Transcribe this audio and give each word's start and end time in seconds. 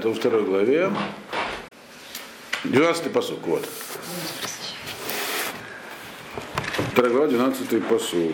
Это 0.00 0.10
во 0.10 0.14
второй 0.14 0.44
главе. 0.44 0.92
12 2.62 3.12
посук, 3.12 3.44
вот. 3.48 3.68
Вторая 6.92 7.12
глава, 7.12 7.26
12 7.26 7.84
посук. 7.84 8.32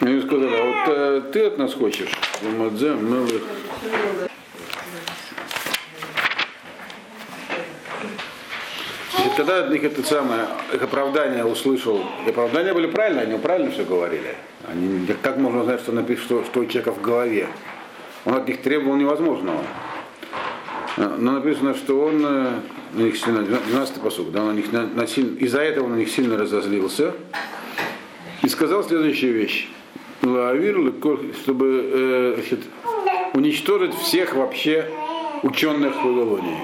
Они 0.00 0.20
сказали, 0.20 0.56
а 0.56 0.64
вот 0.64 0.96
э, 0.96 1.22
ты 1.32 1.46
от 1.46 1.56
нас 1.56 1.72
хочешь? 1.74 2.10
И 9.18 9.36
тогда 9.36 9.58
от 9.58 9.70
них 9.70 9.84
это 9.84 10.02
самое, 10.02 10.48
их 10.72 10.82
оправдание 10.82 11.44
услышал. 11.44 12.04
И 12.26 12.30
оправдания 12.30 12.74
были 12.74 12.88
правильные, 12.88 13.26
они 13.26 13.38
правильно 13.38 13.70
все 13.70 13.84
говорили. 13.84 14.34
Они, 14.66 15.06
как 15.22 15.36
можно 15.36 15.62
знать, 15.62 15.78
что 15.78 15.92
напишет, 15.92 16.24
что, 16.24 16.44
что 16.44 16.58
у 16.58 16.66
человека 16.66 16.90
в 16.90 17.00
голове? 17.00 17.46
Он 18.24 18.34
от 18.34 18.48
них 18.48 18.62
требовал 18.62 18.96
невозможного. 18.96 19.62
Но 20.96 21.32
написано, 21.32 21.74
что 21.74 22.00
он 22.00 22.20
на 22.20 22.62
них 22.94 23.16
сильно, 23.16 23.42
12 23.42 24.00
посуд, 24.00 24.32
да, 24.32 24.44
на 24.44 24.52
них 24.52 24.72
на, 24.72 24.86
на 24.86 25.06
сильно, 25.06 25.38
из-за 25.38 25.60
этого 25.60 25.88
на 25.88 25.94
них 25.94 26.10
сильно 26.10 26.36
разозлился 26.36 27.14
и 28.42 28.48
сказал 28.48 28.82
следующую 28.82 29.34
вещь. 29.34 29.68
Лавир, 30.22 30.92
чтобы 31.42 31.90
э, 31.92 32.34
значит, 32.36 32.60
уничтожить 33.34 33.94
всех 33.94 34.34
вообще 34.34 34.90
ученых 35.42 35.94
в 35.94 36.04
Вавилонии. 36.04 36.58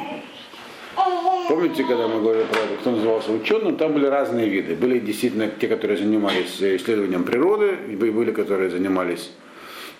Помните, 1.49 1.85
когда 1.85 2.09
мы 2.09 2.21
говорили 2.21 2.45
про 2.45 2.59
это, 2.59 2.75
кто 2.81 2.91
назывался 2.91 3.31
ученым, 3.31 3.77
там 3.77 3.93
были 3.93 4.07
разные 4.07 4.49
виды. 4.49 4.75
Были 4.75 4.99
действительно 4.99 5.49
те, 5.49 5.69
которые 5.69 5.97
занимались 5.97 6.61
исследованием 6.61 7.23
природы, 7.23 7.77
и 7.89 7.95
были, 7.95 8.33
которые 8.33 8.69
занимались 8.69 9.31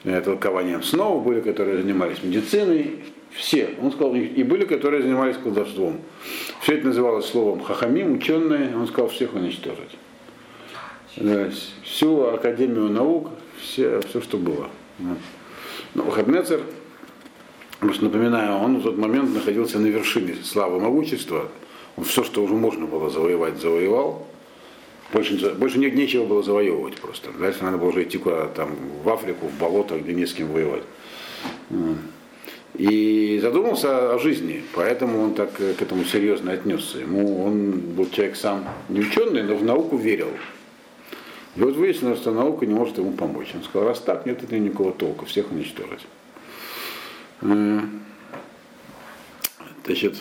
э, 0.05 0.21
толкованием 0.21 0.83
снов, 0.83 1.25
были, 1.25 1.41
которые 1.41 1.79
занимались 1.79 2.23
медициной, 2.23 3.05
все. 3.37 3.71
Он 3.83 3.93
сказал, 3.93 4.15
и 4.15 4.43
были, 4.43 4.65
которые 4.65 5.03
занимались 5.03 5.37
колдовством. 5.37 6.01
Все 6.61 6.75
это 6.75 6.87
называлось 6.87 7.27
словом 7.27 7.61
хахамим, 7.61 8.15
ученые. 8.15 8.77
Он 8.77 8.87
сказал, 8.87 9.09
всех 9.09 9.35
уничтожить. 9.35 9.97
Всю 11.85 12.23
Академию 12.25 12.89
наук, 12.91 13.31
все, 13.61 14.01
все 14.09 14.21
что 14.21 14.37
было. 14.37 14.69
Ну, 15.95 16.11
Хаднецер, 16.11 16.61
просто 17.81 18.05
напоминаю, 18.05 18.59
он 18.59 18.79
в 18.79 18.83
тот 18.83 18.99
момент 18.99 19.33
находился 19.35 19.79
на 19.79 19.87
вершине 19.87 20.37
славы 20.43 20.81
могущества. 20.81 21.49
Он 21.97 22.05
все, 22.05 22.23
что 22.25 22.43
уже 22.43 22.55
можно 22.55 22.87
было 22.87 23.09
завоевать, 23.09 23.59
завоевал. 23.59 24.27
Больше, 25.13 25.55
больше 25.55 25.79
не, 25.79 25.91
нечего 25.91 26.27
было 26.27 26.43
завоевывать 26.43 26.97
просто. 26.97 27.31
Дальше 27.39 27.63
надо 27.63 27.79
было 27.79 27.89
уже 27.89 28.03
идти 28.03 28.19
куда 28.19 28.49
там, 28.49 28.77
в 29.03 29.09
Африку, 29.09 29.47
в 29.47 29.59
болото, 29.59 29.99
где 29.99 30.13
не 30.13 30.27
с 30.27 30.35
кем 30.35 30.49
воевать 30.49 30.83
и 32.79 33.39
задумался 33.41 34.15
о 34.15 34.19
жизни, 34.19 34.63
поэтому 34.75 35.23
он 35.23 35.35
так 35.35 35.55
к 35.55 35.61
этому 35.61 36.05
серьезно 36.05 36.53
отнесся. 36.53 36.99
Ему 36.99 37.45
он 37.45 37.81
был 37.81 38.11
человек 38.11 38.37
сам 38.37 38.69
не 38.89 39.01
ученый, 39.01 39.43
но 39.43 39.57
в 39.57 39.65
науку 39.65 39.97
верил. 39.97 40.29
И 41.57 41.61
вот 41.61 41.75
выяснилось, 41.77 42.19
что 42.19 42.33
наука 42.33 42.67
не 42.67 42.75
может 42.75 42.99
ему 42.99 43.13
помочь. 43.13 43.49
Он 43.55 43.63
сказал, 43.63 43.89
раз 43.89 44.01
так, 44.01 44.27
нет 44.27 44.43
это 44.43 44.59
никакого 44.59 44.93
толка, 44.93 45.25
всех 45.25 45.51
уничтожить. 45.51 46.07
Значит, 49.87 50.17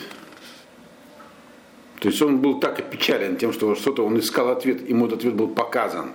то 2.00 2.08
есть 2.08 2.22
он 2.22 2.38
был 2.38 2.60
так 2.60 2.78
опечален 2.78 3.36
тем, 3.36 3.52
что 3.52 3.74
что-то 3.74 4.06
он 4.06 4.18
искал 4.18 4.48
ответ, 4.48 4.88
ему 4.88 5.06
этот 5.06 5.18
ответ 5.18 5.34
был 5.34 5.48
показан 5.48 6.12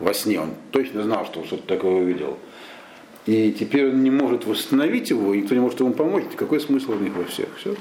во 0.00 0.12
сне. 0.12 0.40
Он 0.40 0.50
точно 0.70 1.02
знал, 1.02 1.24
что 1.24 1.40
он 1.40 1.46
что-то 1.46 1.66
такое 1.66 1.92
увидел 1.92 2.38
и 3.26 3.52
теперь 3.52 3.88
он 3.88 4.02
не 4.04 4.10
может 4.10 4.46
восстановить 4.46 5.10
его, 5.10 5.34
никто 5.34 5.54
не 5.54 5.60
может 5.60 5.80
ему 5.80 5.92
помочь, 5.92 6.24
какой 6.36 6.60
смысл 6.60 6.92
в 6.92 7.02
них 7.02 7.14
во 7.14 7.24
всех? 7.24 7.48
Все. 7.58 7.74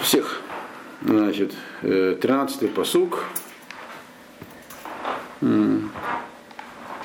Всех. 0.00 0.40
Значит, 1.02 1.52
13-й 1.82 2.66
э, 2.66 2.68
посук. 2.68 3.24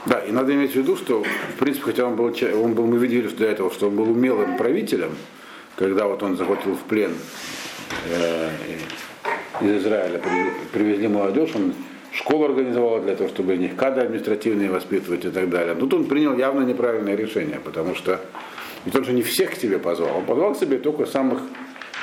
Да, 0.06 0.20
и 0.28 0.32
надо 0.32 0.54
иметь 0.54 0.72
в 0.72 0.76
виду, 0.76 0.96
что, 0.96 1.24
в 1.24 1.60
принципе, 1.60 1.86
хотя 1.86 2.08
он 2.08 2.16
был, 2.16 2.34
он 2.56 2.74
был 2.74 2.88
мы 2.88 2.98
видели 2.98 3.28
до 3.28 3.46
этого, 3.46 3.72
что 3.72 3.88
он 3.88 3.96
был 3.96 4.10
умелым 4.10 4.58
правителем, 4.58 5.12
когда 5.76 6.08
вот 6.08 6.24
он 6.24 6.38
захватил 6.38 6.76
в 6.76 6.82
плен 6.84 7.14
э, 8.06 8.50
из 9.62 9.84
Израиля, 9.84 10.22
привезли 10.72 11.08
молодежь, 11.08 11.52
он 11.54 11.74
школу 12.14 12.46
организовала 12.46 13.02
для 13.02 13.16
того, 13.16 13.30
чтобы 13.30 13.58
них 13.58 13.76
кадры 13.76 14.04
административные 14.04 14.70
воспитывать 14.70 15.26
и 15.26 15.30
так 15.30 15.50
далее. 15.50 15.76
Тут 15.76 15.94
он 15.94 16.06
принял 16.06 16.38
явно 16.38 16.64
неправильное 16.64 17.16
решение, 17.16 17.60
потому 17.64 17.96
что 17.96 18.20
ведь 18.86 18.96
он 18.96 19.04
же 19.04 19.14
не 19.14 19.22
всех 19.22 19.52
к 19.52 19.56
себе 19.56 19.78
позвал, 19.80 20.18
он 20.18 20.26
позвал 20.26 20.54
к 20.54 20.58
себе 20.58 20.78
только 20.78 21.06
самых 21.06 21.42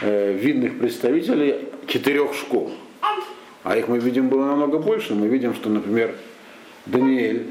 э, 0.03 0.33
видных 0.33 0.79
представителей 0.79 1.69
четырех 1.87 2.35
школ. 2.35 2.73
А 3.65 3.77
их 3.77 3.89
мы 3.89 3.99
видим 3.99 4.29
было 4.29 4.47
намного 4.47 4.79
больше. 4.79 5.15
Мы 5.15 5.27
видим, 5.27 5.55
что, 5.55 5.69
например, 5.69 6.15
Даниэль, 6.87 7.49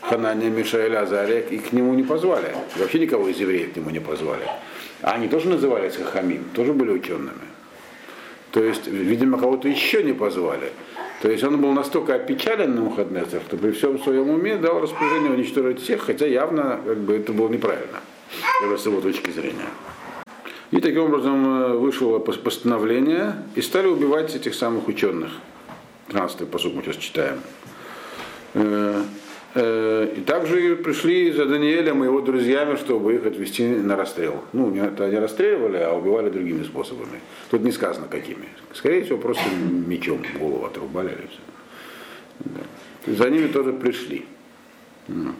Ханания, 0.00 0.48
Мишаэль, 0.48 0.96
Азария, 0.96 1.40
их 1.40 1.70
к 1.70 1.72
нему 1.72 1.92
не 1.94 2.02
позвали. 2.02 2.54
И 2.76 2.80
вообще 2.80 2.98
никого 3.00 3.28
из 3.28 3.38
евреев 3.38 3.72
к 3.72 3.76
нему 3.76 3.90
не 3.90 4.00
позвали. 4.00 4.44
А 5.02 5.12
они 5.12 5.28
тоже 5.28 5.48
назывались 5.48 5.96
Хахамим, 5.96 6.44
тоже 6.54 6.72
были 6.72 6.90
учеными. 6.90 7.50
То 8.52 8.62
есть, 8.62 8.86
видимо, 8.86 9.38
кого-то 9.38 9.68
еще 9.68 10.02
не 10.02 10.12
позвали. 10.12 10.72
То 11.20 11.30
есть 11.30 11.44
он 11.44 11.60
был 11.60 11.72
настолько 11.72 12.14
опечален 12.14 12.74
на 12.74 12.80
Мухаднецер, 12.80 13.42
что 13.46 13.58
при 13.58 13.72
всем 13.72 13.98
своем 13.98 14.30
уме 14.30 14.56
дал 14.56 14.80
распоряжение 14.80 15.30
уничтожить 15.30 15.80
всех, 15.80 16.02
хотя 16.02 16.26
явно 16.26 16.80
как 16.84 16.98
бы, 16.98 17.14
это 17.14 17.32
было 17.32 17.48
неправильно, 17.48 18.00
с 18.76 18.86
его 18.86 19.00
точки 19.02 19.30
зрения. 19.30 19.68
И 20.70 20.80
таким 20.80 21.02
образом 21.02 21.62
э, 21.62 21.72
вышло 21.74 22.20
постановление, 22.20 23.34
и 23.54 23.60
стали 23.60 23.88
убивать 23.88 24.34
этих 24.34 24.54
самых 24.54 24.88
ученых. 24.88 25.32
13-й 26.08 26.46
посуд 26.46 26.74
мы 26.74 26.82
сейчас 26.82 26.96
читаем. 26.96 27.40
Э, 29.52 30.12
и 30.16 30.20
также 30.20 30.76
пришли 30.76 31.32
за 31.32 31.44
Даниэлем 31.44 32.04
и 32.04 32.06
его 32.06 32.20
друзьями, 32.20 32.76
чтобы 32.76 33.14
их 33.14 33.26
отвести 33.26 33.66
на 33.66 33.96
расстрел. 33.96 34.44
Ну, 34.52 34.72
это 34.76 35.08
не 35.08 35.18
расстреливали, 35.18 35.78
а 35.78 35.92
убивали 35.92 36.30
другими 36.30 36.62
способами. 36.62 37.20
Тут 37.50 37.62
не 37.62 37.72
сказано 37.72 38.06
какими. 38.08 38.48
Скорее 38.72 39.02
всего, 39.02 39.18
просто 39.18 39.42
мечом 39.50 40.22
голову 40.38 40.66
отрубали 40.66 41.08
или 41.08 41.26
все. 41.26 41.40
Да. 42.38 43.14
За 43.16 43.28
ними 43.28 43.48
тоже 43.48 43.72
пришли. 43.72 44.24
Вот. 45.08 45.34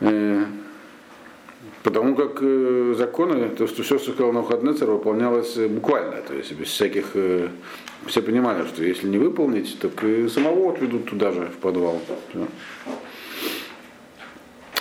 Э, 0.00 0.44
потому 1.82 2.16
как 2.16 2.38
э, 2.40 2.94
законы, 2.96 3.50
то, 3.50 3.66
что 3.66 3.82
все, 3.82 3.98
что 3.98 4.12
сказал 4.12 4.32
Навуходнецер, 4.32 4.90
выполнялось 4.90 5.56
буквально, 5.56 6.22
то 6.22 6.32
есть 6.32 6.52
без 6.52 6.68
всяких 6.68 7.14
все 8.06 8.22
понимали, 8.22 8.66
что 8.66 8.84
если 8.84 9.08
не 9.08 9.18
выполнить, 9.18 9.78
так 9.78 10.02
и 10.04 10.28
самого 10.28 10.72
отведут 10.72 11.06
туда 11.06 11.32
же, 11.32 11.46
в 11.46 11.56
подвал. 11.58 12.00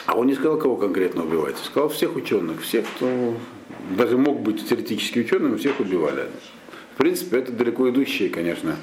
А 0.06 0.18
он 0.18 0.28
не 0.28 0.36
сказал, 0.36 0.58
кого 0.58 0.76
конкретно 0.76 1.24
убивать, 1.24 1.58
сказал 1.58 1.90
всех 1.90 2.16
ученых, 2.16 2.62
всех, 2.62 2.86
кто 2.96 3.36
даже 3.98 4.18
мог 4.18 4.42
быть 4.42 4.68
теоретически 4.68 5.20
ученым, 5.20 5.58
всех 5.58 5.80
убивали. 5.80 6.26
В 6.94 6.98
принципе, 6.98 7.38
это 7.38 7.52
далеко 7.52 7.90
идущее, 7.90 8.30
конечно, 8.30 8.76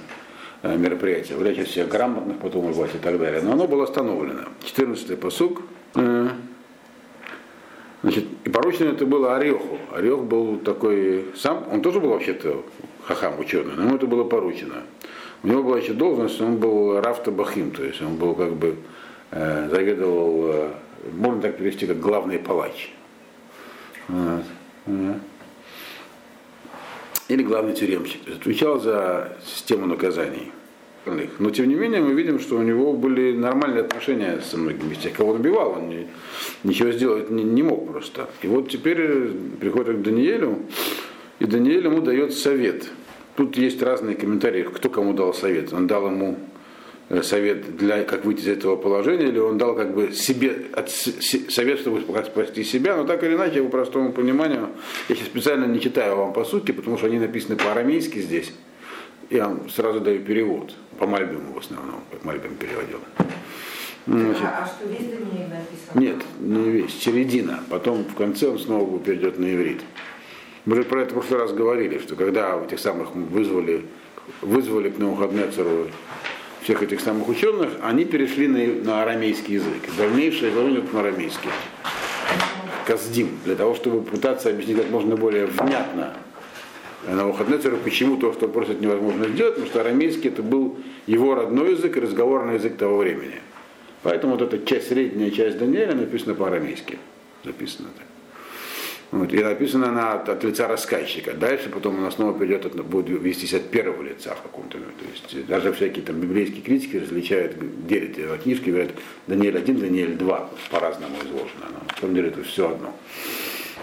э, 0.63 0.77
мероприятие. 0.77 1.37
Вряд 1.37 1.69
всех 1.69 1.89
грамотных 1.89 2.39
потом 2.39 2.67
убивать 2.67 2.95
и 2.95 2.99
так 2.99 3.19
далее. 3.19 3.43
Но 3.43 3.53
оно 3.53 3.69
было 3.69 3.85
остановлено. 3.85 4.47
14-й 4.63 5.17
посуг. 5.17 5.63
Э, 5.95 6.29
значит, 8.03 8.25
и 8.45 8.49
поручено 8.49 8.89
это 8.89 9.07
было 9.07 9.37
Ореху. 9.37 9.79
Орех 9.93 10.25
был 10.25 10.59
такой 10.59 11.27
сам, 11.37 11.65
он 11.71 11.83
тоже 11.83 12.01
был 12.01 12.09
вообще-то 12.09 12.65
хахам 13.05 13.39
ученый, 13.41 13.75
но 13.77 13.85
ему 13.85 13.97
это 13.97 14.07
было 14.07 14.25
поручено. 14.25 14.83
У 15.43 15.49
него 15.49 15.63
была 15.63 15.79
еще 15.79 15.93
должность, 15.93 16.41
он 16.41 16.57
был 16.57 17.01
Рафта 17.01 17.31
Бахим, 17.31 17.71
то 17.71 17.83
есть 17.83 18.03
он 18.03 18.17
был 18.17 18.35
как 18.35 18.55
бы 18.55 18.77
э, 19.31 19.69
заведовал, 19.71 20.47
э, 20.47 20.71
можно 21.13 21.41
так 21.41 21.57
перевести, 21.57 21.87
как 21.87 21.99
главный 21.99 22.39
палач. 22.39 22.93
Вот. 24.09 24.45
Или 27.29 27.43
главный 27.45 27.75
тюремщик. 27.75 28.21
Отвечал 28.29 28.81
за 28.81 29.37
систему 29.45 29.87
наказаний. 29.87 30.51
Но 31.39 31.51
тем 31.51 31.69
не 31.69 31.77
менее 31.77 32.03
мы 32.03 32.13
видим, 32.13 32.39
что 32.41 32.57
у 32.57 32.63
него 32.63 32.93
были 32.93 33.33
нормальные 33.33 33.85
отношения 33.85 34.41
со 34.43 34.59
многими 34.59 34.93
из 34.93 34.99
тех, 34.99 35.15
кого 35.15 35.31
он 35.31 35.41
убивал, 35.41 35.73
он 35.73 36.07
ничего 36.63 36.91
сделать 36.91 37.31
не, 37.31 37.43
не 37.43 37.63
мог 37.63 37.91
просто. 37.91 38.29
И 38.43 38.47
вот 38.47 38.69
теперь 38.69 39.29
приходит 39.61 39.99
к 39.99 40.03
Даниэлю, 40.03 40.59
и 41.41 41.47
Даниэль 41.47 41.85
ему 41.85 42.01
дает 42.03 42.35
совет. 42.35 42.89
Тут 43.35 43.57
есть 43.57 43.83
разные 43.83 44.15
комментарии, 44.15 44.63
кто 44.63 44.89
кому 44.91 45.15
дал 45.15 45.33
совет. 45.33 45.73
Он 45.73 45.87
дал 45.87 46.07
ему 46.07 46.39
э, 47.09 47.23
совет, 47.23 47.77
для, 47.77 48.05
как 48.05 48.25
выйти 48.27 48.41
из 48.41 48.49
этого 48.49 48.77
положения, 48.77 49.29
или 49.29 49.39
он 49.39 49.57
дал 49.57 49.75
как 49.75 49.95
бы 49.95 50.13
себе 50.13 50.67
от, 50.75 50.91
совет, 50.91 51.81
чтобы 51.81 52.03
спасти 52.27 52.63
себя, 52.63 52.97
но 52.97 53.05
так 53.05 53.25
или 53.25 53.35
иначе, 53.35 53.63
по 53.63 53.71
простому 53.71 54.13
пониманию, 54.13 54.69
я 55.09 55.17
сейчас 55.17 55.29
специально 55.29 55.65
не 55.65 55.81
читаю 55.81 56.17
вам 56.17 56.33
по 56.35 56.45
сути, 56.45 56.73
потому 56.73 56.99
что 56.99 57.07
они 57.07 57.19
написаны 57.19 57.57
по-арамейски 57.57 58.19
здесь, 58.19 58.53
я 59.31 59.49
вам 59.49 59.71
сразу 59.71 60.01
даю 60.01 60.21
перевод, 60.21 60.75
по 60.99 61.07
Мальбиму 61.07 61.55
в 61.55 61.59
основном, 61.59 62.03
как 62.11 62.25
Мальбим 62.25 62.57
переводил. 62.57 62.99
Значит, 64.07 64.43
А, 64.45 64.65
а 64.65 64.67
что 64.67 64.89
весь 64.89 65.09
Даниил 65.09 65.49
написан? 65.49 65.95
нет, 65.95 66.17
не 66.41 66.71
весь, 66.71 66.99
середина. 67.01 67.61
Потом 67.71 68.05
в 68.05 68.15
конце 68.15 68.49
он 68.49 68.59
снова 68.59 68.99
перейдет 68.99 69.39
на 69.39 69.55
иврит. 69.55 69.83
Мы 70.67 70.77
же 70.77 70.85
про 70.85 71.03
это 71.03 71.11
в 71.11 71.15
прошлый 71.15 71.41
раз 71.41 71.53
говорили, 71.53 71.99
что 71.99 72.17
когда 72.17 72.63
этих 72.63 72.79
самых 72.79 73.15
вызвали, 73.15 73.87
вызвали 74.43 74.91
к 74.91 74.99
Навуходнецеру 74.99 75.89
всех 76.63 76.83
этих 76.83 77.01
самых 77.01 77.29
ученых, 77.29 77.71
они 77.83 78.05
перешли 78.05 78.47
на, 78.47 78.85
на 78.85 79.03
арамейский 79.03 79.55
язык. 79.55 79.89
Дальнейшее 79.97 80.53
изложение 80.53 80.83
на 80.93 81.01
арамейский. 81.01 81.49
Каздим, 82.87 83.39
для 83.45 83.57
того, 83.57 83.75
чтобы 83.75 84.03
пытаться 84.03 84.51
объяснить 84.51 84.77
как 84.77 84.91
можно 84.91 85.17
более 85.17 85.47
внятно 85.47 86.15
Навуходнецеру, 87.09 87.79
почему 87.79 88.19
то, 88.19 88.33
что 88.35 88.47
просят, 88.47 88.83
невозможно 88.83 89.29
сделать, 89.29 89.55
потому 89.55 89.71
что 89.71 89.81
арамейский 89.81 90.29
это 90.29 90.43
был 90.43 90.77
его 91.07 91.35
родной 91.35 91.71
язык 91.71 91.97
и 91.97 92.01
разговорный 92.01 92.57
язык 92.57 92.77
того 92.77 92.99
времени. 92.99 93.41
Поэтому 94.03 94.37
вот 94.37 94.43
эта 94.43 94.65
часть, 94.67 94.89
средняя 94.89 95.31
часть 95.31 95.59
Даниэля 95.59 95.95
написана 95.95 96.35
по-арамейски. 96.35 96.99
Записано 97.45 97.89
так. 97.97 98.10
Вот, 99.13 99.33
и 99.33 99.43
написано 99.43 99.89
она 99.89 100.13
от, 100.13 100.29
от 100.29 100.45
лица 100.45 100.69
рассказчика. 100.69 101.33
Дальше 101.35 101.69
потом 101.69 101.99
она 101.99 102.13
снова 102.13 102.33
придет, 102.33 102.65
от, 102.65 102.75
будет 102.85 103.21
вестись 103.21 103.55
от 103.55 103.69
первого 103.69 104.03
лица 104.03 104.37
в 104.37 104.43
каком-то. 104.43 104.79
То 104.79 104.85
есть 105.35 105.47
даже 105.47 105.73
всякие 105.73 106.05
там 106.05 106.21
библейские 106.21 106.63
критики 106.63 106.97
различают, 106.97 107.57
делят 107.87 108.17
его 108.17 108.37
книжки, 108.37 108.71
говорят 108.71 108.91
Даниэль 109.27 109.59
1, 109.59 109.81
Даниэль 109.81 110.17
2, 110.17 110.51
по-разному 110.71 111.17
изложено. 111.25 111.67
Но 111.73 111.81
на 111.89 112.01
самом 112.01 112.15
деле 112.15 112.29
это 112.29 112.45
все 112.45 112.71
одно. 112.71 112.95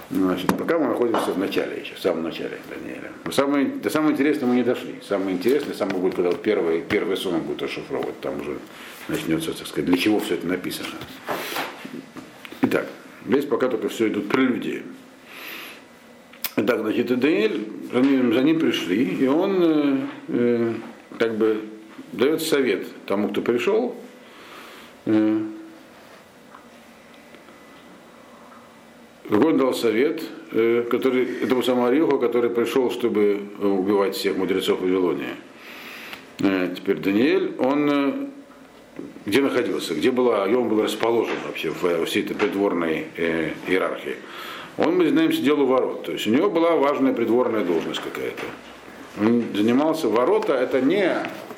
Значит, 0.09 0.57
пока 0.57 0.79
мы 0.79 0.87
находимся 0.87 1.33
в 1.33 1.37
начале 1.37 1.81
еще, 1.81 1.95
в 1.95 1.99
самом 1.99 2.23
начале 2.23 2.57
Даниэля. 2.69 3.11
Но 3.25 3.31
самое, 3.31 3.65
до 3.65 3.89
самого 3.89 4.11
интересного 4.11 4.51
мы 4.51 4.55
не 4.55 4.63
дошли. 4.63 4.95
Самое 5.05 5.35
интересное, 5.35 5.73
самое 5.73 5.99
будет, 5.99 6.15
когда 6.15 6.31
первый, 6.31 6.81
первый 6.81 7.17
сон 7.17 7.35
он 7.35 7.41
будет 7.41 7.61
расшифровывать. 7.63 8.17
Там 8.21 8.39
уже 8.39 8.57
начнется, 9.09 9.51
так 9.51 9.67
сказать, 9.67 9.89
для 9.89 9.97
чего 9.97 10.21
все 10.21 10.35
это 10.35 10.47
написано. 10.47 10.95
Итак, 12.61 12.87
здесь 13.27 13.43
пока 13.43 13.67
только 13.67 13.89
все 13.89 14.07
идут 14.07 14.29
прелюдии. 14.29 14.83
Итак, 16.59 16.79
значит, 16.79 17.11
и 17.11 17.15
Даниэль, 17.15 17.67
за 17.93 17.99
ним, 17.99 18.33
за 18.33 18.41
ним 18.41 18.59
пришли, 18.59 19.03
и 19.03 19.27
он 19.27 19.57
э, 19.61 19.97
э, 20.29 20.73
как 21.19 21.37
бы 21.37 21.61
дает 22.13 22.41
совет 22.41 22.87
тому, 23.05 23.29
кто 23.29 23.43
пришел. 23.43 23.95
Э, 25.05 25.39
он 29.29 29.57
дал 29.59 29.75
совет, 29.75 30.23
э, 30.51 30.87
который, 30.89 31.25
этому 31.43 31.61
самому 31.61 31.85
Ариоху, 31.85 32.17
который 32.17 32.49
пришел, 32.49 32.89
чтобы 32.89 33.39
убивать 33.59 34.15
всех 34.15 34.35
мудрецов 34.35 34.81
Вавилония. 34.81 35.35
Э, 36.39 36.73
теперь 36.75 36.97
Даниэль, 36.97 37.53
он 37.59 37.89
э, 37.91 38.27
где 39.27 39.41
находился, 39.41 39.93
где 39.93 40.09
была, 40.09 40.47
и 40.47 40.55
он 40.55 40.69
был 40.69 40.81
расположен 40.81 41.35
вообще 41.45 41.69
в 41.69 42.05
всей 42.05 42.23
этой 42.23 42.35
придворной 42.35 43.05
э, 43.15 43.51
иерархии. 43.67 44.15
Он, 44.77 44.97
мы 44.97 45.09
знаем, 45.09 45.33
сидел 45.33 45.61
у 45.61 45.65
ворот. 45.65 46.03
То 46.03 46.11
есть 46.11 46.27
у 46.27 46.29
него 46.29 46.49
была 46.49 46.75
важная 46.75 47.13
придворная 47.13 47.63
должность 47.63 47.99
какая-то. 48.01 48.43
Он 49.19 49.43
занимался 49.53 50.07
ворота, 50.07 50.53
это 50.53 50.79
не 50.81 51.11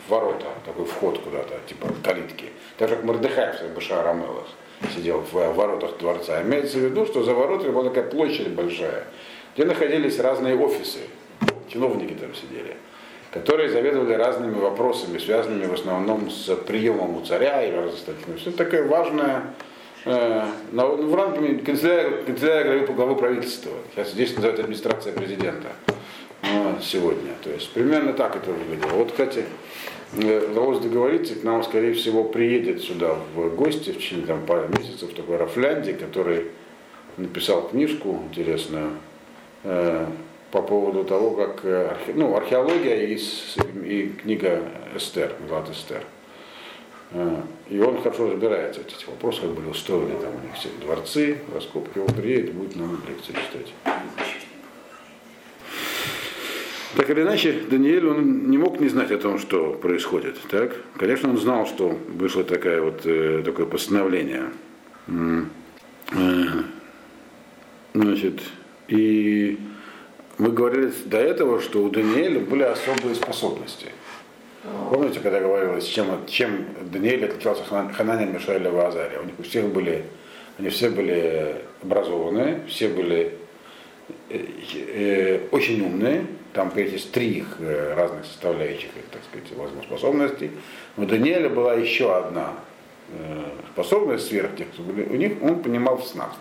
ворота, 0.08 0.46
такой 0.66 0.86
вход 0.86 1.20
куда-то, 1.20 1.60
типа 1.68 1.88
калитки. 2.04 2.46
Так 2.78 2.90
как 2.90 3.04
Мордыхай 3.04 3.54
в 3.70 3.76
Башар 3.76 4.08
Амелах 4.08 4.48
сидел 4.96 5.26
в 5.32 5.34
воротах 5.34 5.98
дворца. 5.98 6.42
Имеется 6.42 6.78
в 6.78 6.82
виду, 6.82 7.06
что 7.06 7.24
за 7.24 7.34
воротами 7.34 7.72
была 7.72 7.90
такая 7.90 8.10
площадь 8.10 8.50
большая, 8.50 9.04
где 9.56 9.66
находились 9.66 10.20
разные 10.20 10.58
офисы, 10.58 11.00
чиновники 11.68 12.14
там 12.14 12.34
сидели, 12.34 12.78
которые 13.32 13.70
заведовали 13.70 14.14
разными 14.14 14.58
вопросами, 14.58 15.18
связанными 15.18 15.66
в 15.66 15.74
основном 15.74 16.32
с 16.32 16.56
приемом 16.56 17.18
у 17.18 17.26
царя 17.26 17.64
и 17.64 17.72
разостаточным. 17.72 18.38
Все 18.38 18.52
э, 18.52 19.12
на, 19.12 19.54
в 20.06 21.16
ранге 21.16 21.60
канцелярия, 21.60 22.24
канцелярия 22.24 22.86
главы 22.88 23.16
правительства. 23.16 23.72
Сейчас 23.94 24.12
здесь 24.12 24.34
называют 24.36 24.60
администрация 24.60 25.14
президента 25.14 25.70
э, 26.42 26.76
сегодня. 26.82 27.34
То 27.44 27.50
есть 27.50 27.72
примерно 27.72 28.14
так 28.14 28.36
это 28.36 28.52
выглядело. 28.52 28.98
Вот, 28.98 29.12
кстати, 29.12 29.46
э, 30.14 30.48
удалось 30.52 30.80
договориться, 30.80 31.36
к 31.36 31.44
нам, 31.44 31.64
скорее 31.64 31.94
всего, 31.94 32.24
приедет 32.24 32.82
сюда 32.82 33.16
в 33.36 33.56
гости 33.56 33.92
в 33.92 33.98
течение 33.98 34.26
там, 34.26 34.46
пары 34.46 34.70
месяцев 34.70 35.14
такой 35.14 35.38
Рафлянди, 35.38 35.94
который 35.94 36.46
написал 37.18 37.68
книжку 37.68 38.22
интересную 38.32 38.92
э, 39.64 40.06
по 40.52 40.62
поводу 40.62 41.04
того, 41.04 41.32
как 41.32 41.66
э, 41.66 41.90
архе, 41.90 42.14
ну, 42.16 42.36
археология 42.36 43.06
и, 43.06 43.20
и 43.84 44.10
книга 44.10 44.64
Эстер, 44.96 45.36
Глад 45.48 45.70
Эстер. 45.70 46.04
Э, 46.04 46.19
И 47.70 47.80
он 47.80 48.02
хорошо 48.02 48.30
разбирается 48.30 48.82
в 48.82 48.88
этих 48.88 49.08
вопросах, 49.08 49.44
как 49.44 49.52
были 49.52 49.68
устроены 49.68 50.16
там 50.22 50.32
у 50.36 50.46
них 50.46 50.56
все 50.56 50.70
дворцы, 50.82 51.38
раскопки. 51.54 51.98
Он 51.98 52.08
приедет 52.08 52.54
будет 52.54 52.76
нам 52.76 53.02
лекции 53.08 53.34
читать. 53.34 53.74
Так 56.96 57.10
или 57.10 57.22
иначе, 57.22 57.54
Даниэль, 57.70 58.08
он 58.08 58.50
не 58.50 58.58
мог 58.58 58.80
не 58.80 58.90
знать 58.90 59.12
о 59.12 59.18
том, 59.18 59.40
что 59.40 59.74
происходит. 59.74 60.38
Так? 60.50 60.76
Конечно, 60.98 61.30
он 61.30 61.38
знал, 61.38 61.66
что 61.66 61.98
вышло 62.08 62.44
такое, 62.44 62.82
вот, 62.82 63.02
э, 63.06 63.42
такое 63.44 63.66
постановление. 63.66 64.52
Э, 65.08 65.44
Значит, 67.94 68.42
и 68.88 69.58
мы 70.38 70.52
говорили 70.52 70.92
до 71.06 71.18
этого, 71.18 71.60
что 71.60 71.84
у 71.84 71.90
Даниэля 71.90 72.40
были 72.40 72.64
особые 72.64 73.16
способности. 73.16 73.88
Помните, 74.64 75.22
когда 75.22 75.40
говорилось, 75.40 75.86
чем, 75.86 76.26
чем 76.28 76.66
Даниэль 76.92 77.26
отличался 77.26 77.64
от 77.64 77.96
Хананя, 77.96 78.26
Мишаэля 78.26 78.70
и 78.70 78.76
Азария? 78.76 79.20
У 79.20 79.26
них 79.26 79.40
у 79.40 79.44
всех 79.44 79.68
были, 79.70 80.04
они 80.58 80.70
все 80.70 80.90
были 80.90 81.62
образованные, 81.82 82.66
все 82.68 82.90
были 82.90 83.36
э, 84.30 84.46
э, 84.74 85.48
очень 85.52 85.82
умные, 85.82 86.26
там 86.52 86.74
есть 86.76 87.12
три 87.14 87.38
их 87.38 87.56
э, 87.60 87.94
разных 87.94 88.26
составляющих, 88.26 88.90
их, 88.98 89.06
так 89.12 89.24
сказать, 89.24 89.48
возможно, 89.52 89.84
способностей. 89.84 90.52
У 90.98 91.06
Даниэля 91.06 91.50
была 91.50 91.76
еще 91.76 92.14
одна 92.14 92.56
э, 93.14 93.46
способность 93.72 94.28
сверх 94.28 94.58
тех, 94.58 94.68
кто 94.72 94.84
были 94.84 95.04
у 95.04 95.16
них, 95.16 95.42
он 95.42 95.62
понимал 95.62 95.98
в 95.98 96.06
снах. 96.06 96.36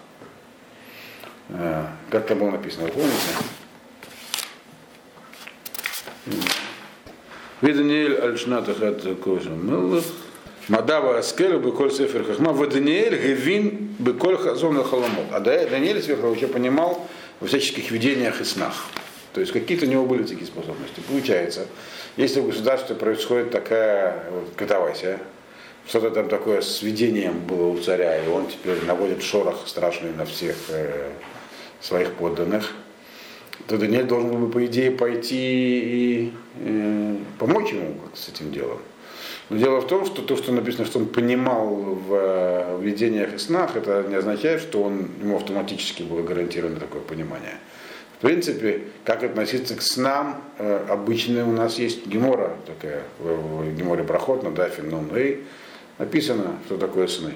Как 2.11 2.27
там 2.27 2.41
было 2.41 2.51
написано, 2.51 2.89
вы 2.89 2.93
помните? 2.93 3.15
Виданиэль 7.61 8.17
Альшнатах 8.17 8.81
это 8.83 9.15
Кожа 9.15 9.51
Мадава 10.69 11.19
Аскель 11.19 11.57
Беколь 11.59 11.91
Сефер 11.91 12.25
Хахма 12.25 12.53
Ваданиэль 12.53 13.17
Гевин 13.17 13.95
Беколь 13.99 14.37
Хазон 14.37 14.83
Халамот. 14.85 15.27
А 15.33 15.41
Да- 15.41 15.67
Даниэль 15.67 16.03
сверху 16.03 16.29
вообще 16.29 16.47
понимал 16.47 17.07
во 17.41 17.47
всяческих 17.49 17.91
видениях 17.91 18.41
и 18.41 18.45
снах. 18.45 18.75
То 19.33 19.41
есть 19.41 19.53
какие-то 19.53 19.87
у 19.87 19.89
него 19.89 20.05
были 20.05 20.23
такие 20.25 20.47
способности. 20.47 21.01
Получается, 21.09 21.67
если 22.17 22.41
в 22.41 22.47
государстве 22.47 22.95
происходит 22.97 23.51
такая 23.51 24.25
вот, 24.31 24.51
катавасия, 24.57 25.19
что-то 25.87 26.11
там 26.11 26.29
такое 26.29 26.61
с 26.61 26.83
видением 26.83 27.41
было 27.41 27.67
у 27.69 27.79
царя, 27.79 28.23
и 28.23 28.29
он 28.29 28.47
теперь 28.47 28.85
наводит 28.85 29.23
шорох 29.23 29.67
страшный 29.67 30.13
на 30.13 30.27
всех 30.27 30.55
э, 30.69 31.11
своих 31.81 32.13
подданных, 32.13 32.73
то 33.69 33.77
Даниэль 33.77 34.07
должен 34.07 34.31
был 34.31 34.39
бы, 34.47 34.51
по 34.51 34.65
идее, 34.65 34.91
пойти 34.91 35.37
и 35.37 36.33
э, 36.57 37.17
помочь 37.39 37.71
ему 37.71 37.97
с 38.15 38.31
этим 38.31 38.51
делом. 38.51 38.79
Но 39.51 39.59
дело 39.59 39.81
в 39.81 39.87
том, 39.87 40.07
что 40.07 40.23
то, 40.23 40.37
что 40.37 40.53
написано, 40.53 40.87
что 40.87 40.99
он 40.99 41.07
понимал 41.07 41.67
в 41.67 42.15
э, 42.15 42.79
видениях 42.81 43.35
и 43.35 43.39
снах, 43.39 43.77
это 43.77 44.07
не 44.09 44.15
означает, 44.15 44.63
что 44.63 44.83
он, 44.83 45.11
ему 45.21 45.37
автоматически 45.37 46.03
было 46.03 46.23
гарантировано 46.23 46.81
такое 46.81 47.03
понимание. 47.03 47.59
В 48.17 48.23
принципе, 48.23 48.85
как 49.05 49.23
относиться 49.23 49.77
к 49.77 49.83
снам, 49.83 50.43
э, 50.59 50.87
обычно 50.89 51.47
у 51.47 51.53
нас 51.53 51.79
есть 51.79 52.07
гемора 52.07 52.57
такая, 52.67 53.03
в, 53.19 53.65
в 53.65 53.77
геморе 53.77 54.03
Брахот, 54.03 54.45
на 54.45 54.51
Нун, 54.51 55.15
и 55.15 55.41
написано, 55.99 56.59
что 56.65 56.79
такое 56.79 57.07
сны, 57.07 57.35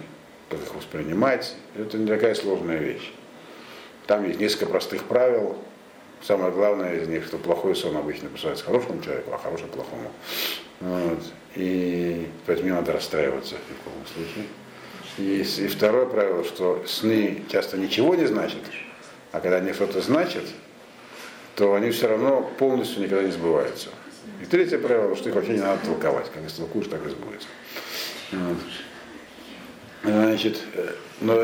как 0.49 0.61
их 0.61 0.75
воспринимать. 0.75 1.55
Это 1.77 1.99
не 1.99 2.07
такая 2.07 2.35
сложная 2.35 2.79
вещь. 2.79 3.13
Там 4.07 4.27
есть 4.27 4.41
несколько 4.41 4.67
простых 4.67 5.05
правил. 5.05 5.59
Самое 6.23 6.53
главное 6.53 7.01
из 7.01 7.09
них, 7.09 7.27
что 7.27 7.37
плохой 7.37 7.75
сон 7.75 7.97
обычно 7.97 8.29
посылается 8.29 8.65
хорошему 8.65 9.03
человеку, 9.03 9.33
а 9.33 9.39
хороший 9.39 9.67
плохому. 9.67 10.11
Вот. 10.81 11.19
И 11.57 12.29
поэтому 12.47 12.69
не 12.69 12.75
надо 12.75 12.93
расстраиваться 12.93 13.57
в 13.57 13.85
коем 13.85 14.07
случае. 14.07 14.47
И, 15.19 15.43
и 15.43 15.69
второе 15.69 16.07
правило, 16.07 16.45
что 16.45 16.85
сны 16.87 17.43
часто 17.51 17.77
ничего 17.77 18.15
не 18.15 18.27
значат, 18.27 18.61
а 19.33 19.41
когда 19.41 19.57
они 19.57 19.73
что-то 19.73 20.01
значат, 20.01 20.45
то 21.57 21.75
они 21.75 21.91
все 21.91 22.09
равно 22.09 22.51
полностью 22.59 23.03
никогда 23.03 23.25
не 23.25 23.33
сбываются. 23.33 23.91
И 24.41 24.47
третье 24.47 24.79
правило, 24.79 25.15
что 25.17 25.29
их 25.29 25.35
вообще 25.35 25.53
не 25.53 25.61
надо 25.61 25.85
толковать. 25.85 26.31
Как 26.33 26.45
истолкуешь, 26.47 26.87
так 26.87 27.05
и 27.05 27.11
сбудется. 27.11 27.49
Вот. 28.33 28.57
Значит, 30.03 30.59
э, 30.75 30.95
но 31.21 31.35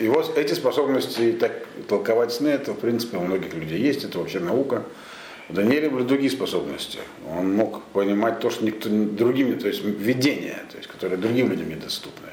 его, 0.00 0.24
эти 0.34 0.54
способности 0.54 1.32
так, 1.38 1.52
толковать 1.88 2.32
сны, 2.32 2.48
это 2.48 2.72
в 2.72 2.78
принципе 2.78 3.16
у 3.16 3.20
многих 3.20 3.54
людей 3.54 3.80
есть, 3.80 4.04
это 4.04 4.18
вообще 4.18 4.40
наука. 4.40 4.84
У 5.48 5.54
Даниэля 5.54 5.90
были 5.90 6.04
другие 6.04 6.30
способности. 6.30 6.98
Он 7.28 7.54
мог 7.54 7.82
понимать 7.92 8.40
то, 8.40 8.50
что 8.50 8.64
никто 8.64 8.88
другим, 8.88 9.58
то 9.58 9.68
есть 9.68 9.84
видение, 9.84 10.58
то 10.70 10.78
есть, 10.78 10.88
которое 10.88 11.16
другим 11.16 11.50
людям 11.50 11.68
недоступно. 11.68 12.28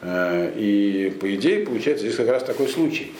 Э, 0.00 0.52
и 0.56 1.10
по 1.20 1.32
идее, 1.34 1.64
получается, 1.64 2.04
здесь 2.04 2.16
как 2.16 2.28
раз 2.28 2.42
такой 2.42 2.66
случай. 2.66 3.12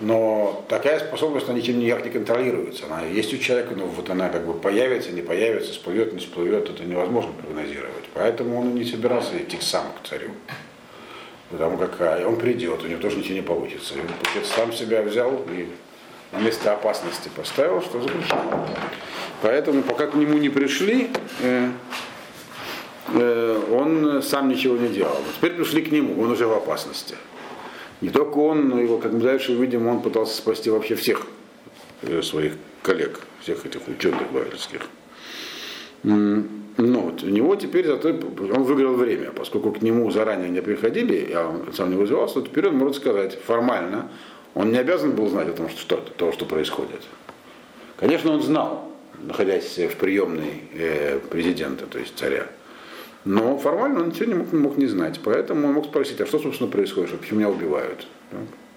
Но 0.00 0.64
такая 0.68 1.00
способность, 1.00 1.48
она 1.48 1.58
ничем 1.58 1.78
никак 1.78 2.04
не 2.04 2.10
контролируется. 2.10 2.86
Она 2.86 3.02
есть 3.02 3.32
у 3.32 3.38
человека, 3.38 3.74
но 3.76 3.86
вот 3.86 4.08
она 4.10 4.28
как 4.28 4.46
бы 4.46 4.54
появится, 4.54 5.12
не 5.12 5.22
появится, 5.22 5.72
всплывет, 5.72 6.12
не 6.12 6.18
всплывет, 6.18 6.68
это 6.68 6.84
невозможно 6.84 7.32
прогнозировать. 7.32 8.04
Поэтому 8.14 8.60
он 8.60 8.74
не 8.74 8.84
собирался 8.84 9.36
идти 9.38 9.58
сам 9.60 9.86
к 9.92 10.06
царю. 10.08 10.30
Потому 11.50 11.78
как 11.78 12.00
а, 12.00 12.26
он 12.26 12.36
придет, 12.36 12.82
у 12.82 12.88
него 12.88 13.00
тоже 13.00 13.18
ничего 13.18 13.34
не 13.34 13.42
получится. 13.42 13.94
И 13.94 14.00
он 14.00 14.06
получается, 14.08 14.52
сам 14.54 14.72
себя 14.72 15.02
взял 15.02 15.32
и 15.50 15.68
на 16.32 16.38
место 16.38 16.72
опасности 16.72 17.30
поставил, 17.34 17.80
что 17.82 18.00
запрещено. 18.00 18.66
Поэтому 19.42 19.82
пока 19.82 20.06
к 20.06 20.14
нему 20.14 20.38
не 20.38 20.48
пришли, 20.48 21.10
э, 21.40 21.70
э, 23.14 23.62
он 23.70 24.22
сам 24.22 24.48
ничего 24.48 24.76
не 24.76 24.88
делал. 24.88 25.18
Теперь 25.36 25.52
пришли 25.52 25.82
к 25.82 25.92
нему, 25.92 26.20
он 26.20 26.32
уже 26.32 26.46
в 26.46 26.52
опасности. 26.52 27.14
Не 28.00 28.10
только 28.10 28.38
он, 28.38 28.68
но 28.68 28.80
его, 28.80 28.98
как 28.98 29.12
мы 29.12 29.20
дальше 29.20 29.52
увидим, 29.52 29.86
он 29.86 30.02
пытался 30.02 30.36
спасти 30.36 30.70
вообще 30.70 30.94
всех 30.96 31.26
э, 32.02 32.20
своих 32.22 32.52
коллег, 32.82 33.20
всех 33.40 33.64
этих 33.64 33.88
ученых 33.88 34.30
бавельских. 34.32 34.82
Но 36.02 37.00
вот 37.00 37.22
у 37.22 37.28
него 37.28 37.56
теперь 37.56 37.86
зато 37.86 38.10
он 38.10 38.62
выиграл 38.64 38.94
время, 38.94 39.30
поскольку 39.30 39.72
к 39.72 39.80
нему 39.80 40.10
заранее 40.10 40.50
не 40.50 40.60
приходили, 40.60 41.32
а 41.32 41.48
он 41.48 41.72
сам 41.72 41.90
не 41.90 41.96
вызывался, 41.96 42.34
то 42.34 42.42
теперь 42.42 42.68
он 42.68 42.76
может 42.76 42.96
сказать 42.96 43.38
формально, 43.40 44.10
он 44.54 44.72
не 44.72 44.78
обязан 44.78 45.12
был 45.12 45.26
знать 45.28 45.48
о 45.48 45.52
том, 45.52 45.70
что, 45.70 45.80
что, 45.80 45.96
то, 45.96 46.32
что 46.32 46.44
происходит. 46.44 47.02
Конечно, 47.96 48.32
он 48.32 48.42
знал, 48.42 48.92
находясь 49.22 49.78
в 49.78 49.96
приемной 49.96 50.64
э, 50.74 51.18
президента, 51.30 51.86
то 51.86 51.98
есть 51.98 52.16
царя. 52.16 52.46
Но 53.26 53.58
формально 53.58 54.02
он 54.02 54.10
ничего 54.10 54.26
не 54.26 54.34
мог, 54.34 54.52
мог 54.52 54.76
не 54.78 54.86
знать. 54.86 55.18
Поэтому 55.22 55.66
он 55.66 55.74
мог 55.74 55.86
спросить, 55.86 56.20
а 56.20 56.26
что, 56.26 56.38
собственно, 56.38 56.70
происходит, 56.70 57.08
что, 57.08 57.18
почему 57.18 57.40
меня 57.40 57.50
убивают? 57.50 58.06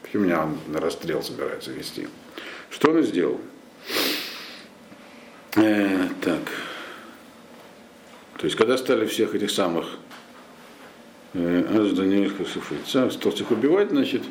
Почему 0.02 0.24
меня 0.24 0.50
на 0.68 0.82
расстрел 0.82 1.22
собираются 1.22 1.72
вести? 1.72 2.08
Что 2.72 2.90
он 2.90 2.98
и 2.98 3.04
сделал? 3.04 3.40
Э, 5.56 6.08
так. 6.22 6.42
То 8.38 8.46
есть, 8.46 8.56
когда 8.56 8.76
стали 8.78 9.06
всех 9.06 9.36
этих 9.36 9.52
самых 9.52 9.86
э, 11.36 11.64
стал 12.88 13.32
всех 13.32 13.52
убивать, 13.52 13.92
значит, 13.92 14.24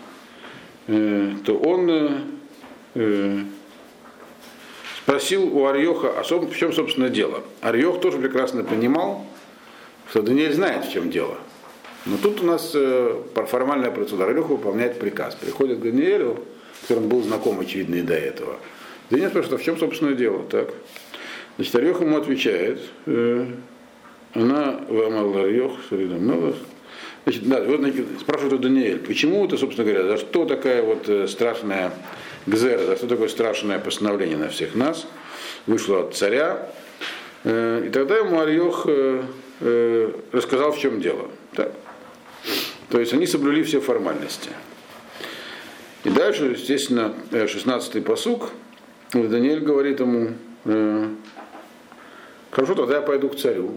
э, 0.89 1.33
то 1.45 1.57
он 1.57 1.89
э, 2.97 3.45
спросил 5.01 5.57
у 5.57 5.67
Арьеха, 5.67 6.25
в 6.25 6.57
чем, 6.57 6.73
собственно, 6.73 7.09
дело. 7.09 7.45
Арьех 7.61 8.01
тоже 8.01 8.19
прекрасно 8.19 8.65
понимал, 8.65 9.25
что 10.11 10.23
Даниэль 10.23 10.55
знает, 10.55 10.85
в 10.85 10.93
чем 10.93 11.11
дело. 11.11 11.37
Но 12.07 12.17
тут 12.17 12.41
у 12.41 12.47
нас 12.47 12.73
э, 12.75 13.23
формальная 13.35 13.91
процедура. 13.91 14.33
Илюха 14.33 14.53
выполняет 14.53 14.99
приказ. 14.99 15.35
Приходит 15.35 15.79
к 15.79 15.83
Даниэлю, 15.83 16.43
с 16.83 16.89
которым 16.89 17.09
был 17.09 17.23
знаком, 17.23 17.61
очевидно, 17.61 17.97
и 17.97 18.03
до 18.03 18.15
этого. 18.15 18.57
Даниэль 19.11 19.29
спрашивает, 19.29 19.61
а 19.61 19.63
в 19.63 19.65
чем, 19.65 19.79
собственно, 19.79 20.15
дело? 20.15 20.45
Так. 20.51 20.73
Значит, 21.57 21.75
Арьех 21.75 22.01
ему 22.01 22.17
отвечает, 22.17 22.81
э, 23.07 23.47
она 24.33 24.81
Арьех, 24.89 25.73
Мелах. 25.91 26.55
Значит, 27.25 27.47
да, 27.47 27.63
вот 27.63 27.81
спрашивает 28.21 28.55
у 28.55 28.59
Даниэль, 28.59 29.01
почему 29.01 29.45
это, 29.45 29.59
собственно 29.59 29.91
говоря, 29.91 30.09
за 30.09 30.17
что 30.17 30.47
такая 30.47 30.83
вот 30.83 31.09
э, 31.09 31.27
страшная 31.27 31.93
гзера, 32.47 32.87
за 32.87 32.97
что 32.97 33.07
такое 33.09 33.29
страшное 33.29 33.79
постановление 33.79 34.39
на 34.39 34.49
всех 34.49 34.75
нас, 34.75 35.07
вышло 35.67 36.01
от 36.01 36.15
царя. 36.15 36.71
И 37.45 37.91
тогда 37.93 38.17
ему 38.17 38.41
Арьех 38.41 38.87
э, 39.61 40.13
э, 40.13 40.13
рассказал, 40.33 40.73
в 40.73 40.79
чем 40.79 41.01
дело. 41.01 41.31
Так. 41.55 41.73
То 42.91 43.01
есть 43.01 43.13
они 43.13 43.27
соблюли 43.27 43.63
все 43.63 43.81
формальности. 43.81 44.51
И 46.05 46.11
дальше, 46.11 46.47
естественно, 46.47 47.15
16-й 47.31 48.01
посук, 48.03 48.51
Даниэль 49.13 49.61
говорит 49.61 50.01
ему, 50.01 50.31
э, 50.65 51.09
хорошо, 52.51 52.75
тогда 52.75 52.97
я 52.97 53.03
пойду 53.03 53.29
к 53.29 53.37
царю, 53.37 53.73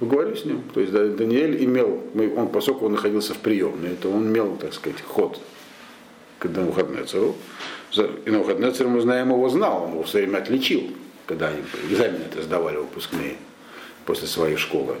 поговорю 0.00 0.36
с 0.36 0.44
ним. 0.44 0.62
То 0.74 0.80
есть 0.80 0.92
Даниэль 0.92 1.64
имел, 1.64 2.02
он, 2.36 2.48
поскольку 2.48 2.86
он 2.86 2.92
находился 2.92 3.34
в 3.34 3.38
приемной, 3.38 3.96
то 3.96 4.10
он 4.10 4.26
имел, 4.26 4.56
так 4.56 4.72
сказать, 4.72 5.00
ход 5.02 5.40
к 6.38 6.46
Навуходнецеру. 6.46 7.34
И 8.24 8.30
Навуходнецер, 8.30 8.88
мы 8.88 9.00
знаем, 9.00 9.30
его 9.30 9.48
знал, 9.48 9.84
он 9.84 9.92
его 9.92 10.02
все 10.02 10.18
время 10.18 10.38
отличил, 10.38 10.82
когда 11.26 11.48
они 11.48 11.62
экзамены 11.90 12.24
это 12.30 12.42
сдавали 12.42 12.76
выпускные 12.76 13.36
после 14.04 14.28
своей 14.28 14.56
школы. 14.56 14.96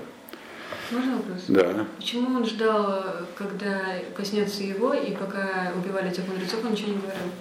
Можно 0.90 1.16
вопрос? 1.16 1.44
Да. 1.48 1.86
Почему 1.96 2.36
он 2.36 2.46
ждал, 2.46 3.04
когда 3.36 3.94
коснется 4.16 4.62
его, 4.62 4.94
и 4.94 5.12
пока 5.12 5.72
убивали 5.76 6.12
тех 6.12 6.26
мудрецов, 6.28 6.64
он 6.64 6.72
ничего 6.72 6.88
не 6.88 6.98
говорил? 6.98 7.32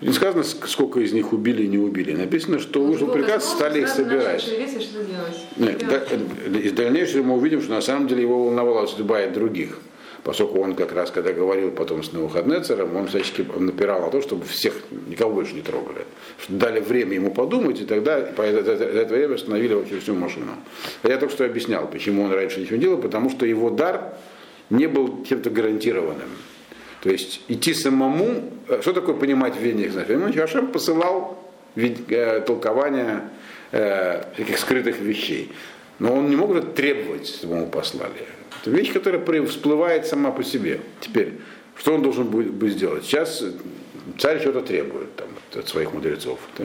Не 0.00 0.12
сказано, 0.12 0.44
сколько 0.44 1.00
из 1.00 1.12
них 1.12 1.32
убили 1.32 1.64
и 1.64 1.68
не 1.68 1.78
убили. 1.78 2.12
Написано, 2.12 2.58
что 2.58 2.82
вышел 2.82 3.08
приказ, 3.08 3.44
стали 3.46 3.82
их 3.82 3.88
собирать. 3.88 4.44
Делать? 4.46 5.46
Нет, 5.56 5.84
да, 5.86 6.58
из 6.58 6.72
дальнейшего 6.72 7.22
мы 7.22 7.36
увидим, 7.36 7.60
что 7.60 7.72
на 7.72 7.82
самом 7.82 8.08
деле 8.08 8.22
его 8.22 8.44
волновала 8.44 8.86
судьба 8.86 9.24
и 9.24 9.30
других 9.30 9.78
поскольку 10.24 10.60
он 10.60 10.74
как 10.74 10.92
раз, 10.92 11.10
когда 11.10 11.32
говорил 11.32 11.70
потом 11.70 12.02
с 12.02 12.12
Навуходнецером, 12.12 12.96
он 12.96 13.06
всячески 13.06 13.46
напирал 13.56 14.02
на 14.02 14.10
то, 14.10 14.20
чтобы 14.20 14.44
всех, 14.44 14.74
никого 15.06 15.34
больше 15.34 15.54
не 15.54 15.62
трогали. 15.62 16.06
Дали 16.48 16.80
время 16.80 17.14
ему 17.14 17.30
подумать, 17.30 17.80
и 17.80 17.84
тогда 17.84 18.20
за 18.20 18.84
это 18.84 19.14
время 19.14 19.34
остановили 19.34 19.74
вообще 19.74 19.98
всю 19.98 20.14
машину. 20.14 20.52
Я 21.02 21.16
только 21.16 21.34
что 21.34 21.44
объяснял, 21.44 21.86
почему 21.88 22.24
он 22.24 22.32
раньше 22.32 22.60
ничего 22.60 22.76
не 22.76 22.82
делал, 22.82 22.98
потому 22.98 23.30
что 23.30 23.46
его 23.46 23.70
дар 23.70 24.14
не 24.68 24.86
был 24.86 25.24
чем-то 25.24 25.50
гарантированным. 25.50 26.28
То 27.02 27.10
есть 27.10 27.40
идти 27.48 27.72
самому, 27.72 28.50
э, 28.68 28.80
что 28.82 28.92
такое 28.92 29.14
понимать 29.14 29.56
видение 29.56 29.90
знаний? 29.90 30.08
Понимаете, 30.08 30.42
Ашем 30.42 30.66
посылал 30.68 31.38
э, 31.74 32.42
толкование 32.46 33.22
э, 33.72 34.22
таких 34.36 34.58
скрытых 34.58 35.00
вещей. 35.00 35.50
Но 35.98 36.14
он 36.14 36.28
не 36.28 36.36
мог 36.36 36.74
требовать, 36.74 37.28
чтобы 37.28 37.56
ему 37.56 37.66
послали. 37.66 38.26
Это 38.60 38.70
вещь, 38.70 38.92
которая 38.92 39.46
всплывает 39.46 40.06
сама 40.06 40.30
по 40.30 40.44
себе. 40.44 40.80
Теперь, 41.00 41.34
что 41.76 41.94
он 41.94 42.02
должен 42.02 42.26
будет 42.26 42.72
сделать? 42.72 43.04
Сейчас 43.04 43.42
царь 44.18 44.40
что-то 44.40 44.60
требует 44.60 45.14
там, 45.16 45.28
от 45.54 45.68
своих 45.68 45.92
мудрецов. 45.92 46.38
Да? 46.58 46.64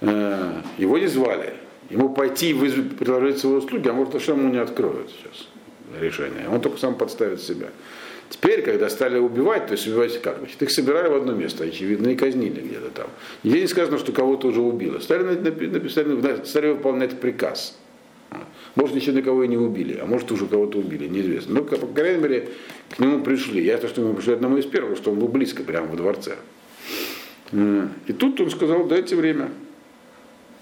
Э, 0.00 0.62
его 0.78 0.98
не 0.98 1.06
звали. 1.06 1.54
Ему 1.90 2.10
пойти 2.10 2.50
и 2.50 2.54
предложить 2.54 3.38
свои 3.38 3.54
услуги, 3.54 3.88
а 3.88 3.92
может, 3.92 4.20
что 4.22 4.32
ему 4.32 4.50
не 4.50 4.58
откроют 4.58 5.10
сейчас 5.10 5.48
решение. 6.00 6.48
Он 6.48 6.60
только 6.60 6.78
сам 6.78 6.96
подставит 6.96 7.40
себя. 7.40 7.68
Теперь, 8.28 8.62
когда 8.62 8.90
стали 8.90 9.18
убивать, 9.18 9.68
то 9.68 9.72
есть 9.72 9.86
убивать 9.86 10.20
как? 10.20 10.38
Значит, 10.38 10.62
их 10.62 10.70
собирали 10.70 11.08
в 11.08 11.14
одно 11.14 11.32
место, 11.32 11.64
очевидно, 11.64 12.08
и 12.08 12.14
казнили 12.14 12.60
где-то 12.60 12.90
там. 12.90 13.06
Нигде 13.42 13.62
не 13.62 13.66
сказано, 13.66 13.98
что 13.98 14.12
кого-то 14.12 14.48
уже 14.48 14.60
убило. 14.60 14.98
Стали, 14.98 15.22
написали, 15.22 16.44
стали 16.44 16.68
выполнять 16.68 17.18
приказ. 17.18 17.78
Может, 18.78 18.94
еще 18.94 19.12
никого 19.12 19.42
и 19.42 19.48
не 19.48 19.56
убили, 19.56 19.98
а 20.00 20.06
может, 20.06 20.30
уже 20.30 20.46
кого-то 20.46 20.78
убили, 20.78 21.08
неизвестно. 21.08 21.54
Но, 21.54 21.62
по 21.62 21.88
крайней 21.88 22.22
мере, 22.22 22.48
к 22.88 23.00
нему 23.00 23.24
пришли. 23.24 23.64
Я 23.64 23.76
то, 23.76 23.88
что 23.88 24.02
мы 24.02 24.14
пришли 24.14 24.34
одному 24.34 24.56
из 24.56 24.66
первых, 24.66 24.96
что 24.98 25.10
он 25.10 25.18
был 25.18 25.26
близко, 25.26 25.64
прямо 25.64 25.88
во 25.88 25.96
дворце. 25.96 26.36
И 27.50 28.12
тут 28.12 28.40
он 28.40 28.50
сказал, 28.52 28.84
дайте 28.84 29.16
время. 29.16 29.50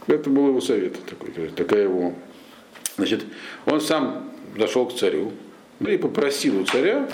Это 0.06 0.30
был 0.30 0.48
его 0.48 0.62
совет, 0.62 0.94
такой, 1.04 1.30
такая 1.48 1.82
его. 1.82 2.14
Значит, 2.96 3.22
он 3.66 3.82
сам 3.82 4.32
зашел 4.56 4.86
к 4.86 4.96
царю 4.96 5.32
и 5.80 5.98
попросил 5.98 6.58
у 6.58 6.64
царя, 6.64 7.10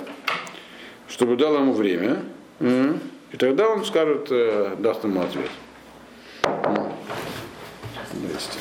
чтобы 1.09 1.35
дал 1.35 1.55
ему 1.55 1.73
время, 1.73 2.23
и 2.61 3.37
тогда 3.37 3.67
он 3.67 3.83
скажет, 3.83 4.27
э, 4.29 4.77
даст 4.79 5.03
ему 5.03 5.19
ответ. 5.19 5.49
Здрасте. 8.13 8.59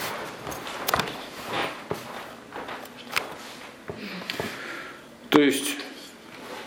То 5.32 5.40
есть 5.40 5.78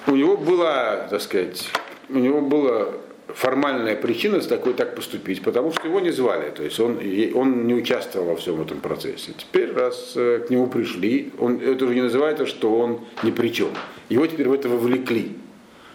у 0.08 0.16
него 0.16 0.38
была, 0.38 1.08
так 1.08 1.22
сказать, 1.22 1.70
у 2.10 2.18
него 2.18 2.42
была 2.42 2.94
формальная 3.28 3.96
причина 3.96 4.42
с 4.42 4.48
такой 4.48 4.74
так 4.74 4.96
поступить, 4.96 5.44
потому 5.44 5.72
что 5.72 5.88
его 5.88 6.00
не 6.00 6.10
звали, 6.10 6.50
то 6.50 6.64
есть 6.64 6.80
он, 6.80 7.00
он 7.36 7.68
не 7.68 7.76
участвовал 7.76 8.30
во 8.30 8.36
всем 8.36 8.60
этом 8.60 8.80
процессе. 8.80 9.34
Теперь, 9.38 9.72
раз 9.72 10.14
э, 10.16 10.44
к 10.48 10.50
нему 10.50 10.66
пришли, 10.66 11.32
он, 11.38 11.62
это 11.62 11.86
уже 11.86 11.94
не 11.94 12.02
называется, 12.02 12.48
что 12.48 12.76
он 12.76 13.02
ни 13.22 13.30
при 13.30 13.50
чем. 13.50 13.70
Его 14.10 14.26
теперь 14.26 14.50
в 14.50 14.54
это 14.54 14.68
вовлекли. 14.68 15.34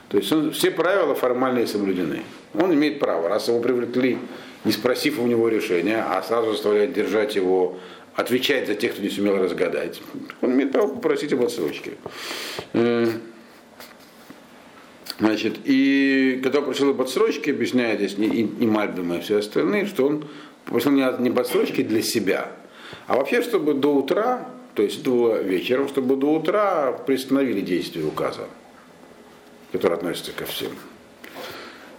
То 0.08 0.18
есть 0.18 0.30
он, 0.30 0.52
все 0.52 0.70
правила 0.70 1.16
формальные 1.16 1.66
соблюдены. 1.66 2.22
Он 2.54 2.72
имеет 2.72 3.00
право, 3.00 3.28
раз 3.28 3.48
его 3.48 3.58
привлекли, 3.58 4.18
не 4.64 4.70
спросив 4.70 5.18
у 5.18 5.26
него 5.26 5.48
решения, 5.48 6.04
а 6.08 6.22
сразу 6.22 6.52
заставляют 6.52 6.92
держать 6.92 7.34
его 7.34 7.78
отвечать 8.14 8.66
за 8.66 8.74
тех, 8.74 8.92
кто 8.92 9.02
не 9.02 9.10
сумел 9.10 9.36
разгадать. 9.38 10.00
Он 10.40 10.52
имеет 10.52 10.72
право 10.72 10.94
попросить 10.94 11.32
об 11.32 11.42
отсрочке. 11.42 11.92
Э, 12.72 13.06
значит, 15.18 15.58
и 15.64 16.40
когда 16.42 16.58
он 16.58 16.66
просил 16.66 16.90
об 16.90 17.00
отсрочке, 17.00 17.52
объясняет 17.52 18.00
здесь 18.00 18.18
и, 18.18 18.42
и 18.42 18.66
Мальбима, 18.66 19.16
и 19.16 19.20
все 19.20 19.38
остальные, 19.38 19.86
что 19.86 20.06
он 20.06 20.24
попросил 20.64 20.92
не, 20.92 21.04
не 21.20 21.30
об 21.30 21.82
для 21.82 22.02
себя, 22.02 22.52
а 23.06 23.16
вообще, 23.16 23.42
чтобы 23.42 23.74
до 23.74 23.94
утра, 23.94 24.48
то 24.74 24.82
есть 24.82 25.02
было 25.02 25.42
вечером, 25.42 25.88
чтобы 25.88 26.16
до 26.16 26.32
утра 26.32 26.92
приостановили 26.92 27.60
действие 27.60 28.06
указа, 28.06 28.46
который 29.72 29.96
относится 29.96 30.32
ко 30.32 30.44
всем. 30.44 30.72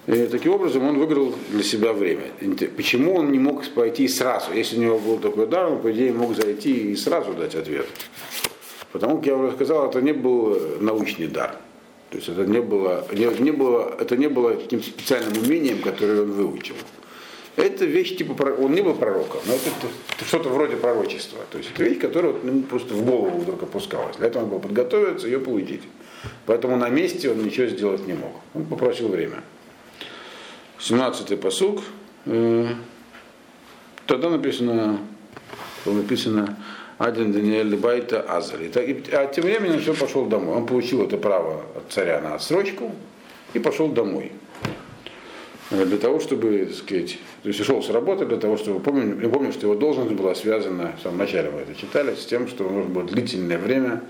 И 0.08 0.27
таким 0.27 0.53
образом 0.53 0.84
он 0.84 0.98
выиграл 0.98 1.34
для 1.51 1.63
себя 1.63 1.93
время. 1.93 2.31
Почему 2.75 3.15
он 3.15 3.31
не 3.31 3.39
мог 3.39 3.67
пойти 3.70 4.08
сразу? 4.08 4.51
Если 4.53 4.77
у 4.77 4.81
него 4.81 5.00
был 5.00 5.20
такой 5.20 5.46
дар, 5.46 5.72
он, 5.72 5.79
по 5.79 5.91
идее, 5.91 6.12
мог 6.12 6.36
зайти 6.36 6.91
и 6.91 6.96
сразу 6.96 7.34
дать 7.34 7.53
ответ. 7.55 7.86
Потому, 8.91 9.17
как 9.17 9.27
я 9.27 9.36
уже 9.36 9.55
сказал, 9.55 9.89
это 9.89 10.01
не 10.01 10.12
был 10.12 10.60
научный 10.79 11.27
дар. 11.27 11.55
То 12.10 12.17
есть 12.17 12.27
это 12.27 12.46
не 12.46 12.62
было, 12.62 13.08
не, 13.13 13.25
не 13.41 13.51
было, 13.51 13.96
это 14.00 14.17
не 14.17 14.27
было 14.27 14.55
таким 14.55 14.84
специальным 14.84 15.38
умением, 15.41 15.81
которое 15.81 16.24
он 16.24 16.31
выучил. 16.31 16.75
Это 17.55 17.86
вещь 17.86 18.17
типа, 18.17 18.43
он 18.60 18.74
не 18.74 18.81
был 18.81 18.96
пророком, 18.96 19.39
но 19.46 19.53
это, 19.53 19.70
это 20.15 20.25
что-то 20.25 20.50
вроде 20.50 20.77
пророчества. 20.77 21.39
То 21.51 21.58
есть 21.58 21.70
это 21.74 21.84
вещь, 21.84 22.00
которая 22.00 22.34
ему 22.43 22.63
просто 22.63 22.96
в 22.96 23.05
голову 23.05 23.39
вдруг 23.39 23.63
опускалась. 23.63 24.17
Для 24.17 24.27
этого 24.27 24.43
он 24.43 24.50
был 24.50 24.60
подготовиться, 24.60 25.27
ее 25.27 25.39
получить. 25.39 25.84
Поэтому 26.46 26.75
на 26.75 26.89
месте 26.89 27.29
он 27.29 27.43
ничего 27.43 27.67
сделать 27.67 28.05
не 28.08 28.13
мог. 28.13 28.34
Он 28.55 28.65
попросил 28.65 29.08
время. 29.08 29.43
17-й 30.81 31.38
посуг. 31.38 31.81
Э, 32.25 32.67
тогда 34.07 34.29
написано, 34.29 35.00
написано 35.85 36.57
один 36.97 37.31
Даниэль 37.31 37.75
Байта 37.75 38.21
Азали. 38.21 38.71
А 39.11 39.27
тем 39.27 39.43
временем 39.43 39.79
все 39.79 39.93
пошел 39.93 40.25
домой. 40.25 40.55
Он 40.55 40.65
получил 40.65 41.03
это 41.03 41.17
право 41.17 41.63
от 41.75 41.91
царя 41.91 42.19
на 42.21 42.35
отсрочку 42.35 42.91
и 43.53 43.59
пошел 43.59 43.89
домой. 43.89 44.31
Э, 45.69 45.85
для 45.85 45.97
того, 45.97 46.19
чтобы, 46.19 46.65
так 46.65 46.75
сказать, 46.75 47.17
то 47.43 47.50
есть 47.50 47.59
ушел 47.59 47.83
с 47.83 47.89
работы 47.89 48.25
для 48.25 48.38
того, 48.38 48.57
чтобы, 48.57 48.79
помню, 48.79 49.21
я 49.21 49.29
помню, 49.29 49.51
что 49.51 49.67
его 49.67 49.75
должность 49.75 50.11
была 50.11 50.33
связана, 50.35 50.93
в 51.00 51.03
самом 51.03 51.19
начале 51.19 51.51
мы 51.51 51.59
это 51.59 51.75
читали, 51.75 52.15
с 52.15 52.25
тем, 52.25 52.47
что 52.47 52.63
нужно 52.63 52.89
было 52.89 53.03
длительное 53.03 53.57
время 53.57 54.01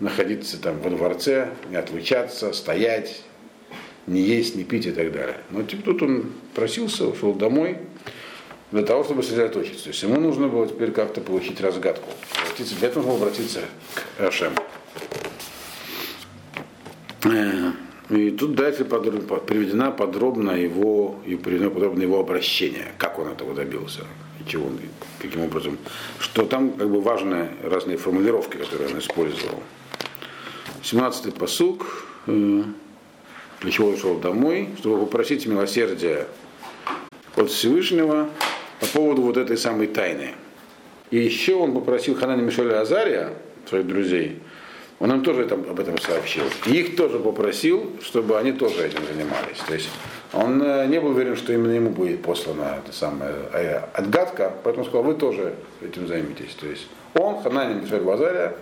находиться 0.00 0.60
там 0.60 0.78
во 0.80 0.90
дворце, 0.90 1.50
не 1.70 1.76
отлучаться, 1.76 2.52
стоять, 2.52 3.22
не 4.06 4.20
есть, 4.20 4.56
не 4.56 4.64
пить 4.64 4.86
и 4.86 4.92
так 4.92 5.12
далее. 5.12 5.38
Но 5.50 5.62
типа, 5.62 5.82
тут 5.82 6.02
он 6.02 6.32
просился, 6.54 7.06
ушел 7.06 7.32
домой 7.34 7.78
для 8.72 8.82
того, 8.82 9.04
чтобы 9.04 9.22
сосредоточиться. 9.22 9.84
То 9.84 9.90
есть 9.90 10.02
ему 10.02 10.20
нужно 10.20 10.48
было 10.48 10.66
теперь 10.66 10.92
как-то 10.92 11.20
получить 11.20 11.60
разгадку. 11.60 12.08
Обратиться, 12.42 12.76
для 12.76 12.88
этого 12.88 13.14
обратиться 13.14 13.60
к 13.94 14.20
Ашему. 14.22 14.56
Э, 17.24 17.72
и 18.10 18.30
тут 18.30 18.54
дальше 18.54 18.84
подробно, 18.84 19.20
приведена 19.38 19.90
подробно 19.90 20.52
его, 20.52 21.16
и 21.26 21.34
приведено 21.34 21.70
подробно 21.70 22.02
его 22.02 22.20
обращение, 22.20 22.92
как 22.98 23.18
он 23.18 23.28
этого 23.28 23.54
добился, 23.54 24.04
и 24.40 24.48
чего 24.48 24.66
он, 24.66 24.78
каким 25.20 25.42
образом, 25.42 25.76
что 26.20 26.46
там 26.46 26.70
как 26.70 26.88
бы 26.88 27.00
важные 27.00 27.50
разные 27.64 27.96
формулировки, 27.96 28.56
которые 28.56 28.90
он 28.92 28.98
использовал. 29.00 29.60
17-й 30.82 31.32
посук, 31.32 32.06
э, 32.28 32.62
для 33.60 33.70
чего 33.70 33.88
он 33.88 34.20
домой, 34.20 34.70
чтобы 34.78 35.00
попросить 35.06 35.46
милосердия 35.46 36.26
от 37.36 37.50
Всевышнего 37.50 38.28
по 38.80 38.86
поводу 38.86 39.22
вот 39.22 39.36
этой 39.36 39.56
самой 39.56 39.86
тайны. 39.86 40.34
И 41.10 41.18
еще 41.18 41.54
он 41.54 41.72
попросил 41.72 42.14
Ханани 42.14 42.42
Мишеля 42.42 42.80
Азария, 42.80 43.32
своих 43.68 43.86
друзей, 43.86 44.40
он 44.98 45.12
им 45.12 45.22
тоже 45.22 45.44
там, 45.44 45.64
об 45.68 45.78
этом 45.78 45.98
сообщил. 45.98 46.44
И 46.66 46.70
их 46.72 46.96
тоже 46.96 47.18
попросил, 47.18 47.92
чтобы 48.02 48.38
они 48.38 48.52
тоже 48.52 48.86
этим 48.86 49.04
занимались. 49.06 49.58
То 49.66 49.74
есть 49.74 49.90
он 50.32 50.62
э, 50.62 50.86
не 50.86 51.00
был 51.00 51.10
уверен, 51.10 51.36
что 51.36 51.52
именно 51.52 51.72
ему 51.72 51.90
будет 51.90 52.22
послана 52.22 52.78
эта 52.82 52.96
самая 52.96 53.34
э, 53.52 53.80
отгадка, 53.92 54.52
поэтому 54.64 54.84
сказал, 54.86 55.02
вы 55.02 55.14
тоже 55.14 55.54
этим 55.82 56.06
займитесь. 56.06 56.54
То 56.58 56.66
есть 56.66 56.86
он, 57.14 57.42
Ханани 57.42 57.74
Мишель 57.74 58.00
Базария, 58.00 58.54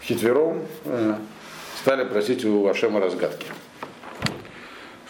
вчетвером 0.00 0.62
э, 0.84 1.14
стали 1.80 2.04
просить 2.04 2.44
у 2.44 2.66
Ашема 2.66 3.00
разгадки. 3.00 3.46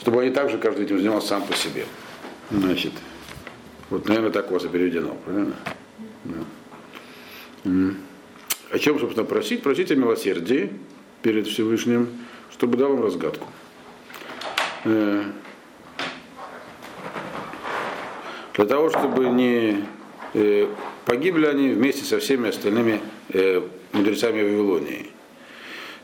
Чтобы 0.01 0.23
они 0.23 0.31
также 0.31 0.59
каждый 0.59 0.85
этим 0.85 0.99
занимался 0.99 1.29
сам 1.29 1.43
по 1.45 1.55
себе. 1.55 1.85
Значит, 2.51 2.93
вот, 3.91 4.09
наверное, 4.09 4.31
так 4.31 4.51
у 4.51 4.55
вас 4.55 4.65
и 4.65 4.69
переведено, 4.69 5.17
правильно? 5.25 5.55
Да. 6.25 7.95
О 8.71 8.79
чем, 8.79 8.99
собственно, 8.99 9.27
просить? 9.27 9.63
Просить 9.63 9.91
о 9.91 9.97
милосердии 9.97 10.71
перед 11.23 11.47
Всевышним, 11.47 12.09
чтобы 12.53 12.77
дал 12.77 12.91
вам 12.91 13.03
разгадку. 13.03 13.47
Э, 14.85 15.25
для 18.55 18.67
того, 18.67 18.91
чтобы 18.91 19.29
не 19.29 19.85
э, 20.35 20.67
погибли 21.07 21.47
они 21.47 21.71
вместе 21.71 22.05
со 22.05 22.19
всеми 22.19 22.51
остальными 22.51 23.01
э, 23.31 23.63
мудрецами 23.93 24.43
Вавилонии. 24.43 25.11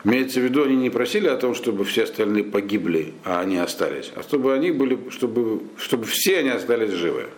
Имеется 0.04 0.40
в 0.40 0.42
виду, 0.42 0.64
они 0.64 0.76
не 0.76 0.90
просили 0.90 1.28
о 1.28 1.36
том, 1.36 1.54
чтобы 1.54 1.84
все 1.84 2.04
остальные 2.04 2.44
погибли, 2.44 3.14
а 3.24 3.40
они 3.40 3.56
остались, 3.56 4.12
а 4.14 4.22
чтобы 4.22 4.52
они 4.52 4.70
были, 4.70 4.98
чтобы, 5.10 5.62
чтобы 5.78 6.04
все 6.04 6.40
они 6.40 6.50
остались 6.50 6.90
живы. 6.90 7.28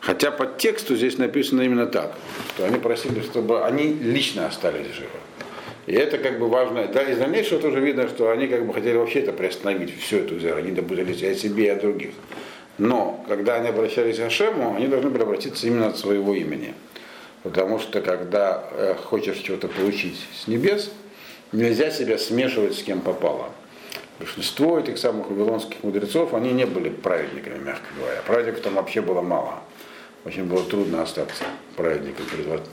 Хотя 0.00 0.30
по 0.30 0.46
тексту 0.46 0.94
здесь 0.96 1.16
написано 1.18 1.62
именно 1.62 1.86
так, 1.86 2.16
что 2.50 2.66
они 2.66 2.78
просили, 2.78 3.22
чтобы 3.22 3.64
они 3.64 3.92
лично 3.94 4.46
остались 4.46 4.86
живы. 4.94 5.18
И 5.86 5.92
это 5.92 6.18
как 6.18 6.38
бы 6.38 6.48
важно. 6.48 6.86
Да, 6.86 7.02
из 7.02 7.16
дальнейшего 7.16 7.60
тоже 7.60 7.80
видно, 7.80 8.08
что 8.08 8.30
они 8.30 8.48
как 8.48 8.66
бы 8.66 8.74
хотели 8.74 8.96
вообще 8.96 9.20
это 9.20 9.32
приостановить, 9.32 9.98
всю 9.98 10.18
эту 10.18 10.38
зеру. 10.38 10.56
Они 10.56 10.72
добудились 10.72 11.22
о 11.22 11.34
себе, 11.34 11.66
и 11.66 11.68
о 11.68 11.76
других. 11.76 12.10
Но 12.78 13.24
когда 13.28 13.54
они 13.54 13.68
обращались 13.68 14.18
к 14.18 14.20
Ашему, 14.20 14.76
они 14.76 14.88
должны 14.88 15.10
были 15.10 15.22
обратиться 15.22 15.66
именно 15.66 15.88
от 15.88 15.96
своего 15.96 16.34
имени. 16.34 16.74
Потому 17.46 17.78
что 17.78 18.00
когда 18.00 18.68
э, 18.72 18.94
хочешь 19.04 19.38
чего-то 19.38 19.68
получить 19.68 20.18
с 20.34 20.48
небес, 20.48 20.90
нельзя 21.52 21.90
себя 21.90 22.18
смешивать 22.18 22.76
с 22.76 22.82
кем 22.82 23.00
попало. 23.00 23.50
Большинство 24.18 24.78
этих 24.78 24.98
самых 24.98 25.30
вавилонских 25.30 25.82
мудрецов, 25.82 26.34
они 26.34 26.52
не 26.52 26.66
были 26.66 26.88
праведниками, 26.88 27.58
мягко 27.58 27.86
говоря. 27.98 28.20
Праведников 28.26 28.62
там 28.62 28.74
вообще 28.74 29.00
было 29.00 29.20
мало 29.22 29.60
очень 30.26 30.44
было 30.44 30.64
трудно 30.64 31.02
остаться 31.02 31.44
праведником 31.76 32.26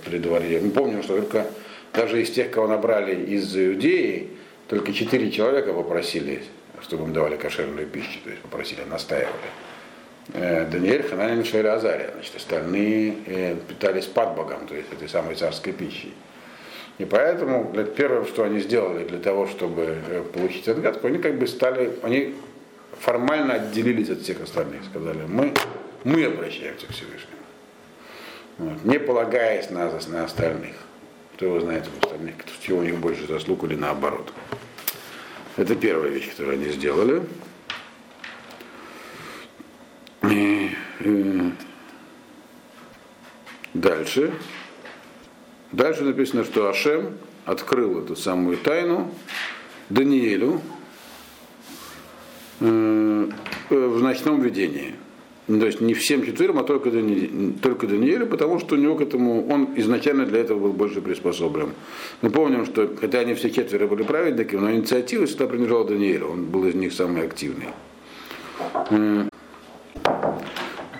при 0.05 0.17
дворе. 0.17 0.59
Мы 0.59 0.71
помним, 0.71 1.03
что 1.03 1.17
только 1.17 1.45
даже 1.93 2.21
из 2.21 2.31
тех, 2.31 2.49
кого 2.49 2.67
набрали 2.67 3.15
из 3.15 3.55
Иудеи, 3.55 4.31
только 4.67 4.91
четыре 4.91 5.29
человека 5.29 5.71
попросили, 5.71 6.43
чтобы 6.81 7.03
им 7.03 7.13
давали 7.13 7.38
кошерную 7.38 7.86
пищу, 7.86 8.19
то 8.23 8.31
есть 8.31 8.41
попросили, 8.41 8.81
настаивали. 8.89 9.29
Э, 10.31 10.65
Даниэль, 10.65 11.03
Хананин, 11.03 11.39
Мишель 11.39 11.67
Азария. 11.67 12.12
Значит, 12.13 12.36
остальные 12.36 13.15
э, 13.25 13.55
питались 13.67 14.05
под 14.05 14.36
Богом, 14.36 14.67
то 14.67 14.75
есть 14.75 14.91
этой 14.91 15.09
самой 15.09 15.36
царской 15.36 15.73
пищей. 15.73 16.13
И 16.97 17.05
поэтому 17.05 17.71
для, 17.73 17.83
первое, 17.83 18.23
что 18.25 18.43
они 18.43 18.59
сделали 18.59 19.05
для 19.05 19.19
того, 19.19 19.47
чтобы 19.47 19.97
э, 20.07 20.23
получить 20.33 20.67
отгадку, 20.67 21.07
они 21.07 21.17
как 21.17 21.38
бы 21.38 21.47
стали, 21.47 21.97
они 22.03 22.36
формально 22.99 23.55
отделились 23.55 24.09
от 24.09 24.21
всех 24.21 24.41
остальных, 24.41 24.83
сказали, 24.86 25.23
мы, 25.27 25.53
мы 26.03 26.23
обращаемся 26.23 26.88
к 26.88 26.91
Всевышнему. 26.91 27.33
Вот, 28.59 28.86
не 28.86 28.99
полагаясь 28.99 29.69
на, 29.71 29.91
на 30.07 30.23
остальных. 30.23 30.75
Кто 31.36 31.47
его 31.47 31.59
знает 31.62 31.86
у 31.88 32.05
остальных, 32.05 32.36
чего 32.62 32.79
у 32.79 32.83
них 32.83 32.97
больше 32.99 33.25
заслуг 33.27 33.63
или 33.63 33.75
наоборот. 33.75 34.31
Это 35.57 35.75
первая 35.75 36.12
вещь, 36.12 36.29
которую 36.29 36.53
они 36.53 36.69
сделали. 36.69 37.23
И, 40.29 40.71
и, 41.01 41.51
дальше. 43.73 44.33
Дальше 45.71 46.03
написано, 46.03 46.43
что 46.43 46.69
Ашем 46.69 47.17
открыл 47.45 47.99
эту 47.99 48.15
самую 48.15 48.57
тайну 48.57 49.12
Даниилю 49.89 50.62
э, 52.59 53.29
в 53.69 54.01
ночном 54.01 54.41
видении. 54.41 54.95
Ну, 55.47 55.59
то 55.59 55.65
есть 55.65 55.81
не 55.81 55.93
всем 55.93 56.25
четырем, 56.25 56.57
а 56.57 56.63
только, 56.63 56.89
Дани, 56.89 57.57
только 57.62 57.86
Даниэлю, 57.86 58.27
потому 58.27 58.59
что 58.59 58.75
у 58.75 58.77
него 58.77 58.95
к 58.95 59.01
этому, 59.01 59.45
он 59.49 59.73
изначально 59.75 60.25
для 60.25 60.39
этого 60.39 60.59
был 60.59 60.71
больше 60.71 61.01
приспособлен. 61.01 61.73
Мы 62.21 62.29
помним, 62.29 62.65
что 62.65 62.89
хотя 62.99 63.19
они 63.19 63.33
все 63.33 63.49
четверо 63.49 63.88
были 63.88 64.03
праведниками, 64.03 64.62
но 64.62 64.71
инициатива 64.71 65.25
всегда 65.25 65.47
принадлежала 65.47 65.86
Даниэлю, 65.86 66.27
он 66.27 66.45
был 66.45 66.65
из 66.65 66.75
них 66.75 66.93
самый 66.93 67.23
активный. 67.23 67.67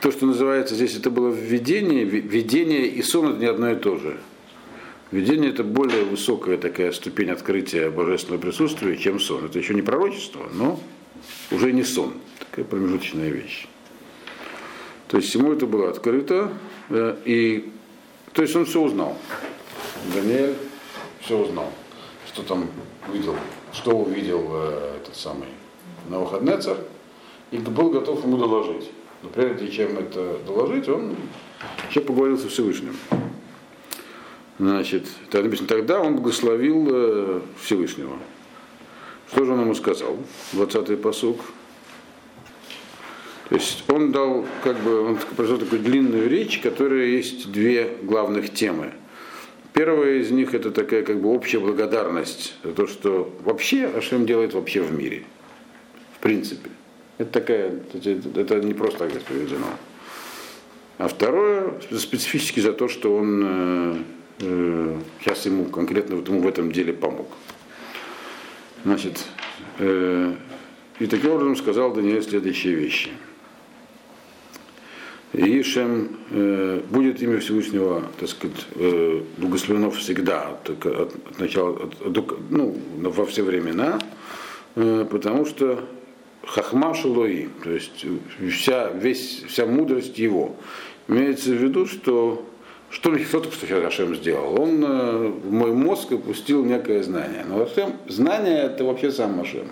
То, 0.03 0.11
что 0.11 0.25
называется 0.25 0.75
здесь, 0.75 0.97
это 0.97 1.09
было 1.09 1.29
введение, 1.29 2.03
видение 2.03 2.87
и 2.87 3.01
сон 3.01 3.29
это 3.29 3.39
не 3.39 3.45
одно 3.45 3.71
и 3.71 3.77
то 3.77 3.95
же. 3.95 4.19
Видение 5.11 5.51
это 5.51 5.63
более 5.63 6.03
высокая 6.03 6.57
такая 6.57 6.91
ступень 6.91 7.29
открытия 7.29 7.89
божественного 7.89 8.41
присутствия, 8.41 8.97
чем 8.97 9.17
сон. 9.17 9.45
Это 9.45 9.57
еще 9.57 9.73
не 9.73 9.81
пророчество, 9.81 10.49
но 10.51 10.77
уже 11.51 11.71
не 11.71 11.83
сон. 11.83 12.15
Такая 12.37 12.65
промежуточная 12.65 13.29
вещь. 13.29 13.65
То 15.07 15.15
есть 15.15 15.33
ему 15.35 15.53
это 15.53 15.67
было 15.67 15.89
открыто, 15.89 16.51
э, 16.89 17.15
и 17.23 17.71
то 18.33 18.41
есть 18.41 18.53
он 18.57 18.65
все 18.65 18.81
узнал. 18.81 19.17
Даниэль 20.13 20.55
все 21.21 21.39
узнал, 21.39 21.71
что 22.27 22.43
там 22.43 22.67
видел, 23.13 23.37
что 23.71 23.91
увидел 23.91 24.49
э, 24.51 24.97
этот 25.01 25.15
самый 25.15 25.47
Навуходнецер, 26.09 26.75
и 27.51 27.57
был 27.57 27.89
готов 27.89 28.21
ему 28.25 28.35
доложить. 28.35 28.89
Но 29.23 29.29
прежде 29.29 29.71
чем 29.71 29.97
это 29.97 30.38
доложить, 30.45 30.88
он 30.89 31.15
еще 31.89 32.01
поговорил 32.01 32.38
со 32.38 32.49
Всевышним. 32.49 32.95
Значит, 34.59 35.07
так 35.31 35.43
написано, 35.43 35.67
тогда 35.67 36.01
он 36.01 36.17
благословил 36.17 36.88
э, 36.91 37.41
Всевышнего. 37.62 38.17
Что 39.31 39.45
же 39.45 39.53
он 39.53 39.62
ему 39.62 39.73
сказал? 39.73 40.17
20-й 40.53 40.97
посуг. 40.97 41.39
То 43.49 43.55
есть 43.55 43.83
он 43.89 44.12
дал, 44.12 44.45
как 44.63 44.79
бы, 44.79 45.01
он 45.01 45.17
произвел 45.36 45.57
такую 45.57 45.81
длинную 45.81 46.29
речь, 46.29 46.59
которая 46.59 47.05
есть 47.05 47.51
две 47.51 47.97
главных 48.03 48.53
темы. 48.53 48.93
Первая 49.73 50.19
из 50.19 50.29
них 50.31 50.53
это 50.53 50.69
такая 50.69 51.03
как 51.03 51.19
бы 51.19 51.29
общая 51.29 51.59
благодарность 51.59 52.55
за 52.63 52.73
то, 52.73 52.88
что 52.88 53.33
вообще 53.43 53.86
Ашем 53.86 54.25
делает 54.25 54.53
вообще 54.53 54.81
в 54.81 54.93
мире. 54.93 55.23
В 56.17 56.19
принципе. 56.19 56.69
Это 57.17 57.32
такая, 57.32 57.80
это 57.93 58.60
не 58.60 58.73
просто 58.73 58.99
так 58.99 59.12
здесь 59.12 59.23
приведено. 59.23 59.67
А 60.97 61.08
второе, 61.08 61.73
специфически 61.97 62.60
за 62.60 62.73
то, 62.73 62.88
что 62.88 63.15
он 63.15 63.43
э, 63.43 63.95
э, 64.39 64.97
сейчас 65.19 65.45
ему 65.45 65.65
конкретно 65.65 66.15
вот 66.15 66.28
ему 66.28 66.41
в 66.41 66.47
этом 66.47 66.71
деле 66.71 66.93
помог. 66.93 67.28
Значит, 68.84 69.26
э, 69.80 70.34
и 70.99 71.08
таким 71.08 71.32
образом 71.32 71.56
сказал 71.56 71.93
Даниэль 71.93 72.23
следующие 72.23 72.76
вещи. 72.76 73.10
И 75.34 75.63
Шем 75.63 76.17
э, 76.30 76.82
будет 76.91 77.21
имя 77.23 77.39
Всевышнего, 77.39 78.04
так 78.19 78.30
сказать, 78.30 78.67
э, 78.76 79.21
благословено 79.38 79.89
всегда, 79.89 80.49
от, 80.49 80.69
от, 80.69 80.86
от 80.86 81.39
начала, 81.39 81.76
от, 81.76 82.17
от, 82.17 82.52
ну, 82.52 82.78
во 82.97 83.26
все 83.26 83.41
времена, 83.41 83.99
э, 84.76 85.08
потому 85.10 85.47
что 85.47 85.84
Хахма 86.45 86.93
Шилои, 86.93 87.49
то 87.63 87.71
есть 87.71 88.06
вся, 88.51 88.89
весь, 88.89 89.43
вся 89.47 89.65
мудрость 89.65 90.17
его. 90.17 90.56
Имеется 91.08 91.51
в 91.51 91.53
виду, 91.53 91.86
что 91.86 92.45
что, 92.93 93.10
только 93.10 93.51
что 93.56 93.88
Ашем 93.88 94.15
сделал? 94.15 94.62
Он 94.62 94.84
э, 94.84 95.27
в 95.29 95.51
мой 95.51 95.71
мозг 95.71 96.12
опустил 96.12 96.63
некое 96.63 97.01
знание. 97.01 97.43
Но 97.47 97.63
Ашем, 97.63 97.93
знание 98.08 98.63
это 98.63 98.84
вообще 98.84 99.12
сам 99.12 99.41
Ашем. 99.41 99.65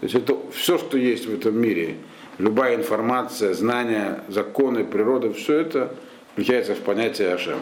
То 0.00 0.04
есть 0.04 0.14
это 0.14 0.36
все, 0.52 0.76
что 0.76 0.98
есть 0.98 1.26
в 1.26 1.32
этом 1.32 1.58
мире, 1.58 1.96
любая 2.36 2.76
информация, 2.76 3.54
знания, 3.54 4.22
законы, 4.28 4.84
природа, 4.84 5.32
все 5.32 5.56
это 5.60 5.94
включается 6.32 6.74
в 6.74 6.80
понятие 6.80 7.32
Ашем. 7.32 7.60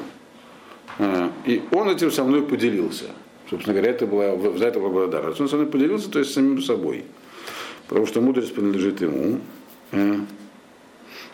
Э, 0.98 1.28
и 1.46 1.62
он 1.70 1.88
этим 1.88 2.10
со 2.10 2.24
мной 2.24 2.42
поделился. 2.42 3.04
Собственно 3.48 3.74
говоря, 3.74 3.92
это 3.92 4.04
была, 4.04 4.36
за 4.58 4.66
это 4.66 4.80
была 4.80 4.90
благодарность. 4.90 5.40
Он 5.40 5.48
со 5.48 5.56
мной 5.56 5.68
поделился, 5.68 6.10
то 6.10 6.18
есть 6.18 6.34
самим 6.34 6.60
собой. 6.60 7.04
Потому 7.88 8.06
что 8.06 8.20
мудрость 8.20 8.54
принадлежит 8.54 9.00
ему. 9.00 9.40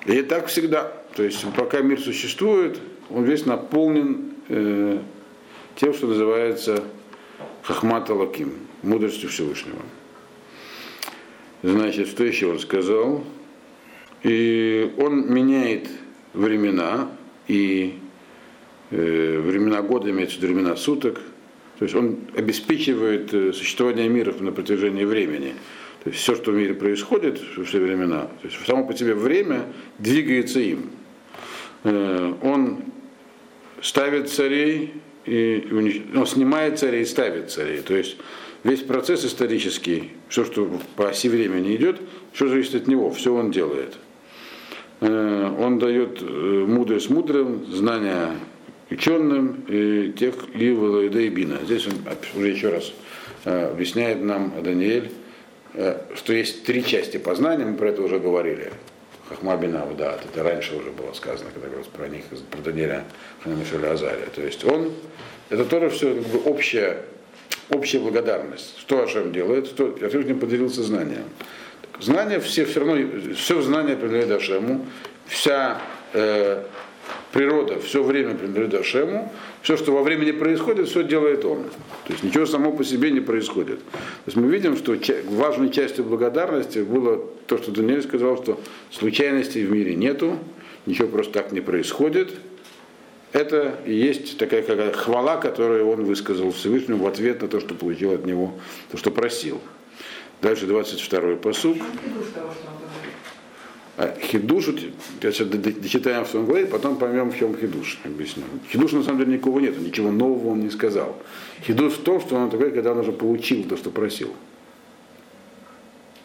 И 0.07 0.23
так 0.23 0.47
всегда. 0.47 0.93
То 1.15 1.23
есть 1.23 1.45
пока 1.57 1.81
мир 1.81 2.01
существует, 2.01 2.79
он 3.11 3.25
весь 3.25 3.47
наполнен 3.47 4.35
э, 4.49 4.99
тем, 5.77 5.95
что 5.95 6.07
называется 6.07 6.85
Хахмата 7.63 8.15
Лаким, 8.15 8.53
мудростью 8.83 9.31
Всевышнего. 9.31 9.81
Значит, 11.63 12.09
что 12.09 12.25
еще 12.25 12.51
он 12.51 12.59
сказал? 12.59 13.25
И 14.23 14.93
он 14.99 15.33
меняет 15.33 15.89
времена, 16.35 17.11
и 17.49 17.99
э, 18.91 19.41
времена 19.41 19.83
года 19.83 20.11
виду 20.11 20.41
времена 20.41 20.77
суток. 20.77 21.21
То 21.79 21.85
есть 21.85 21.95
он 21.95 22.19
обеспечивает 22.37 23.33
э, 23.33 23.53
существование 23.53 24.09
мира 24.09 24.35
на 24.39 24.53
протяжении 24.53 25.05
времени. 25.05 25.55
То 26.05 26.11
есть 26.11 26.23
все, 26.23 26.35
что 26.35 26.51
в 26.51 26.55
мире 26.55 26.75
происходит 26.75 27.41
во 27.57 27.65
все 27.65 27.81
времена, 27.81 28.29
то 28.43 28.47
есть 28.47 28.59
само 28.67 28.85
по 28.85 28.95
себе 28.95 29.15
время 29.15 29.73
двигается 29.99 30.61
им. 30.61 30.91
Э, 31.83 32.35
он 32.43 32.85
ставит 33.81 34.29
царей, 34.29 34.93
и, 35.25 35.67
ну, 36.13 36.27
снимает 36.27 36.79
царей 36.79 37.03
и 37.03 37.07
ставит 37.07 37.51
царей. 37.51 37.81
То 37.81 37.97
есть 37.97 38.19
весь 38.65 38.83
процесс 38.83 39.25
исторический, 39.25 40.11
все, 40.29 40.45
что 40.45 40.79
по 40.97 41.09
оси 41.09 41.31
времени 41.31 41.75
идет, 41.75 42.03
все 42.35 42.49
зависит 42.49 42.75
от 42.75 42.87
него, 42.87 43.11
все 43.11 43.35
он 43.35 43.51
делает. 43.51 43.95
Э, 45.01 45.57
он 45.59 45.79
дает 45.79 46.21
э, 46.21 46.67
мудрость 46.69 47.09
мудрым, 47.09 47.65
знания 47.65 48.33
ученым, 48.91 49.65
и 49.69 50.13
тех 50.13 50.35
и 50.55 50.67
и 50.67 51.29
Бина. 51.31 51.61
Здесь 51.65 51.87
он 51.87 51.95
уже 52.39 52.49
еще 52.49 52.69
раз 52.69 52.93
объясняет 53.47 54.23
нам, 54.23 54.53
Даниэль, 54.63 55.11
что 56.15 56.33
есть 56.33 56.65
три 56.65 56.85
части 56.85 57.17
познания, 57.17 57.65
мы 57.65 57.77
про 57.77 57.89
это 57.89 58.03
уже 58.03 58.19
говорили. 58.19 58.71
Хахма 59.29 59.57
Бинав, 59.57 59.97
да, 59.97 60.19
это 60.23 60.43
раньше 60.43 60.77
уже 60.77 60.91
было 60.91 61.13
сказано, 61.15 61.51
когда 61.53 61.69
говорилось 61.69 61.91
про 61.91 62.09
них, 62.09 62.25
про 62.51 62.61
Даниэля 62.61 63.05
Ханамишеля 63.43 63.93
Азария. 63.93 64.27
То 64.35 64.43
есть 64.43 64.65
он, 64.65 64.93
это 65.49 65.65
тоже 65.65 65.89
все 65.89 66.15
как 66.15 66.27
бы 66.27 66.39
общая, 66.51 66.99
общая 67.71 68.01
благодарность. 68.01 68.79
Что 68.81 69.03
Ашем 69.03 69.33
делает, 69.33 69.67
что 69.67 69.95
Всевышний 69.97 70.35
поделился 70.35 70.83
знанием. 70.83 71.25
Знания 72.01 72.39
все, 72.39 72.67
все 72.67 72.81
равно, 72.81 73.35
все 73.35 73.63
знание 73.63 73.97
принадлежит 73.97 74.33
Ашему, 74.33 74.85
вся 75.27 75.81
э, 76.13 76.65
природа 77.33 77.81
все 77.81 78.03
время 78.03 78.35
принадлежит 78.35 78.75
Ашему, 78.75 79.33
все, 79.63 79.77
что 79.77 79.93
во 79.93 80.03
времени 80.03 80.31
происходит, 80.31 80.89
все 80.89 81.03
делает 81.03 81.45
он. 81.45 81.65
То 82.07 82.13
есть 82.13 82.23
ничего 82.23 82.47
само 82.47 82.73
по 82.73 82.85
себе 82.85 83.11
не 83.11 83.21
происходит. 83.21 83.81
То 83.91 84.27
есть 84.27 84.37
мы 84.37 84.49
видим, 84.49 84.77
что 84.77 84.97
важной 85.27 85.71
частью 85.71 86.05
благодарности 86.05 86.79
было 86.79 87.21
то, 87.47 87.59
что 87.59 87.73
Даниэль 87.73 88.03
сказал, 88.03 88.43
что 88.43 88.61
случайностей 88.91 89.65
в 89.65 89.73
мире 89.73 89.95
нету, 89.95 90.39
ничего 90.87 91.09
просто 91.09 91.33
так 91.33 91.53
не 91.53 91.61
происходит. 91.61 92.31
Это 93.33 93.81
и 93.85 93.93
есть 93.93 94.39
такая 94.39 94.63
как 94.63 94.95
хвала, 94.95 95.37
которую 95.37 95.89
он 95.89 96.05
высказал 96.05 96.53
Всевышнему 96.53 97.03
в 97.03 97.07
ответ 97.09 97.43
на 97.43 97.49
то, 97.49 97.59
что 97.59 97.75
получил 97.75 98.13
от 98.13 98.25
него, 98.25 98.55
то, 98.93 98.97
что 98.97 99.11
просил. 99.11 99.61
Дальше 100.41 100.67
22-й 100.67 101.37
посуд. 101.37 101.79
Хидуш, 103.97 104.67
сейчас 105.21 105.47
дочитаем, 105.47 106.25
что 106.27 106.41
он 106.41 106.47
говорит, 106.47 106.71
потом 106.71 106.97
поймем, 106.97 107.31
в 107.31 107.39
чем 107.39 107.57
хидуш, 107.57 108.01
объясню. 108.05 108.43
Хидуш 108.71 108.93
на 108.93 109.03
самом 109.05 109.19
деле 109.19 109.39
никого 109.39 109.61
нет, 109.61 109.79
ничего 109.79 110.11
нового 110.11 110.49
он 110.49 110.61
не 110.61 110.71
сказал. 110.71 111.17
Хидуш 111.63 111.95
в 111.95 112.03
том, 112.03 112.21
что 112.21 112.37
он 112.37 112.51
такой, 112.51 112.73
когда 112.73 112.93
он 112.93 112.99
уже 112.99 113.13
получил 113.13 113.63
то, 113.65 113.77
что 113.77 113.91
просил. 113.91 114.31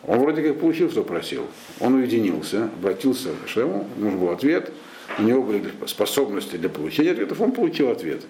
Он 0.08 0.20
вроде 0.20 0.42
как 0.42 0.60
получил, 0.60 0.90
что 0.90 1.04
просил. 1.04 1.46
Он 1.80 1.94
уединился, 1.96 2.70
обратился 2.80 3.30
к 3.46 3.48
Шему, 3.48 3.88
нужен 3.98 4.20
был 4.20 4.30
ответ, 4.30 4.72
у 5.20 5.24
него 5.24 5.44
были 5.44 5.66
способности 5.86 6.56
для 6.56 6.70
получения 6.70 7.12
ответов, 7.12 7.40
он 7.42 7.52
получил 7.52 7.90
ответ. 7.90 8.22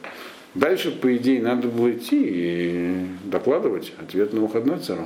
Дальше, 0.56 0.92
по 0.92 1.16
идее, 1.16 1.42
надо 1.42 1.68
было 1.68 1.92
идти 1.92 2.22
и 2.22 3.06
докладывать 3.24 3.94
ответ 4.00 4.34
на 4.34 4.42
выходной 4.42 4.80
цару. 4.80 5.06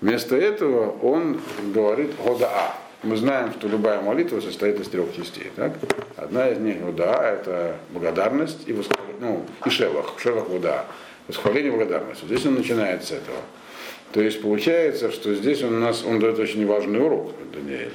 Вместо 0.00 0.36
этого 0.36 0.90
он 0.90 1.40
говорит 1.72 2.10
«Годаа». 2.22 2.83
Мы 3.04 3.16
знаем, 3.16 3.52
что 3.52 3.68
любая 3.68 4.00
молитва 4.00 4.40
состоит 4.40 4.80
из 4.80 4.88
трех 4.88 5.14
частей. 5.14 5.50
Так? 5.56 5.74
Одна 6.16 6.48
из 6.48 6.58
них 6.58 6.82
«Годаа»– 6.82 7.22
это 7.34 7.76
благодарность 7.90 8.66
и, 8.66 8.72
восхваление, 8.72 9.16
ну, 9.20 9.44
и 9.64 9.70
шевах, 9.70 10.14
шевах 10.18 10.48
«Годаа». 10.48 10.86
Восхваление 11.28 11.70
и 11.70 11.76
благодарность. 11.76 12.22
Вот 12.22 12.30
здесь 12.30 12.46
он 12.46 12.54
начинает 12.54 13.04
с 13.04 13.10
этого. 13.10 13.38
То 14.12 14.22
есть 14.22 14.40
получается, 14.40 15.10
что 15.10 15.34
здесь 15.34 15.62
он, 15.62 15.74
у 15.74 15.80
нас, 15.80 16.02
он 16.02 16.18
дает 16.18 16.38
очень 16.38 16.66
важный 16.66 17.00
урок, 17.00 17.32
Даниэль. 17.52 17.92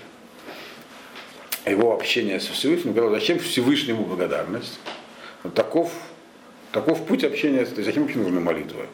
Его 1.66 1.94
общение 1.94 2.40
со 2.40 2.54
Всевышним, 2.54 2.94
говорил, 2.94 3.12
зачем 3.12 3.40
Всевышнему 3.40 4.04
благодарность? 4.04 4.80
Вот 5.44 5.56
таков, 5.56 5.92
таков 6.72 7.06
путь 7.06 7.24
общения, 7.24 7.66
зачем 7.66 8.04
вообще 8.04 8.20
нужны 8.20 8.40
молитвы? 8.40 8.86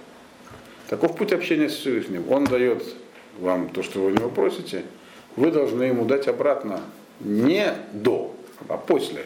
Таков 0.87 1.17
путь 1.17 1.33
общения 1.33 1.69
с 1.69 1.73
Всевышним. 1.73 2.31
Он 2.31 2.45
дает 2.45 2.83
вам 3.39 3.69
то, 3.69 3.83
что 3.83 3.99
вы 3.99 4.07
у 4.07 4.09
него 4.11 4.29
просите, 4.29 4.83
вы 5.35 5.51
должны 5.51 5.83
ему 5.83 6.05
дать 6.05 6.27
обратно 6.27 6.81
не 7.19 7.73
до, 7.93 8.35
а 8.67 8.77
после. 8.77 9.25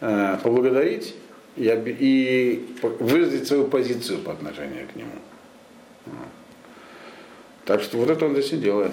Э, 0.00 0.38
поблагодарить 0.42 1.14
и, 1.56 1.66
и 1.66 2.76
выразить 2.82 3.46
свою 3.46 3.64
позицию 3.64 4.20
по 4.20 4.32
отношению 4.32 4.88
к 4.88 4.96
нему. 4.96 5.12
Так 7.66 7.82
что 7.82 7.98
вот 7.98 8.08
это 8.08 8.24
он 8.24 8.32
здесь 8.32 8.52
и 8.52 8.56
делает. 8.56 8.92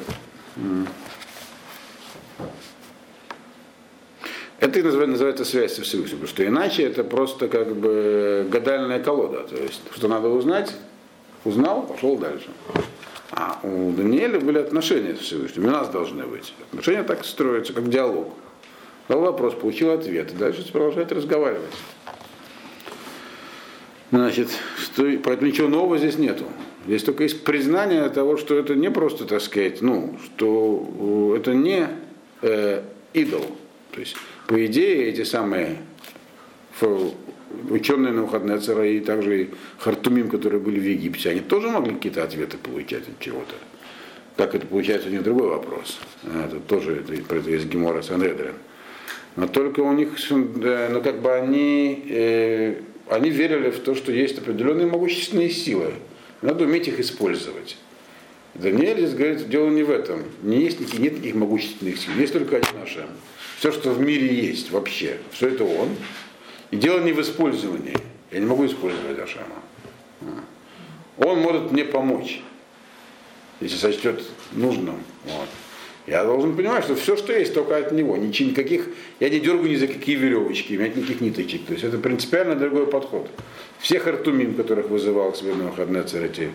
Это 4.59 4.83
называется 5.07 5.45
связь 5.45 5.75
со 5.75 5.83
Всевышним, 5.83 6.17
потому 6.17 6.27
что 6.27 6.45
иначе 6.45 6.83
это 6.83 7.03
просто 7.03 7.47
как 7.47 7.75
бы 7.75 8.45
гадальная 8.49 9.01
колода. 9.01 9.43
То 9.43 9.55
есть, 9.55 9.81
что 9.95 10.07
надо 10.07 10.27
узнать, 10.27 10.73
узнал, 11.45 11.83
пошел 11.83 12.17
дальше. 12.17 12.49
А 13.31 13.59
у 13.63 13.91
Даниэля 13.91 14.39
были 14.39 14.57
отношения 14.57 15.15
с 15.15 15.19
Всевышним, 15.19 15.65
у 15.65 15.69
нас 15.69 15.89
должны 15.89 16.25
быть. 16.25 16.53
Отношения 16.71 17.03
так 17.03 17.25
строятся, 17.25 17.73
как 17.73 17.89
диалог. 17.89 18.33
Дал 19.09 19.21
вопрос, 19.21 19.53
получил 19.53 19.91
ответ, 19.91 20.31
и 20.31 20.35
дальше 20.35 20.69
продолжает 20.71 21.11
разговаривать. 21.11 21.73
Значит, 24.11 24.49
что, 24.77 25.03
поэтому 25.23 25.49
ничего 25.49 25.67
нового 25.67 25.97
здесь 25.97 26.17
нету. 26.17 26.45
Здесь 26.85 27.03
только 27.03 27.23
есть 27.23 27.43
признание 27.43 28.07
того, 28.09 28.37
что 28.37 28.55
это 28.55 28.73
не 28.75 28.89
просто, 28.89 29.25
так 29.25 29.41
сказать, 29.41 29.81
ну, 29.81 30.17
что 30.23 31.35
это 31.37 31.53
не 31.53 31.87
э, 32.41 32.83
идол. 33.13 33.45
То 33.91 33.99
есть, 33.99 34.15
по 34.47 34.65
идее, 34.65 35.09
эти 35.09 35.23
самые 35.23 35.77
ученые 37.69 38.13
на 38.13 38.23
выходные 38.23 38.59
цара 38.59 38.87
и 38.87 38.99
также 38.99 39.43
и 39.43 39.49
Хартумим, 39.79 40.29
которые 40.29 40.59
были 40.59 40.79
в 40.79 40.83
Египте, 40.83 41.29
они 41.29 41.41
тоже 41.41 41.69
могли 41.69 41.95
какие-то 41.95 42.23
ответы 42.23 42.57
получать 42.57 43.07
от 43.07 43.19
чего-то. 43.19 43.55
Как 44.35 44.53
это 44.53 44.67
получается, 44.67 45.09
не 45.09 45.19
другой 45.19 45.49
вопрос. 45.49 45.99
Это 46.23 46.59
тоже 46.59 47.03
про 47.27 47.37
это 47.37 47.49
есть 47.49 47.65
Гемора 47.65 48.01
Сандредрин. 48.01 48.53
Но 49.35 49.47
только 49.47 49.81
у 49.81 49.93
них, 49.93 50.09
ну 50.29 51.01
как 51.01 51.21
бы 51.21 51.33
они, 51.33 52.05
э, 52.09 52.75
они 53.09 53.29
верили 53.29 53.69
в 53.69 53.79
то, 53.79 53.95
что 53.95 54.11
есть 54.11 54.37
определенные 54.37 54.87
могущественные 54.87 55.49
силы. 55.49 55.93
Надо 56.41 56.65
уметь 56.65 56.87
их 56.87 56.99
использовать. 56.99 57.77
Даниэль 58.53 58.97
здесь 58.97 59.13
говорит, 59.13 59.49
дело 59.49 59.69
не 59.69 59.83
в 59.83 59.91
этом. 59.91 60.23
Не 60.41 60.61
есть, 60.61 60.79
нет 60.97 61.13
никаких 61.13 61.35
могущественных 61.35 61.97
сил. 61.99 62.13
Есть 62.17 62.33
только 62.33 62.57
один 62.57 62.81
Ашем. 62.81 63.09
Все, 63.59 63.71
что 63.71 63.91
в 63.91 63.99
мире 63.99 64.27
есть 64.33 64.71
вообще, 64.71 65.17
все 65.31 65.49
это 65.49 65.63
он. 65.63 65.89
И 66.71 66.77
дело 66.77 66.99
не 66.99 67.13
в 67.13 67.21
использовании. 67.21 67.95
Я 68.31 68.39
не 68.39 68.45
могу 68.45 68.65
использовать 68.65 69.19
Ашема. 69.19 69.55
Он 71.17 71.39
может 71.39 71.71
мне 71.71 71.85
помочь, 71.85 72.41
если 73.59 73.77
сочтет 73.77 74.21
нужным. 74.51 74.97
Вот. 75.25 75.47
Я 76.05 76.23
должен 76.23 76.55
понимать, 76.55 76.85
что 76.85 76.95
все, 76.95 77.17
что 77.17 77.33
есть, 77.33 77.53
только 77.53 77.75
от 77.75 77.91
него. 77.91 78.15
Ничего, 78.15 78.49
никаких, 78.49 78.87
я 79.19 79.29
не 79.29 79.39
дергаю 79.41 79.69
ни 79.69 79.75
за 79.75 79.87
какие 79.87 80.15
веревочки, 80.15 80.73
у 80.73 80.79
меня 80.79 80.87
никаких 80.87 81.19
ниточек. 81.19 81.65
То 81.65 81.73
есть 81.73 81.83
это 81.83 81.97
принципиально 81.97 82.55
другой 82.55 82.87
подход. 82.87 83.29
Все 83.79 83.99
хартумим, 83.99 84.55
которых 84.55 84.89
вызывал 84.89 85.33
к 85.33 85.35
себе 85.35 85.53
Навуходнецер, 85.53 86.23
эти 86.23 86.49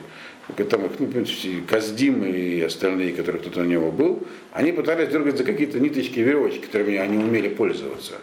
там, 0.71 0.89
ну, 0.99 1.27
Каздим 1.69 2.25
и 2.25 2.61
остальные, 2.63 3.13
которые 3.13 3.43
кто-то 3.43 3.61
у 3.61 3.65
него 3.65 3.93
был, 3.93 4.27
они 4.53 4.73
пытались 4.73 5.09
дергать 5.09 5.37
за 5.37 5.45
какие-то 5.45 5.79
ниточки 5.81 6.19
и 6.19 6.23
веревочки, 6.23 6.61
которыми 6.61 6.97
они 6.97 7.19
умели 7.19 7.49
пользоваться. 7.49 8.15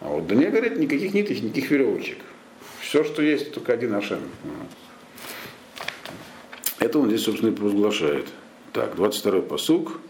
А 0.00 0.08
вот 0.08 0.26
Даниэль 0.26 0.50
говорит, 0.50 0.78
никаких 0.78 1.12
ниточек, 1.12 1.44
никаких 1.44 1.70
веревочек. 1.70 2.18
Все, 2.80 3.04
что 3.04 3.22
есть, 3.22 3.52
только 3.52 3.72
один 3.72 3.94
Ашем. 3.94 4.20
Это 6.78 6.98
он 6.98 7.08
здесь, 7.08 7.24
собственно, 7.24 7.50
и 7.50 7.54
провозглашает. 7.54 8.26
Так, 8.72 8.94
22-й 8.94 9.42
посуг. 9.42 10.00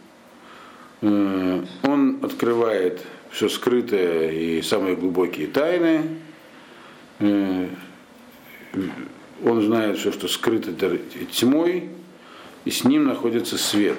Э, 1.01 1.65
он 1.83 2.19
открывает 2.23 3.01
все 3.31 3.49
скрытое 3.49 4.31
и 4.31 4.63
самые 4.63 4.97
глубокие 4.97 5.47
тайны. 5.47 6.19
Э, 7.21 7.69
он 9.45 9.63
знает 9.63 9.99
все, 9.99 10.13
что 10.13 10.29
скрыто 10.29 10.73
тьмой, 11.33 11.89
и 12.65 12.71
с 12.71 12.85
ним 12.85 13.05
находится 13.05 13.57
свет. 13.57 13.99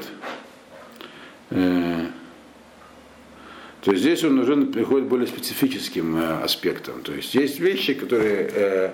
Э, 3.82 3.86
то 3.86 3.96
здесь 3.96 4.24
он 4.24 4.39
уже 4.39 4.56
приходит 4.65 5.08
более 5.08 5.28
специфическим 5.28 6.44
аспектам. 6.44 7.02
То 7.02 7.13
есть 7.13 7.34
есть 7.36 7.60
вещи, 7.60 7.94
которые 7.94 8.94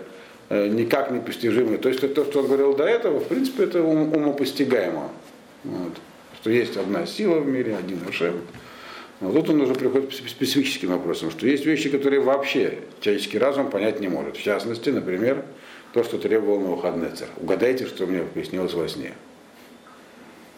никак 0.50 1.12
не 1.12 1.20
постижимы. 1.20 1.78
То 1.78 1.90
есть 1.90 2.02
то, 2.14 2.24
что 2.24 2.42
он 2.42 2.48
говорил 2.48 2.76
до 2.76 2.84
этого, 2.84 3.20
в 3.20 3.28
принципе, 3.28 3.64
это 3.64 3.82
умопостигаемо. 3.82 5.10
Вот 5.64 5.94
что 6.46 6.52
есть 6.52 6.78
одна 6.78 7.08
сила 7.08 7.40
в 7.40 7.48
мире, 7.48 7.76
один 7.76 8.02
Ашем. 8.08 8.40
Но 9.20 9.32
тут 9.32 9.50
он 9.50 9.62
уже 9.62 9.74
приходит 9.74 10.12
к 10.12 10.14
специфическим 10.14 10.90
вопросам, 10.90 11.32
что 11.32 11.48
есть 11.48 11.66
вещи, 11.66 11.90
которые 11.90 12.22
вообще 12.22 12.82
человеческий 13.00 13.40
разум 13.40 13.72
понять 13.72 14.00
не 14.00 14.10
может. 14.10 14.38
В 14.38 14.44
частности, 14.44 14.92
например, 14.92 15.44
то, 15.94 16.04
что 16.04 16.20
требовал 16.20 16.60
Навуходнецер. 16.60 17.30
Угадайте, 17.38 17.88
что 17.88 18.06
мне 18.06 18.20
приснилось 18.20 18.76
во 18.76 18.88
сне. 18.88 19.14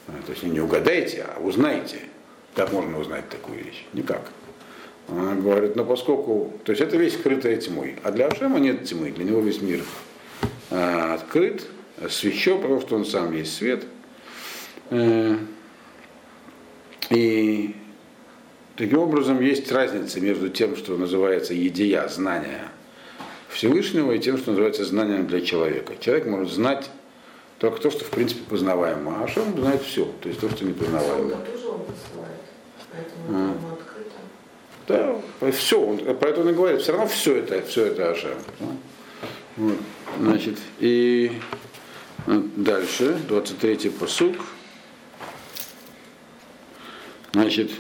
А, 0.10 0.12
то 0.26 0.34
есть 0.34 0.44
не 0.44 0.60
угадайте, 0.60 1.26
а 1.26 1.40
узнайте. 1.40 2.00
Как 2.58 2.74
можно 2.74 3.00
узнать 3.00 3.30
такую 3.30 3.64
вещь? 3.64 3.86
Никак. 3.94 4.32
Она 5.08 5.36
говорит, 5.36 5.76
но 5.76 5.86
поскольку, 5.86 6.52
то 6.64 6.72
есть 6.72 6.82
это 6.82 6.98
весь 6.98 7.14
скрытая 7.14 7.56
тьмой, 7.58 7.98
а 8.04 8.10
для 8.10 8.26
Ашема 8.26 8.58
нет 8.58 8.84
тьмы, 8.84 9.12
для 9.12 9.26
него 9.26 9.42
весь 9.42 9.62
мир 9.62 9.84
а, 10.72 11.14
открыт, 11.14 11.68
освещен, 12.04 12.60
потому 12.60 12.82
что 12.82 12.96
он 12.96 13.06
сам 13.06 13.32
есть 13.32 13.56
свет. 13.56 13.86
Э, 14.90 15.38
и 17.12 17.76
таким 18.76 19.00
образом 19.00 19.40
есть 19.40 19.72
разница 19.72 20.20
между 20.20 20.50
тем, 20.50 20.76
что 20.76 20.98
называется 20.98 21.54
едия, 21.54 22.08
знание 22.08 22.70
Всевышнего, 23.50 24.14
и 24.14 24.20
тем, 24.20 24.40
что 24.40 24.50
называется 24.50 24.84
знанием 24.84 25.28
для 25.28 25.42
человека. 25.42 25.94
Человек 26.00 26.26
может 26.26 26.52
знать 26.52 26.90
только 27.60 27.80
то, 27.82 27.92
что 27.92 28.04
в 28.04 28.10
принципе 28.10 28.42
познаваемо, 28.50 29.16
а 29.20 29.40
он 29.40 29.62
знает 29.62 29.84
все, 29.84 30.06
то 30.22 30.28
есть 30.28 30.42
то, 30.42 30.50
что 30.50 30.66
не 30.66 30.74
познаваемо. 30.74 31.38
Посылает, 31.88 32.42
поэтому 32.92 33.40
ему 33.40 33.74
открыто. 33.74 35.22
Да, 35.42 35.52
все, 35.52 35.80
он, 35.80 36.00
поэтому 36.20 36.46
он 36.46 36.54
и 36.54 36.56
говорит, 36.56 36.82
все 36.82 36.92
равно 36.92 37.08
все 37.08 37.38
это, 37.38 37.62
все 37.64 37.86
это 37.86 38.12
Ашем. 38.12 38.38
Вот. 39.58 39.76
Значит, 40.20 40.58
и 40.80 41.32
дальше, 42.28 43.18
23-й 43.28 43.90
посук. 43.92 44.36
Значит, 47.34 47.72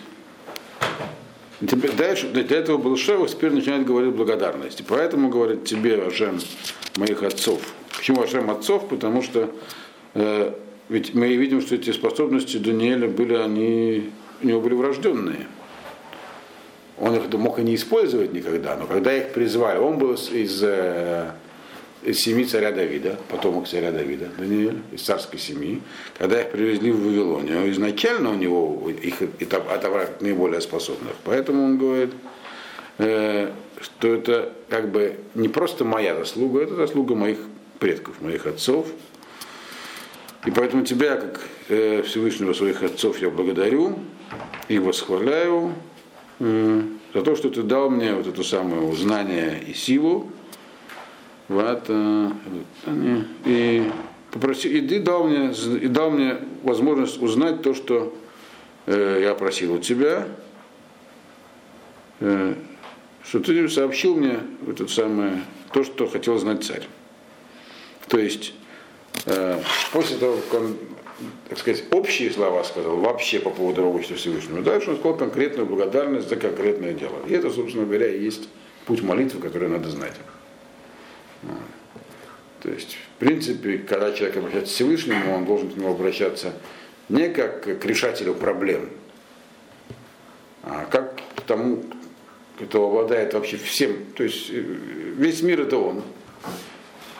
теперь 1.61 1.93
дальше, 1.93 2.27
для 2.29 2.43
этого 2.43 2.77
был 2.77 2.97
Шевах, 2.97 3.29
теперь 3.29 3.51
начинает 3.51 3.85
говорить 3.85 4.13
благодарности. 4.13 4.83
Поэтому 4.87 5.29
говорит 5.29 5.65
тебе, 5.65 6.01
Ашем, 6.01 6.39
моих 6.97 7.23
отцов. 7.23 7.61
Почему 7.95 8.21
Ашем 8.21 8.51
отцов? 8.51 8.87
Потому 8.87 9.21
что 9.21 9.49
э, 10.13 10.53
ведь 10.89 11.13
мы 11.13 11.35
видим, 11.35 11.61
что 11.61 11.75
эти 11.75 11.91
способности 11.91 12.57
Даниэля 12.57 13.07
были, 13.07 13.33
они 13.33 14.11
у 14.41 14.47
него 14.47 14.61
были 14.61 14.73
врожденные. 14.73 15.47
Он 16.99 17.15
их 17.15 17.31
мог 17.33 17.59
и 17.59 17.63
не 17.63 17.75
использовать 17.75 18.33
никогда, 18.33 18.75
но 18.75 18.87
когда 18.87 19.15
их 19.15 19.33
призвали, 19.33 19.77
он 19.77 19.99
был 19.99 20.13
из, 20.13 20.63
э, 20.63 21.31
из 22.03 22.19
семьи 22.19 22.43
царя 22.45 22.71
Давида, 22.71 23.19
потомок 23.29 23.67
царя 23.67 23.91
Давида, 23.91 24.29
Даниэль, 24.37 24.79
из 24.91 25.01
царской 25.01 25.37
семьи, 25.37 25.81
когда 26.17 26.41
их 26.41 26.51
привезли 26.51 26.91
в 26.91 27.03
Вавилонию, 27.05 27.69
изначально 27.71 28.31
у 28.31 28.35
него 28.35 28.89
их 28.89 29.21
отобрать 29.51 30.21
наиболее 30.21 30.61
способных. 30.61 31.13
Поэтому 31.23 31.65
он 31.65 31.77
говорит, 31.77 32.13
э, 32.97 33.51
что 33.79 34.07
это 34.07 34.53
как 34.69 34.89
бы 34.89 35.17
не 35.35 35.49
просто 35.49 35.85
моя 35.85 36.15
заслуга, 36.15 36.61
это 36.61 36.75
заслуга 36.75 37.13
моих 37.13 37.37
предков, 37.79 38.21
моих 38.21 38.47
отцов. 38.47 38.87
И 40.47 40.51
поэтому 40.51 40.85
тебя, 40.85 41.17
как 41.17 41.41
э, 41.67 42.03
Всевышнего 42.03 42.53
своих 42.53 42.81
отцов, 42.81 43.19
я 43.19 43.29
благодарю 43.29 43.99
и 44.69 44.79
восхваляю 44.79 45.73
э, 46.39 46.83
за 47.13 47.21
то, 47.21 47.35
что 47.35 47.49
ты 47.49 47.63
дал 47.63 47.89
мне 47.89 48.13
вот 48.13 48.27
это 48.27 48.43
самое 48.43 48.95
знание 48.95 49.61
и 49.67 49.73
силу, 49.73 50.31
вот, 51.49 51.83
э, 51.89 52.29
и 53.43 53.91
попроси, 54.31 54.69
и 54.69 54.87
ты 54.87 55.01
дал 55.01 55.25
мне, 55.25 55.51
и 55.51 55.87
дал 55.89 56.11
мне 56.11 56.37
возможность 56.63 57.21
узнать 57.21 57.61
то, 57.61 57.73
что 57.73 58.15
э, 58.85 59.19
я 59.23 59.35
просил 59.35 59.73
у 59.73 59.79
тебя, 59.79 60.29
э, 62.21 62.53
что 63.21 63.39
ты 63.41 63.67
сообщил 63.67 64.15
мне 64.15 64.39
это 64.65 64.87
самое, 64.87 65.41
то, 65.73 65.83
что 65.83 66.07
хотел 66.07 66.37
знать 66.37 66.63
царь. 66.63 66.87
То 68.07 68.17
есть, 68.17 68.53
после 69.91 70.17
того, 70.17 70.37
как 70.37 70.61
он, 70.61 70.77
так 71.49 71.57
сказать, 71.57 71.83
общие 71.91 72.31
слова 72.31 72.63
сказал 72.63 72.97
вообще 72.97 73.39
по 73.39 73.49
поводу 73.49 73.83
рабочества 73.83 74.17
Всевышнего, 74.17 74.61
дальше 74.61 74.91
он 74.91 74.97
сказал 74.97 75.17
конкретную 75.17 75.65
благодарность 75.65 76.29
за 76.29 76.35
конкретное 76.35 76.93
дело. 76.93 77.17
И 77.27 77.33
это, 77.33 77.49
собственно 77.49 77.85
говоря, 77.85 78.07
и 78.07 78.23
есть 78.23 78.49
путь 78.85 79.01
молитвы, 79.01 79.41
который 79.41 79.69
надо 79.69 79.89
знать. 79.89 80.15
То 82.61 82.69
есть, 82.69 82.97
в 83.15 83.19
принципе, 83.19 83.77
когда 83.77 84.11
человек 84.11 84.37
обращается 84.37 84.73
к 84.73 84.75
Всевышнему, 84.75 85.35
он 85.35 85.45
должен 85.45 85.69
к 85.69 85.75
нему 85.75 85.91
обращаться 85.91 86.53
не 87.09 87.29
как 87.29 87.63
к 87.63 87.85
решателю 87.85 88.33
проблем, 88.33 88.89
а 90.63 90.85
как 90.85 91.19
к 91.35 91.41
тому, 91.41 91.83
кто 92.59 92.87
обладает 92.87 93.33
вообще 93.33 93.57
всем. 93.57 94.05
То 94.15 94.23
есть 94.23 94.49
э, 94.49 94.59
весь 94.59 95.41
мир 95.41 95.61
это 95.61 95.77
он. 95.77 96.03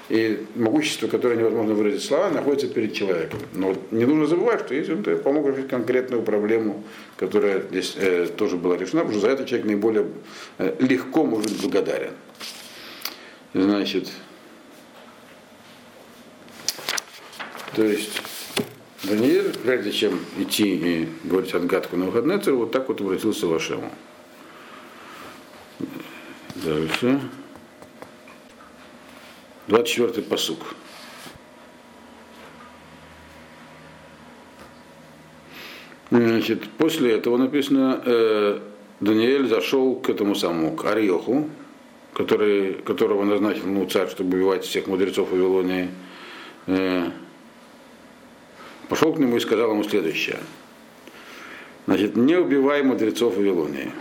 И 0.10 0.46
могущество, 0.56 1.08
которое 1.08 1.36
невозможно 1.36 1.74
выразить 1.74 2.04
словами, 2.04 2.36
находится 2.36 2.68
перед 2.68 2.94
человеком. 2.94 3.40
Но 3.54 3.76
не 3.92 4.06
нужно 4.06 4.26
забывать, 4.26 4.62
что 4.62 4.74
если 4.74 4.94
он 4.94 5.04
помог 5.04 5.48
решить 5.50 5.68
конкретную 5.68 6.22
проблему, 6.22 6.84
которая 7.18 7.62
здесь 7.62 7.96
э, 7.98 8.28
тоже 8.28 8.56
была 8.56 8.78
решена, 8.78 9.02
потому 9.02 9.20
что 9.20 9.28
за 9.28 9.34
это 9.34 9.46
человек 9.46 9.68
наиболее 9.68 10.06
э, 10.60 10.76
легко 10.80 11.26
может 11.26 11.52
быть 11.52 11.62
благодарен. 11.62 12.14
Значит, 13.54 14.10
то 17.76 17.84
есть 17.84 18.22
Даниил, 19.04 19.52
прежде 19.64 19.92
чем 19.92 20.20
идти 20.38 20.76
и 20.76 21.10
говорить 21.24 21.54
отгадку 21.54 21.98
на 21.98 22.06
выходные, 22.06 22.40
вот 22.54 22.72
так 22.72 22.88
вот 22.88 23.02
обратился 23.02 23.46
в 23.46 23.54
Ашему. 23.54 23.92
Дальше. 26.56 27.22
24-й 29.68 30.24
посук. 30.24 30.76
Значит, 36.10 36.70
после 36.78 37.14
этого 37.14 37.38
написано, 37.38 38.02
э, 38.06 38.60
Даниэль 39.02 39.48
зашел 39.48 39.96
к 39.96 40.10
этому 40.10 40.36
самому, 40.36 40.76
к 40.76 40.86
Ариоху, 40.86 41.50
который, 42.14 42.74
которого 42.76 43.26
назначил 43.26 43.68
ну, 43.68 43.86
царь, 43.88 44.10
чтобы 44.10 44.38
убивать 44.38 44.64
всех 44.64 44.88
мудрецов 44.88 45.32
Вавилонии, 45.32 45.90
э, 46.68 47.12
пошел 48.88 49.14
к 49.14 49.20
нему 49.20 49.36
и 49.36 49.40
сказал 49.42 49.72
ему 49.72 49.84
следующее. 49.84 50.40
Значит, 51.88 52.16
не 52.16 52.36
убивай 52.36 52.84
мудрецов 52.84 53.36
Вавилонии. 53.36 53.92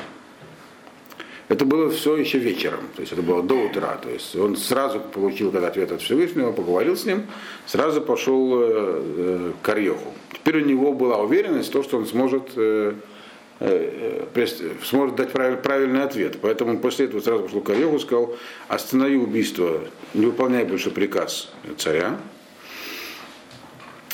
Это 1.48 1.64
было 1.64 1.90
все 1.90 2.16
еще 2.16 2.38
вечером, 2.38 2.80
то 2.96 3.02
есть 3.02 3.12
это 3.12 3.22
было 3.22 3.40
до 3.40 3.54
утра. 3.54 3.96
То 4.02 4.10
есть 4.10 4.34
он 4.34 4.56
сразу 4.56 4.98
получил 4.98 5.52
когда 5.52 5.68
ответ 5.68 5.92
от 5.92 6.02
Всевышнего, 6.02 6.50
поговорил 6.50 6.96
с 6.96 7.04
ним, 7.04 7.26
сразу 7.66 8.00
пошел 8.00 8.60
э, 8.60 8.64
э, 8.64 9.52
к 9.62 9.68
Арьеху. 9.68 10.12
Теперь 10.32 10.62
у 10.62 10.66
него 10.66 10.92
была 10.92 11.18
уверенность 11.18 11.68
в 11.68 11.72
том, 11.72 11.84
что 11.84 11.98
он 11.98 12.06
сможет, 12.06 12.50
э, 12.56 12.94
э, 13.60 14.24
э 14.34 14.74
сможет 14.82 15.14
дать 15.14 15.30
правиль, 15.30 15.58
правильный 15.58 16.02
ответ. 16.02 16.38
Поэтому 16.42 16.72
он 16.72 16.78
после 16.78 17.06
этого 17.06 17.20
сразу 17.20 17.44
пошел 17.44 17.60
к 17.60 17.70
Арьеху 17.70 17.94
и 17.94 18.00
сказал, 18.00 18.36
останови 18.66 19.16
убийство, 19.16 19.82
не 20.14 20.26
выполняй 20.26 20.64
больше 20.64 20.90
приказ 20.90 21.52
царя. 21.78 22.18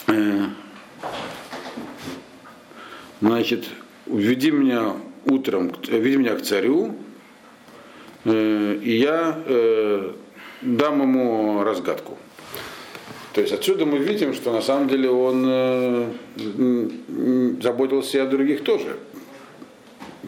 Э, 0.07 0.49
значит, 3.23 3.65
введи 4.05 4.51
меня 4.51 4.97
утром, 5.25 5.73
веди 5.89 6.17
меня 6.17 6.37
к 6.37 6.43
царю, 6.43 6.95
и 8.25 8.99
я 9.03 9.39
э, 9.47 10.13
дам 10.63 11.03
ему 11.03 11.65
разгадку. 11.65 12.19
То 13.33 13.41
есть 13.41 13.53
отсюда 13.53 13.87
мы 13.87 13.99
видим, 13.99 14.35
что 14.35 14.53
на 14.53 14.61
самом 14.61 14.89
деле 14.89 15.11
он 15.11 15.45
э, 15.47 16.09
заботился 17.63 18.19
и 18.19 18.21
о 18.21 18.27
других 18.27 18.63
тоже. 18.63 18.97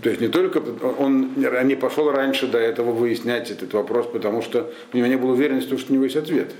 То 0.02 0.08
есть 0.08 0.20
не 0.20 0.28
только 0.28 0.60
он 0.98 1.34
не 1.36 1.76
пошел 1.76 2.10
раньше 2.10 2.46
до 2.46 2.58
этого 2.58 2.92
выяснять 2.92 3.50
этот 3.50 3.72
вопрос, 3.74 4.06
потому 4.12 4.42
что 4.42 4.72
у 4.92 4.96
него 4.96 5.06
не 5.06 5.16
было 5.16 5.32
уверенности, 5.32 5.76
что 5.76 5.92
у 5.92 5.94
него 5.94 6.04
есть 6.04 6.16
ответ. 6.16 6.50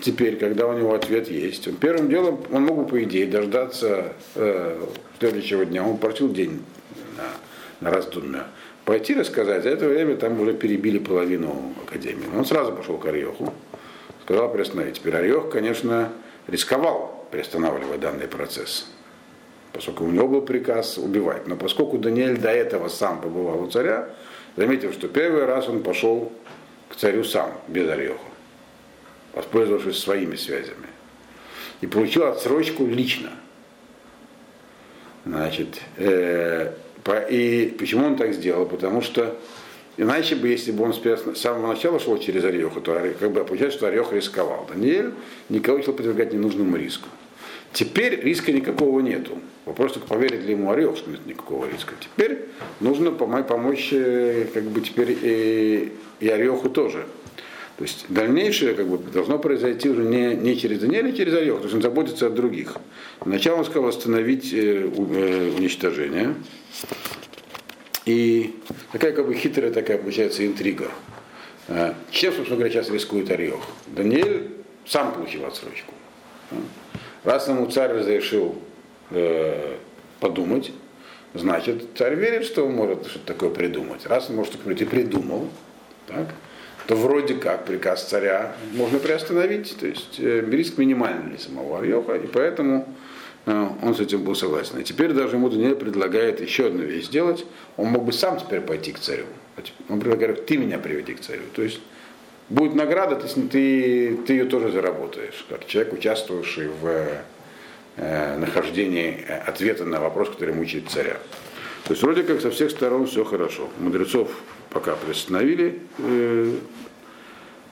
Теперь, 0.00 0.36
когда 0.36 0.66
у 0.66 0.76
него 0.76 0.94
ответ 0.94 1.30
есть, 1.30 1.68
он 1.68 1.76
первым 1.76 2.08
делом 2.08 2.40
он 2.50 2.64
мог 2.64 2.78
бы, 2.78 2.86
по 2.86 3.02
идее, 3.04 3.26
дождаться 3.26 4.14
э, 4.34 4.84
следующего 5.20 5.64
дня. 5.64 5.86
Он 5.86 5.96
просил 5.96 6.32
день 6.32 6.62
на, 7.82 7.90
раздумья 7.90 8.46
пойти 8.84 9.14
рассказать, 9.14 9.62
за 9.62 9.70
это 9.70 9.88
время 9.88 10.16
там 10.16 10.40
уже 10.40 10.54
перебили 10.54 10.98
половину 10.98 11.74
академии. 11.86 12.26
Он 12.36 12.44
сразу 12.44 12.72
пошел 12.72 12.98
к 12.98 13.06
Ореху, 13.06 13.52
сказал 14.24 14.52
приостановить. 14.52 14.96
Теперь 14.96 15.16
Орех, 15.16 15.50
конечно, 15.50 16.12
рисковал, 16.46 17.26
приостанавливая 17.30 17.98
данный 17.98 18.28
процесс, 18.28 18.86
поскольку 19.72 20.04
у 20.04 20.10
него 20.10 20.28
был 20.28 20.42
приказ 20.42 20.98
убивать. 20.98 21.46
Но 21.46 21.56
поскольку 21.56 21.98
Даниэль 21.98 22.38
до 22.38 22.50
этого 22.50 22.88
сам 22.88 23.20
побывал 23.20 23.62
у 23.62 23.70
царя, 23.70 24.10
заметив, 24.56 24.92
что 24.92 25.08
первый 25.08 25.44
раз 25.44 25.68
он 25.68 25.82
пошел 25.82 26.32
к 26.88 26.96
царю 26.96 27.24
сам, 27.24 27.52
без 27.68 27.88
Ореха, 27.88 28.18
воспользовавшись 29.34 29.98
своими 29.98 30.36
связями. 30.36 30.88
И 31.80 31.86
получил 31.86 32.26
отсрочку 32.26 32.86
лично. 32.86 33.30
Значит, 35.24 35.80
э, 35.96 36.72
и 37.28 37.74
почему 37.78 38.06
он 38.06 38.16
так 38.16 38.32
сделал? 38.34 38.66
Потому 38.66 39.02
что 39.02 39.36
иначе 39.96 40.36
бы, 40.36 40.48
если 40.48 40.72
бы 40.72 40.84
он 40.84 40.94
с 40.94 41.38
самого 41.38 41.68
начала 41.68 41.98
шел 41.98 42.18
через 42.18 42.44
Ореха, 42.44 42.80
то 42.80 43.14
как 43.18 43.32
бы 43.32 43.44
получается, 43.44 43.78
что 43.78 43.86
Орех 43.88 44.12
рисковал. 44.12 44.66
Даниэль 44.68 45.12
никого 45.48 45.78
не 45.78 45.82
хотел 45.82 45.94
подвергать 45.94 46.32
ненужному 46.32 46.76
риску. 46.76 47.08
Теперь 47.72 48.20
риска 48.20 48.52
никакого 48.52 49.00
нету. 49.00 49.38
Вопрос 49.64 49.92
только, 49.92 50.08
поверит 50.08 50.44
ли 50.44 50.52
ему 50.52 50.70
Орех, 50.70 50.96
что 50.96 51.10
нет 51.10 51.24
никакого 51.24 51.66
риска. 51.70 51.94
Теперь 51.98 52.46
нужно 52.80 53.12
помочь, 53.12 53.88
э, 53.92 54.46
как 54.52 54.64
бы 54.64 54.80
теперь 54.80 55.16
и, 55.22 55.92
и 56.20 56.28
Ореху 56.28 56.68
тоже. 56.68 57.06
То 57.82 57.88
есть 57.88 58.04
дальнейшее 58.08 58.74
как 58.74 58.86
бы, 58.86 58.96
должно 58.96 59.40
произойти 59.40 59.90
уже 59.90 60.04
не, 60.04 60.36
не 60.36 60.56
через 60.56 60.78
Даниэля, 60.78 61.08
а 61.08 61.12
через 61.12 61.34
Орех. 61.34 61.56
То 61.56 61.62
есть 61.64 61.74
он 61.74 61.82
заботится 61.82 62.28
о 62.28 62.30
других. 62.30 62.76
Сначала 63.20 63.58
он 63.58 63.64
сказал 63.64 63.88
остановить 63.88 64.52
э, 64.52 64.88
э, 64.88 65.50
уничтожение. 65.58 66.36
И 68.06 68.54
такая 68.92 69.10
как 69.10 69.26
бы 69.26 69.34
хитрая 69.34 69.72
такая 69.72 69.98
получается 69.98 70.46
интрига. 70.46 70.92
Э, 71.66 71.94
чем, 72.12 72.32
собственно 72.34 72.58
говоря, 72.58 72.72
сейчас 72.72 72.88
рискует 72.88 73.28
Орех? 73.32 73.58
Даниэль 73.88 74.50
сам 74.86 75.12
получил 75.12 75.44
отсрочку. 75.44 75.92
Раз 77.24 77.48
ему 77.48 77.66
царь 77.66 77.94
разрешил 77.94 78.54
э, 79.10 79.74
подумать, 80.20 80.70
значит, 81.34 81.84
царь 81.96 82.14
верит, 82.14 82.44
что 82.44 82.64
он 82.64 82.74
может 82.74 83.08
что-то 83.08 83.26
такое 83.26 83.50
придумать. 83.50 84.06
Раз 84.06 84.30
он 84.30 84.36
может 84.36 84.52
такое 84.52 84.76
и 84.76 84.84
придумал, 84.84 85.48
так, 86.06 86.28
то 86.86 86.96
вроде 86.96 87.34
как 87.34 87.64
приказ 87.64 88.04
царя 88.04 88.54
можно 88.72 88.98
приостановить, 88.98 89.76
то 89.78 89.86
есть 89.86 90.18
э, 90.18 90.44
риск 90.48 90.78
минимальный 90.78 91.30
для 91.30 91.38
самого 91.38 91.78
Арьеха, 91.78 92.14
и 92.16 92.26
поэтому 92.26 92.88
э, 93.46 93.68
он 93.82 93.94
с 93.94 94.00
этим 94.00 94.22
был 94.22 94.34
согласен. 94.34 94.78
И 94.78 94.84
теперь 94.84 95.12
даже 95.12 95.36
ему 95.36 95.48
Даниэль 95.48 95.76
предлагает 95.76 96.40
еще 96.40 96.66
одну 96.66 96.82
вещь 96.82 97.06
сделать. 97.06 97.44
Он 97.76 97.88
мог 97.88 98.04
бы 98.04 98.12
сам 98.12 98.38
теперь 98.38 98.60
пойти 98.60 98.92
к 98.92 98.98
царю. 98.98 99.24
Он 99.88 100.00
предлагает, 100.00 100.46
ты 100.46 100.56
меня 100.56 100.78
приведи 100.78 101.14
к 101.14 101.20
царю. 101.20 101.42
То 101.54 101.62
есть 101.62 101.80
будет 102.48 102.74
награда, 102.74 103.16
ты, 103.16 103.28
ты, 103.42 104.16
ты 104.26 104.32
ее 104.32 104.44
тоже 104.46 104.72
заработаешь, 104.72 105.44
как 105.48 105.66
человек, 105.66 105.92
участвовавший 105.92 106.68
в 106.68 107.06
э, 107.96 108.38
нахождении 108.38 109.24
ответа 109.46 109.84
на 109.84 110.00
вопрос, 110.00 110.30
который 110.30 110.54
мучает 110.54 110.88
царя. 110.88 111.18
То 111.84 111.92
есть 111.92 112.02
вроде 112.02 112.22
как 112.22 112.40
со 112.40 112.50
всех 112.50 112.70
сторон 112.70 113.06
все 113.06 113.24
хорошо. 113.24 113.68
Мудрецов 113.78 114.30
пока 114.70 114.94
приостановили 114.94 115.80
э, 115.98 116.54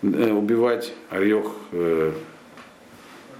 э, 0.03 0.33
убивать. 0.33 0.93
Арьех 1.11 1.47
э, 1.73 2.13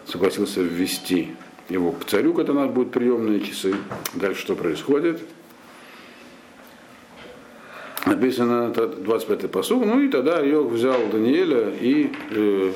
согласился 0.07 0.61
ввести 0.61 1.31
его 1.69 1.93
к 1.93 2.05
царю, 2.05 2.35
когда 2.35 2.53
у 2.53 2.57
нас 2.57 2.71
будут 2.71 2.93
приемные 2.93 3.41
часы. 3.41 3.75
Дальше 4.15 4.43
что 4.43 4.55
происходит? 4.55 5.21
Написано 8.07 8.73
25-й 8.73 9.49
посуг. 9.49 9.85
Ну 9.85 10.01
и 10.01 10.09
тогда 10.09 10.39
Арьех 10.39 10.67
взял 10.67 11.01
Даниэля 11.13 11.71
и 11.81 12.13
э, 12.31 12.73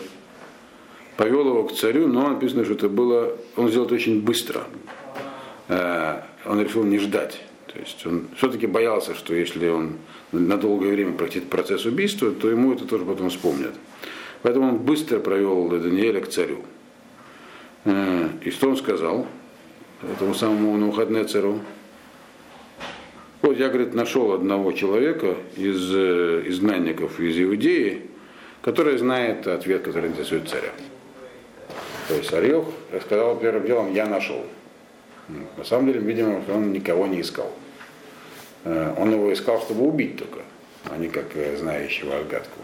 повел 1.16 1.48
его 1.48 1.64
к 1.64 1.74
царю, 1.74 2.08
но 2.08 2.28
написано, 2.28 2.64
что 2.64 2.74
это 2.74 2.88
было, 2.88 3.36
он 3.56 3.68
сделал 3.68 3.86
это 3.86 3.94
очень 3.94 4.20
быстро. 4.20 4.64
Э, 5.68 6.22
он 6.44 6.60
решил 6.60 6.84
не 6.84 6.98
ждать. 6.98 7.40
То 7.74 7.80
есть 7.80 8.06
он 8.06 8.28
все-таки 8.36 8.68
боялся, 8.68 9.14
что 9.14 9.34
если 9.34 9.68
он 9.68 9.94
на 10.30 10.56
долгое 10.56 10.92
время 10.92 11.14
пройдет 11.14 11.50
процесс 11.50 11.84
убийства, 11.84 12.30
то 12.30 12.48
ему 12.48 12.72
это 12.72 12.84
тоже 12.84 13.04
потом 13.04 13.30
вспомнят. 13.30 13.74
Поэтому 14.42 14.68
он 14.68 14.76
быстро 14.76 15.18
провел 15.18 15.68
Даниэля 15.68 16.20
к 16.20 16.28
царю. 16.28 16.60
Э, 17.84 18.28
и 18.42 18.50
что 18.50 18.68
он 18.68 18.76
сказал 18.76 19.26
этому 20.02 20.34
самому 20.34 20.76
Навуходнецеру? 20.76 21.60
Вот 23.42 23.58
я, 23.58 23.68
говорит, 23.68 23.92
нашел 23.92 24.32
одного 24.32 24.70
человека 24.70 25.34
из 25.56 25.92
э, 25.92 26.44
изгнанников 26.46 27.18
из 27.18 27.36
Иудеи, 27.40 28.02
который 28.62 28.98
знает 28.98 29.48
ответ, 29.48 29.82
который 29.82 30.10
интересует 30.10 30.48
царя. 30.48 30.70
То 32.06 32.14
есть 32.14 32.32
Орех 32.32 32.66
сказал 33.04 33.36
первым 33.40 33.66
делом, 33.66 33.92
я 33.92 34.06
нашел. 34.06 34.44
На 35.56 35.64
самом 35.64 35.86
деле, 35.86 36.00
видимо, 36.00 36.40
он 36.48 36.72
никого 36.72 37.08
не 37.08 37.20
искал. 37.20 37.50
Э, 38.64 38.94
он 38.98 39.12
его 39.12 39.32
искал, 39.32 39.60
чтобы 39.60 39.86
убить 39.86 40.16
только, 40.16 40.40
а 40.84 40.96
не 40.96 41.08
как 41.08 41.36
э, 41.36 41.56
знающего 41.56 42.16
отгадку. 42.18 42.60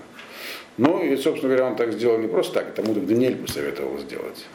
Ну 0.76 1.02
и, 1.02 1.16
собственно 1.16 1.54
говоря, 1.54 1.70
он 1.70 1.76
так 1.76 1.92
сделал 1.92 2.18
не 2.18 2.28
просто 2.28 2.60
так, 2.60 2.74
тому 2.74 2.94
так 2.94 3.06
Даниэль 3.06 3.36
посоветовал 3.36 3.98
сделать. 3.98 4.46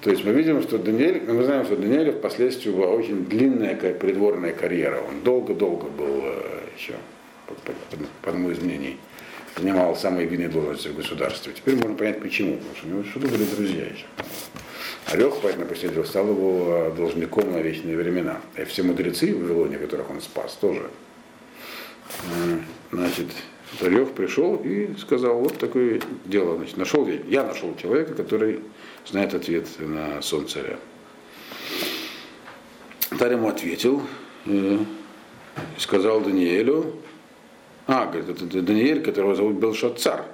То 0.00 0.10
есть 0.10 0.24
мы 0.24 0.32
видим, 0.32 0.62
что 0.62 0.78
Даниэль, 0.78 1.22
мы 1.30 1.44
знаем, 1.44 1.64
что 1.64 1.76
Даниэль 1.76 2.12
впоследствии 2.12 2.70
была 2.70 2.88
очень 2.88 3.26
длинная 3.26 3.76
придворная 3.76 4.52
карьера. 4.52 5.00
Он 5.00 5.20
долго-долго 5.20 5.86
был 5.88 6.22
э, 6.24 6.60
еще, 6.76 6.94
по, 7.46 7.54
по, 7.54 7.72
по 8.22 8.30
одному 8.30 8.50
из 8.50 8.58
мнений, 8.58 8.96
занимал 9.56 9.94
самые 9.94 10.26
видные 10.26 10.48
должности 10.48 10.88
в 10.88 10.96
государстве. 10.96 11.52
Теперь 11.54 11.76
можно 11.76 11.94
понять 11.94 12.20
почему, 12.20 12.56
потому 12.56 12.74
что 12.74 12.86
у 12.86 12.90
него 12.90 13.04
что-то 13.04 13.28
были 13.28 13.44
друзья 13.44 13.84
еще. 13.84 14.06
Орех, 15.06 15.34
поэтому 15.42 15.66
последовал, 15.66 16.06
стал 16.06 16.28
его 16.28 16.66
э, 16.68 16.94
должником 16.96 17.52
на 17.52 17.58
вечные 17.58 17.96
времена. 17.96 18.40
И 18.56 18.64
все 18.64 18.82
мудрецы 18.82 19.34
в 19.34 19.42
Вавилоне, 19.42 19.78
которых 19.78 20.10
он 20.10 20.20
спас, 20.20 20.56
тоже. 20.60 20.88
Значит, 22.90 23.28
Орех 23.80 24.12
пришел 24.12 24.56
и 24.56 24.94
сказал, 24.98 25.38
вот 25.40 25.58
такое 25.58 26.00
дело. 26.24 26.56
Значит, 26.56 26.76
нашел 26.76 27.08
я, 27.08 27.44
нашел 27.44 27.74
человека, 27.76 28.14
который 28.14 28.60
знает 29.06 29.34
ответ 29.34 29.66
на 29.78 30.22
сон 30.22 30.46
царя. 30.46 30.78
Царь 33.18 33.32
ему 33.32 33.48
ответил, 33.48 34.02
э, 34.46 34.78
сказал 35.78 36.20
Даниэлю, 36.20 36.94
а, 37.86 38.06
говорит, 38.06 38.28
это 38.28 38.62
Даниэль, 38.62 39.02
которого 39.02 39.34
зовут 39.34 39.56
Белшацар. 39.56 40.24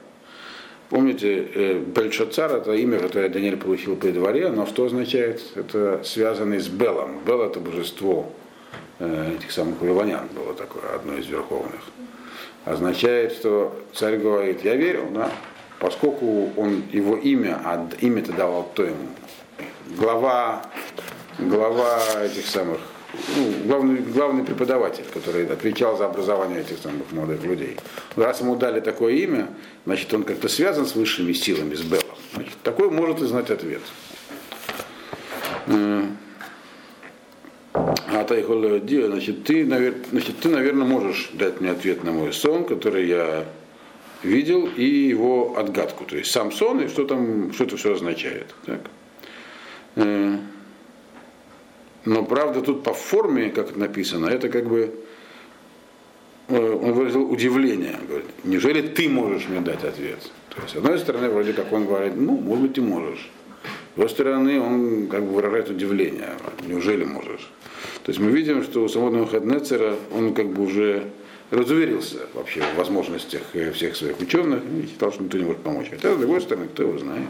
Помните, 0.90 1.46
э, 1.54 1.78
Бельшацар 1.80 2.50
это 2.50 2.72
имя, 2.72 2.98
которое 2.98 3.28
Даниэль 3.28 3.58
получил 3.58 3.94
при 3.94 4.10
дворе, 4.10 4.48
но 4.48 4.64
что 4.64 4.86
означает? 4.86 5.42
Это 5.54 6.02
связано 6.02 6.58
с 6.58 6.68
Белом. 6.68 7.20
Бел 7.26 7.42
это 7.42 7.60
божество 7.60 8.32
э, 8.98 9.34
этих 9.38 9.50
самых 9.50 9.80
вавилонян 9.82 10.28
было 10.34 10.54
такое, 10.54 10.94
одно 10.94 11.14
из 11.16 11.26
верховных. 11.26 11.80
означает, 12.64 13.32
что 13.32 13.78
царь 13.92 14.16
говорит, 14.16 14.64
я 14.64 14.76
верил, 14.76 15.08
да, 15.10 15.30
поскольку 15.78 16.50
он 16.56 16.82
его 16.90 17.16
имя, 17.16 17.60
а 17.64 17.86
имя-то 18.00 18.32
давал 18.32 18.64
кто 18.64 18.84
ему? 18.84 19.08
Глава, 19.98 20.62
глава 21.38 22.00
этих 22.24 22.46
самых, 22.46 22.80
ну, 23.14 23.52
главный, 23.64 24.00
главный 24.00 24.44
преподаватель, 24.44 25.04
который 25.12 25.46
отвечал 25.46 25.96
за 25.96 26.06
образование 26.06 26.60
этих 26.60 26.78
самых 26.78 27.10
молодых 27.10 27.42
людей. 27.42 27.76
Раз 28.16 28.40
ему 28.40 28.56
дали 28.56 28.80
такое 28.80 29.14
имя, 29.14 29.48
значит, 29.86 30.12
он 30.12 30.24
как-то 30.24 30.48
связан 30.48 30.86
с 30.86 30.94
высшими 30.94 31.32
силами, 31.32 31.74
с 31.74 31.82
Белом. 31.82 32.04
Значит, 32.34 32.54
такой 32.62 32.90
может 32.90 33.22
и 33.22 33.26
знать 33.26 33.50
ответ. 33.50 33.80
А 37.72 38.24
значит, 39.06 39.44
ты, 39.44 39.64
значит, 39.64 40.38
ты, 40.40 40.48
наверное, 40.48 40.86
можешь 40.86 41.30
дать 41.32 41.60
мне 41.60 41.70
ответ 41.70 42.04
на 42.04 42.12
мой 42.12 42.32
сон, 42.32 42.64
который 42.64 43.06
я 43.06 43.44
видел, 44.22 44.68
и 44.76 44.84
его 44.84 45.56
отгадку. 45.56 46.04
То 46.04 46.16
есть 46.16 46.30
сам 46.30 46.52
сон 46.52 46.80
и 46.80 46.88
что 46.88 47.04
там, 47.04 47.52
что 47.52 47.64
это 47.64 47.76
все 47.76 47.94
означает. 47.94 48.54
Так? 48.66 48.80
Но 52.08 52.24
правда 52.24 52.62
тут 52.62 52.84
по 52.84 52.94
форме, 52.94 53.50
как 53.50 53.76
написано, 53.76 54.28
это 54.28 54.48
как 54.48 54.66
бы 54.66 54.94
э, 56.48 56.78
он 56.82 56.94
выразил 56.94 57.30
удивление. 57.30 57.96
Говорит, 58.08 58.26
неужели 58.44 58.80
ты 58.80 59.10
можешь 59.10 59.46
мне 59.46 59.60
дать 59.60 59.84
ответ? 59.84 60.18
То 60.48 60.62
есть, 60.62 60.72
с 60.72 60.76
одной 60.76 60.98
стороны, 60.98 61.28
вроде 61.28 61.52
как 61.52 61.70
он 61.70 61.84
говорит, 61.84 62.14
ну, 62.16 62.38
может 62.38 62.62
быть, 62.62 62.72
ты 62.72 62.80
можешь. 62.80 63.28
С 63.92 63.94
другой 63.94 64.08
стороны, 64.08 64.58
он 64.58 65.08
как 65.08 65.22
бы 65.22 65.34
выражает 65.34 65.68
удивление. 65.68 66.30
Неужели 66.66 67.04
можешь? 67.04 67.50
То 68.04 68.10
есть 68.10 68.20
мы 68.20 68.30
видим, 68.30 68.62
что 68.62 68.84
у 68.84 68.88
самого 68.88 69.26
Хаднецера 69.26 69.94
он 70.14 70.32
как 70.32 70.48
бы 70.48 70.62
уже 70.62 71.10
разуверился 71.50 72.20
вообще 72.32 72.62
в 72.62 72.78
возможностях 72.78 73.42
э, 73.52 73.70
всех 73.72 73.96
своих 73.96 74.18
ученых 74.18 74.62
и 74.64 74.86
считал, 74.86 75.12
что 75.12 75.24
никто 75.24 75.36
не 75.36 75.44
может 75.44 75.60
помочь. 75.60 75.88
Хотя, 75.90 76.14
с 76.14 76.16
другой 76.16 76.40
стороны, 76.40 76.68
кто 76.68 76.84
его 76.84 76.98
знает. 76.98 77.28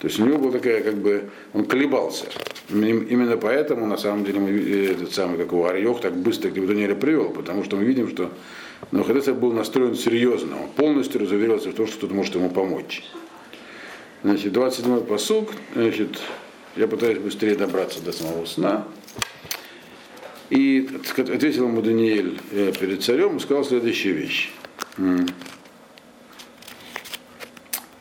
То 0.00 0.08
есть 0.08 0.18
у 0.18 0.26
него 0.26 0.38
была 0.38 0.50
такая, 0.50 0.82
как 0.82 0.96
бы, 0.96 1.30
он 1.54 1.66
колебался. 1.66 2.26
Именно 2.68 3.36
поэтому, 3.36 3.86
на 3.86 3.96
самом 3.96 4.24
деле, 4.24 4.40
мы, 4.40 4.50
э, 4.50 4.92
этот 4.92 5.12
самый, 5.12 5.38
как 5.38 5.52
его 5.52 5.68
Арьех, 5.68 6.00
так 6.00 6.16
быстро 6.16 6.50
к 6.50 6.54
Даниэля 6.54 6.96
привел, 6.96 7.30
потому 7.30 7.62
что 7.62 7.76
мы 7.76 7.84
видим, 7.84 8.08
что 8.08 8.32
Навуходоносор 8.90 9.34
был 9.34 9.52
настроен 9.52 9.94
серьезно, 9.94 10.62
он 10.62 10.68
полностью 10.70 11.20
разуверился 11.20 11.70
в 11.70 11.74
том, 11.74 11.86
что 11.86 11.96
кто-то 11.96 12.14
может 12.14 12.34
ему 12.34 12.50
помочь. 12.50 13.04
Значит, 14.22 14.52
27-й 14.52 15.04
посуг, 15.04 15.52
значит, 15.74 16.20
я 16.76 16.88
пытаюсь 16.88 17.18
быстрее 17.18 17.54
добраться 17.54 18.02
до 18.02 18.12
самого 18.12 18.44
сна. 18.46 18.86
И 20.50 20.88
ответил 21.16 21.66
ему 21.66 21.82
Даниэль 21.82 22.40
э, 22.52 22.72
перед 22.78 23.02
царем 23.02 23.38
и 23.38 23.40
сказал 23.40 23.64
следующую 23.64 24.16
вещь. 24.16 24.52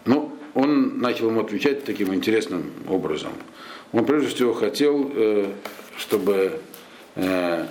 Ну, 0.05 0.34
он 0.56 0.99
начал 0.99 1.30
ему 1.30 1.41
отвечать 1.41 1.84
таким 1.84 2.14
интересным 2.16 2.72
образом. 2.88 3.34
Он 3.91 4.06
прежде 4.06 4.30
всего 4.30 4.53
хотел, 4.53 5.12
э, 5.14 5.51
чтобы 5.97 6.62
э, 7.16 7.66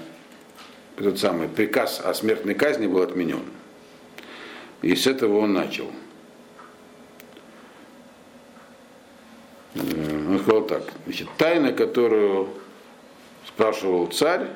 этот 0.98 1.18
самый 1.18 1.48
приказ 1.48 2.00
о 2.04 2.12
смертной 2.12 2.54
казни 2.54 2.86
был 2.86 3.00
отменен. 3.00 3.42
И 4.82 4.94
с 4.94 5.06
этого 5.06 5.38
он 5.38 5.54
начал. 5.54 5.90
Он 9.74 10.38
сказал 10.42 10.66
так, 10.66 10.92
значит, 11.06 11.28
тайна, 11.38 11.72
которую 11.72 12.50
спрашивал 13.48 14.06
царь, 14.08 14.46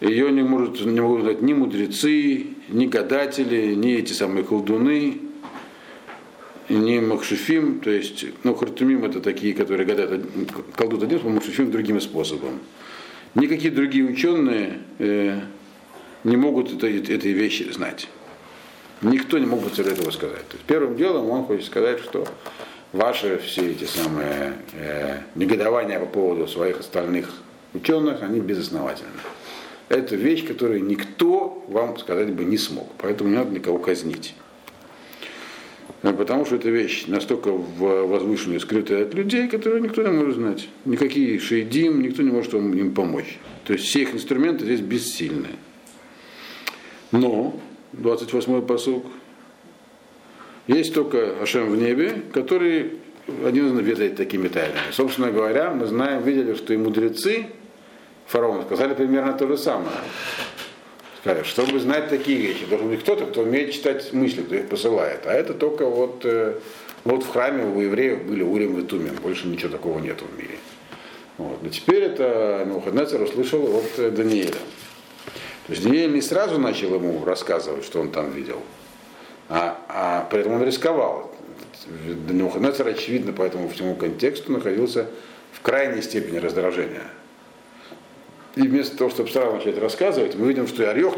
ее 0.00 0.32
не, 0.32 0.42
может, 0.42 0.84
не 0.84 1.00
могут 1.00 1.22
знать 1.22 1.42
ни 1.42 1.52
мудрецы, 1.52 2.48
ни 2.68 2.86
гадатели, 2.86 3.74
ни 3.74 3.94
эти 3.94 4.12
самые 4.12 4.44
колдуны, 4.44 5.25
ни 6.68 6.98
Махшифим, 6.98 7.80
то 7.80 7.90
есть, 7.90 8.24
ну, 8.44 8.54
Хартумим 8.54 9.04
это 9.04 9.20
такие, 9.20 9.54
которые 9.54 9.86
гадают, 9.86 10.24
колдут 10.74 11.02
одним 11.02 11.18
способом, 11.18 11.34
Махшифим 11.36 11.70
другим 11.70 12.00
способом. 12.00 12.60
Никакие 13.34 13.72
другие 13.72 14.04
ученые 14.04 14.80
э, 14.98 15.40
не 16.24 16.36
могут 16.36 16.72
это, 16.72 16.86
этой 16.88 17.32
вещи 17.32 17.70
знать. 17.70 18.08
Никто 19.02 19.38
не 19.38 19.46
мог 19.46 19.62
бы 19.62 19.68
этого 19.68 20.10
сказать. 20.10 20.48
То 20.48 20.54
есть, 20.54 20.64
первым 20.66 20.96
делом 20.96 21.28
он 21.30 21.44
хочет 21.44 21.66
сказать, 21.66 22.00
что 22.00 22.26
ваши 22.92 23.38
все 23.38 23.70
эти 23.70 23.84
самые 23.84 24.54
э, 24.72 25.20
негодования 25.34 26.00
по 26.00 26.06
поводу 26.06 26.48
своих 26.48 26.80
остальных 26.80 27.30
ученых, 27.74 28.22
они 28.22 28.40
безосновательны 28.40 29.10
это 29.88 30.16
вещь, 30.16 30.46
которую 30.46 30.84
никто 30.84 31.64
вам 31.68 31.98
сказать 31.98 32.32
бы 32.32 32.44
не 32.44 32.58
смог. 32.58 32.90
Поэтому 32.98 33.30
не 33.30 33.36
надо 33.36 33.52
никого 33.52 33.78
казнить. 33.78 34.34
Э, 36.02 36.12
потому 36.12 36.44
что 36.44 36.56
эта 36.56 36.68
вещь 36.70 37.04
настолько 37.06 37.50
возвышенная, 37.50 38.58
скрытая 38.58 39.04
от 39.04 39.14
людей, 39.14 39.48
которую 39.48 39.82
никто 39.82 40.02
не 40.02 40.10
может 40.10 40.36
знать. 40.36 40.68
Никакие 40.84 41.38
шейдим, 41.38 42.02
никто 42.02 42.22
не 42.22 42.30
может 42.30 42.54
им 42.54 42.94
помочь. 42.94 43.38
То 43.64 43.72
есть 43.72 43.86
все 43.86 44.02
их 44.02 44.14
инструменты 44.14 44.64
здесь 44.64 44.80
бессильны. 44.80 45.48
Но, 47.12 47.58
28-й 47.92 48.62
посуг, 48.62 49.06
есть 50.66 50.92
только 50.94 51.40
Ашем 51.40 51.70
в 51.70 51.76
небе, 51.76 52.22
который 52.32 52.92
один 53.44 53.76
ведает 53.78 54.16
такими 54.16 54.48
тайнами. 54.48 54.78
Собственно 54.92 55.30
говоря, 55.30 55.70
мы 55.70 55.86
знаем, 55.86 56.22
видели, 56.22 56.54
что 56.54 56.74
и 56.74 56.76
мудрецы, 56.76 57.46
фараону 58.26 58.62
сказали 58.62 58.94
примерно 58.94 59.32
то 59.32 59.46
же 59.46 59.56
самое. 59.56 59.96
Чтобы 61.44 61.80
знать 61.80 62.08
такие 62.08 62.38
вещи, 62.38 62.66
должен 62.66 62.88
быть 62.88 63.00
кто-то, 63.00 63.26
кто 63.26 63.42
умеет 63.42 63.72
читать 63.72 64.12
мысли, 64.12 64.42
кто 64.42 64.54
их 64.54 64.68
посылает. 64.68 65.26
А 65.26 65.32
это 65.32 65.54
только 65.54 65.86
вот, 65.86 66.20
э, 66.24 66.58
вот 67.04 67.24
в 67.24 67.28
храме 67.28 67.64
у 67.64 67.80
евреев 67.80 68.24
были 68.24 68.42
Урим 68.42 68.78
и 68.78 68.82
Тумим, 68.82 69.14
больше 69.16 69.48
ничего 69.48 69.70
такого 69.70 69.98
нет 69.98 70.20
в 70.20 70.38
мире. 70.38 70.56
Вот. 71.38 71.62
Но 71.62 71.68
теперь 71.68 72.04
это 72.04 72.64
Навуходнецер 72.66 73.20
услышал 73.22 73.64
от 73.76 73.98
э, 73.98 74.10
Даниэля. 74.10 74.52
То 75.66 75.72
есть 75.72 75.82
Даниэль 75.82 76.12
не 76.12 76.22
сразу 76.22 76.58
начал 76.58 76.94
ему 76.94 77.24
рассказывать, 77.24 77.84
что 77.84 78.00
он 78.00 78.10
там 78.10 78.30
видел, 78.30 78.62
а, 79.48 79.78
а 79.88 80.28
при 80.30 80.40
этом 80.40 80.52
он 80.52 80.64
рисковал. 80.64 81.32
Навуходнецер, 82.28 82.86
очевидно, 82.86 83.32
по 83.32 83.42
этому 83.42 83.68
всему 83.68 83.94
контексту 83.96 84.52
находился 84.52 85.06
в 85.52 85.60
крайней 85.60 86.02
степени 86.02 86.38
раздражения. 86.38 87.04
И 88.56 88.62
вместо 88.62 88.96
того, 88.96 89.10
чтобы 89.10 89.28
сразу 89.28 89.56
начать 89.56 89.78
рассказывать, 89.78 90.34
мы 90.34 90.48
видим, 90.48 90.66
что 90.66 90.82
и 90.82 90.86
Орех 90.86 91.16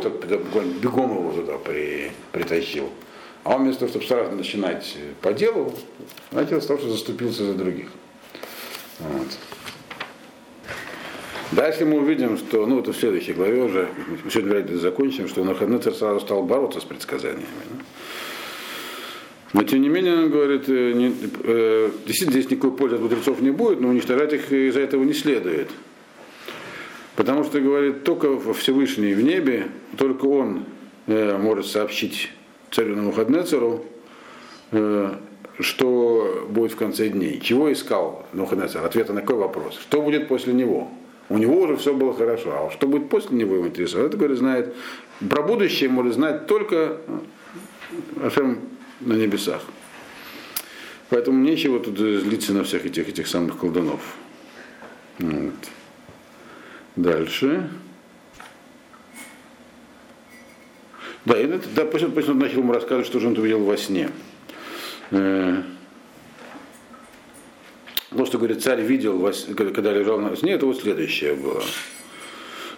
бегом 0.82 1.18
его 1.18 1.32
туда 1.32 1.56
при, 1.56 2.10
притащил. 2.32 2.90
А 3.44 3.54
он 3.54 3.62
вместо 3.62 3.80
того, 3.80 3.90
чтобы 3.90 4.06
сразу 4.06 4.32
начинать 4.32 4.96
по 5.22 5.32
делу, 5.32 5.72
начал 6.32 6.60
с 6.60 6.66
того, 6.66 6.80
что 6.80 6.90
заступился 6.90 7.44
за 7.44 7.54
других. 7.54 7.86
Вот. 8.98 9.28
Дальше 11.52 11.86
мы 11.86 12.00
увидим, 12.00 12.36
что, 12.36 12.66
ну 12.66 12.80
это 12.80 12.92
в 12.92 12.96
следующей 12.96 13.34
главе 13.34 13.62
уже, 13.62 13.88
мы 14.24 14.30
сегодня 14.30 14.50
вряд 14.50 14.70
закончим, 14.70 15.28
что 15.28 15.44
Нахаднецер 15.44 15.94
сразу 15.94 16.20
стал 16.20 16.42
бороться 16.42 16.80
с 16.80 16.84
предсказаниями. 16.84 17.46
Но 19.52 19.62
тем 19.62 19.80
не 19.80 19.88
менее, 19.88 20.24
он 20.24 20.30
говорит, 20.30 20.68
э, 20.68 20.92
не, 20.92 21.14
э, 21.44 21.90
действительно 22.04 22.40
здесь 22.40 22.50
никакой 22.50 22.76
пользы 22.76 22.96
от 22.96 23.02
мудрецов 23.02 23.40
не 23.40 23.50
будет, 23.50 23.80
но 23.80 23.88
уничтожать 23.88 24.32
их 24.32 24.52
из-за 24.52 24.80
этого 24.80 25.04
не 25.04 25.14
следует. 25.14 25.70
Потому 27.18 27.42
что, 27.42 27.60
говорит, 27.60 28.04
только 28.04 28.38
Всевышний 28.52 29.12
в 29.12 29.20
небе, 29.20 29.66
только 29.96 30.26
он 30.26 30.66
э, 31.08 31.36
может 31.36 31.66
сообщить 31.66 32.30
царю 32.70 32.94
Навуходнецеру, 32.94 33.84
э, 34.70 35.14
что 35.58 36.46
будет 36.48 36.70
в 36.70 36.76
конце 36.76 37.08
дней. 37.08 37.40
Чего 37.40 37.72
искал 37.72 38.24
Навуходнецер? 38.32 38.84
Ответа 38.84 39.14
на 39.14 39.22
какой 39.22 39.34
вопрос? 39.34 39.80
Что 39.80 40.00
будет 40.00 40.28
после 40.28 40.52
него? 40.52 40.92
У 41.28 41.38
него 41.38 41.60
уже 41.60 41.76
все 41.76 41.92
было 41.92 42.14
хорошо, 42.14 42.50
а 42.52 42.70
что 42.70 42.86
будет 42.86 43.10
после 43.10 43.36
него 43.36 43.56
его 43.56 43.66
интересует? 43.66 44.06
Это, 44.06 44.16
говорит, 44.16 44.38
знает, 44.38 44.76
про 45.28 45.42
будущее 45.42 45.90
может 45.90 46.14
знать 46.14 46.46
только 46.46 46.98
Ашем 48.22 48.60
на 49.00 49.14
небесах. 49.14 49.62
Поэтому 51.08 51.42
нечего 51.42 51.80
тут 51.80 51.98
злиться 51.98 52.52
на 52.52 52.62
всех 52.62 52.86
этих, 52.86 53.08
этих 53.08 53.26
самых 53.26 53.58
колдунов. 53.58 54.14
Вот. 55.18 55.54
Дальше. 56.98 57.70
Да, 61.24 61.40
и 61.40 61.46
это, 61.46 61.68
да, 61.76 61.84
пусть, 61.84 62.12
пусть 62.12 62.28
он 62.28 62.40
начал 62.40 62.58
ему 62.58 62.72
рассказывать, 62.72 63.06
что 63.06 63.20
же 63.20 63.28
он 63.28 63.38
увидел 63.38 63.62
во 63.62 63.76
сне. 63.76 64.10
Э, 65.12 65.62
то, 68.10 68.26
что, 68.26 68.38
говорит, 68.38 68.64
царь 68.64 68.80
видел, 68.80 69.32
когда, 69.56 69.92
лежал 69.92 70.18
на 70.18 70.34
сне, 70.36 70.54
это 70.54 70.66
вот 70.66 70.80
следующее 70.80 71.34
было. 71.34 71.62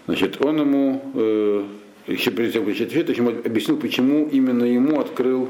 Значит, 0.05 0.45
он 0.45 0.61
ему, 0.61 1.13
э, 1.15 1.65
еще 2.09 2.31
перед 2.31 2.53
тем, 2.53 2.67
как 2.67 2.79
ответ, 2.79 3.17
ему 3.17 3.31
объяснил, 3.31 3.79
почему 3.79 4.29
именно 4.31 4.65
ему 4.65 5.01
открыл 5.01 5.49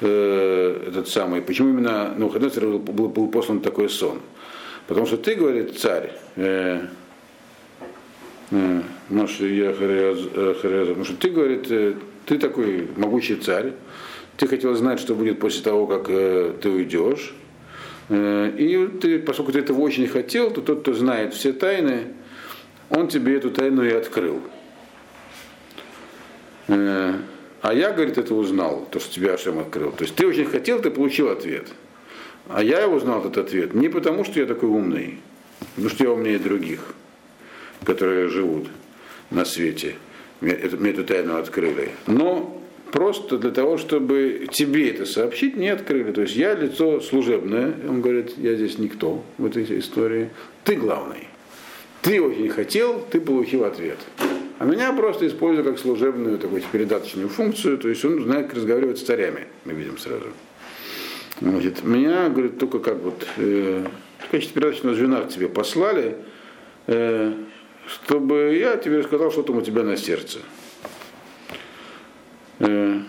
э, 0.00 0.84
этот 0.88 1.06
самый, 1.08 1.42
почему 1.42 1.68
именно 1.68 2.14
выходной 2.16 2.50
был, 2.50 2.78
был, 2.78 3.08
был 3.08 3.28
послан 3.28 3.60
такой 3.60 3.90
сон. 3.90 4.20
Потому 4.86 5.06
что 5.06 5.18
ты, 5.18 5.34
говорит 5.34 5.78
царь, 5.78 6.12
э, 6.36 6.86
Маша 8.50 9.46
я 9.46 9.72
Харяза, 9.72 10.28
потому 10.30 11.04
что 11.04 11.16
ты, 11.16 11.30
говорит, 11.30 11.70
э, 11.70 11.94
ты 12.26 12.38
такой 12.38 12.88
могучий 12.96 13.36
царь, 13.36 13.72
ты 14.36 14.48
хотел 14.48 14.74
знать, 14.74 14.98
что 14.98 15.14
будет 15.14 15.38
после 15.38 15.62
того, 15.62 15.86
как 15.86 16.06
э, 16.08 16.54
ты 16.60 16.70
уйдешь. 16.70 17.34
Э, 18.08 18.50
и 18.56 18.88
ты, 18.98 19.18
поскольку 19.18 19.52
ты 19.52 19.58
этого 19.60 19.80
очень 19.80 20.08
хотел, 20.08 20.50
то 20.50 20.62
тот, 20.62 20.80
кто 20.80 20.94
знает 20.94 21.34
все 21.34 21.52
тайны, 21.52 22.06
он 22.88 23.08
тебе 23.08 23.36
эту 23.36 23.50
тайну 23.50 23.84
и 23.84 23.92
открыл. 23.92 24.40
Э, 26.68 27.14
а 27.62 27.74
я, 27.74 27.92
говорит, 27.92 28.16
это 28.16 28.34
узнал, 28.34 28.88
то, 28.90 28.98
что 28.98 29.12
тебе 29.12 29.32
Ашем 29.32 29.58
открыл. 29.58 29.92
То 29.92 30.04
есть 30.04 30.14
ты 30.14 30.26
очень 30.26 30.46
хотел, 30.46 30.80
ты 30.80 30.90
получил 30.90 31.28
ответ. 31.28 31.68
А 32.48 32.62
я 32.64 32.88
узнал 32.88 33.20
этот 33.20 33.36
ответ 33.38 33.74
не 33.74 33.88
потому, 33.88 34.24
что 34.24 34.40
я 34.40 34.46
такой 34.46 34.70
умный, 34.70 35.20
потому 35.74 35.90
что 35.90 36.04
я 36.04 36.10
умнее 36.12 36.38
других, 36.38 36.80
которые 37.84 38.28
живут 38.28 38.68
на 39.30 39.44
свете. 39.44 39.94
Мне 40.40 40.52
эту, 40.52 40.78
мне 40.78 40.90
эту 40.90 41.04
тайну 41.04 41.36
открыли. 41.36 41.90
Но 42.06 42.62
просто 42.92 43.38
для 43.38 43.50
того, 43.50 43.76
чтобы 43.78 44.48
тебе 44.50 44.90
это 44.90 45.06
сообщить, 45.06 45.56
не 45.56 45.68
открыли. 45.68 46.12
То 46.12 46.22
есть 46.22 46.36
я 46.36 46.54
лицо 46.54 47.00
служебное, 47.00 47.74
он 47.88 48.00
говорит, 48.00 48.36
я 48.38 48.54
здесь 48.54 48.78
никто 48.78 49.22
в 49.38 49.46
этой 49.46 49.78
истории. 49.78 50.30
Ты 50.64 50.76
главный. 50.76 51.28
Ты 52.02 52.20
очень 52.22 52.48
хотел, 52.48 53.04
ты 53.10 53.20
получил 53.20 53.64
ответ. 53.64 53.98
А 54.58 54.64
меня 54.64 54.92
просто 54.92 55.26
используют 55.26 55.66
как 55.66 55.78
служебную 55.78 56.38
такую 56.38 56.62
передаточную 56.70 57.30
функцию, 57.30 57.78
то 57.78 57.88
есть 57.88 58.04
он 58.04 58.22
знает, 58.22 58.48
как 58.48 58.56
разговаривать 58.56 58.98
с 58.98 59.02
царями, 59.02 59.46
мы 59.64 59.72
видим 59.72 59.96
сразу. 59.96 60.26
Значит, 61.40 61.82
меня, 61.82 62.28
говорит, 62.28 62.58
только 62.58 62.78
как 62.78 62.98
вот 62.98 63.26
э, 63.38 63.86
в 64.18 64.30
качестве 64.30 64.54
передаточного 64.60 64.94
звена 64.94 65.22
к 65.22 65.30
тебе 65.30 65.48
послали, 65.48 66.16
э, 66.86 67.32
чтобы 67.90 68.56
я 68.56 68.76
тебе 68.76 68.98
рассказал, 68.98 69.30
что 69.30 69.42
там 69.42 69.58
у 69.58 69.62
тебя 69.62 69.82
на 69.82 69.96
сердце. 69.96 70.38
Э, 72.60 73.00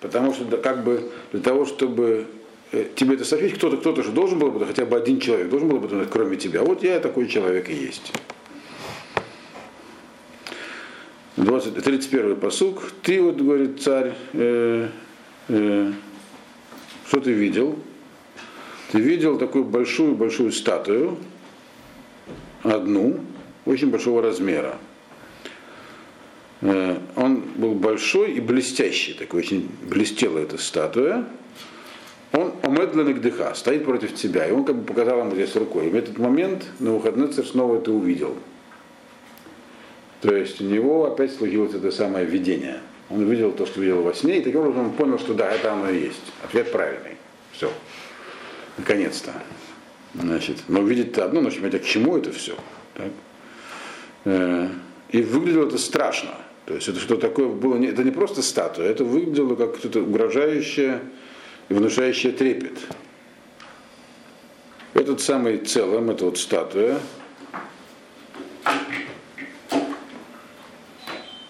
потому 0.00 0.34
что 0.34 0.44
как 0.56 0.84
бы 0.84 1.10
для 1.32 1.40
того, 1.40 1.64
чтобы 1.64 2.26
э, 2.72 2.86
тебе 2.94 3.14
это 3.14 3.24
сообщить, 3.24 3.54
кто-то 3.54 3.76
кто-то 3.76 4.02
же 4.02 4.10
должен 4.10 4.38
был 4.38 4.50
бы, 4.50 4.66
хотя 4.66 4.84
бы 4.84 4.96
один 4.96 5.20
человек 5.20 5.48
должен 5.48 5.68
был 5.68 5.78
бы, 5.78 6.06
кроме 6.06 6.36
тебя. 6.36 6.62
Вот 6.62 6.82
я 6.82 6.98
такой 7.00 7.28
человек 7.28 7.68
и 7.68 7.74
есть. 7.74 8.12
20, 11.36 11.84
31 11.84 12.36
посук. 12.36 12.90
Ты 13.02 13.22
вот, 13.22 13.36
говорит 13.36 13.82
царь, 13.82 14.14
э, 14.32 14.88
э, 15.48 15.92
что 17.06 17.20
ты 17.20 17.32
видел? 17.32 17.78
Ты 18.90 19.00
видел 19.00 19.38
такую 19.38 19.64
большую-большую 19.64 20.52
статую, 20.52 21.18
одну, 22.72 23.20
очень 23.64 23.90
большого 23.90 24.22
размера. 24.22 24.78
Э, 26.62 26.98
он 27.16 27.42
был 27.56 27.74
большой 27.74 28.32
и 28.32 28.40
блестящий, 28.40 29.14
такой 29.14 29.40
очень 29.40 29.70
блестела 29.82 30.38
эта 30.38 30.58
статуя. 30.58 31.24
Он 32.32 32.52
омедлен 32.62 33.20
дыха, 33.20 33.54
стоит 33.54 33.84
против 33.84 34.14
тебя. 34.14 34.46
И 34.46 34.52
он 34.52 34.64
как 34.64 34.76
бы 34.76 34.84
показал 34.84 35.20
ему 35.20 35.32
здесь 35.32 35.54
рукой. 35.56 35.86
И 35.86 35.90
в 35.90 35.94
этот 35.94 36.18
момент 36.18 36.66
на 36.80 36.92
выходный 36.92 37.32
снова 37.32 37.78
это 37.78 37.92
увидел. 37.92 38.36
То 40.20 40.34
есть 40.34 40.60
у 40.60 40.64
него 40.64 41.06
опять 41.06 41.32
случилось 41.34 41.74
это 41.74 41.90
самое 41.90 42.26
видение. 42.26 42.80
Он 43.10 43.20
увидел 43.20 43.52
то, 43.52 43.66
что 43.66 43.80
видел 43.80 44.02
во 44.02 44.12
сне, 44.12 44.38
и 44.38 44.42
таким 44.42 44.60
образом 44.60 44.86
он 44.86 44.92
понял, 44.92 45.18
что 45.18 45.34
да, 45.34 45.50
это 45.50 45.72
оно 45.72 45.88
и 45.88 46.00
есть. 46.00 46.32
Ответ 46.42 46.72
правильный. 46.72 47.16
Все. 47.52 47.70
Наконец-то. 48.76 49.32
Значит, 50.20 50.64
но 50.68 50.80
видеть-то 50.82 51.24
одно, 51.24 51.40
но 51.40 51.48
а 51.48 51.78
к 51.78 51.84
чему 51.84 52.16
это 52.16 52.32
все? 52.32 52.56
Так? 52.94 53.10
Э, 54.24 54.68
и 55.10 55.20
выглядело 55.20 55.66
это 55.66 55.78
страшно. 55.78 56.30
То 56.64 56.74
есть 56.74 56.88
это 56.88 56.98
что 56.98 57.16
такое 57.16 57.48
было, 57.48 57.80
это 57.82 58.02
не 58.02 58.10
просто 58.10 58.42
статуя, 58.42 58.88
это 58.88 59.04
выглядело 59.04 59.54
как 59.54 59.76
что-то 59.76 60.00
угрожающее 60.00 61.00
и 61.68 61.74
внушающее 61.74 62.32
трепет. 62.32 62.78
Этот 64.94 65.20
самый 65.20 65.58
целым, 65.58 66.10
это 66.10 66.24
вот 66.24 66.38
статуя, 66.38 66.98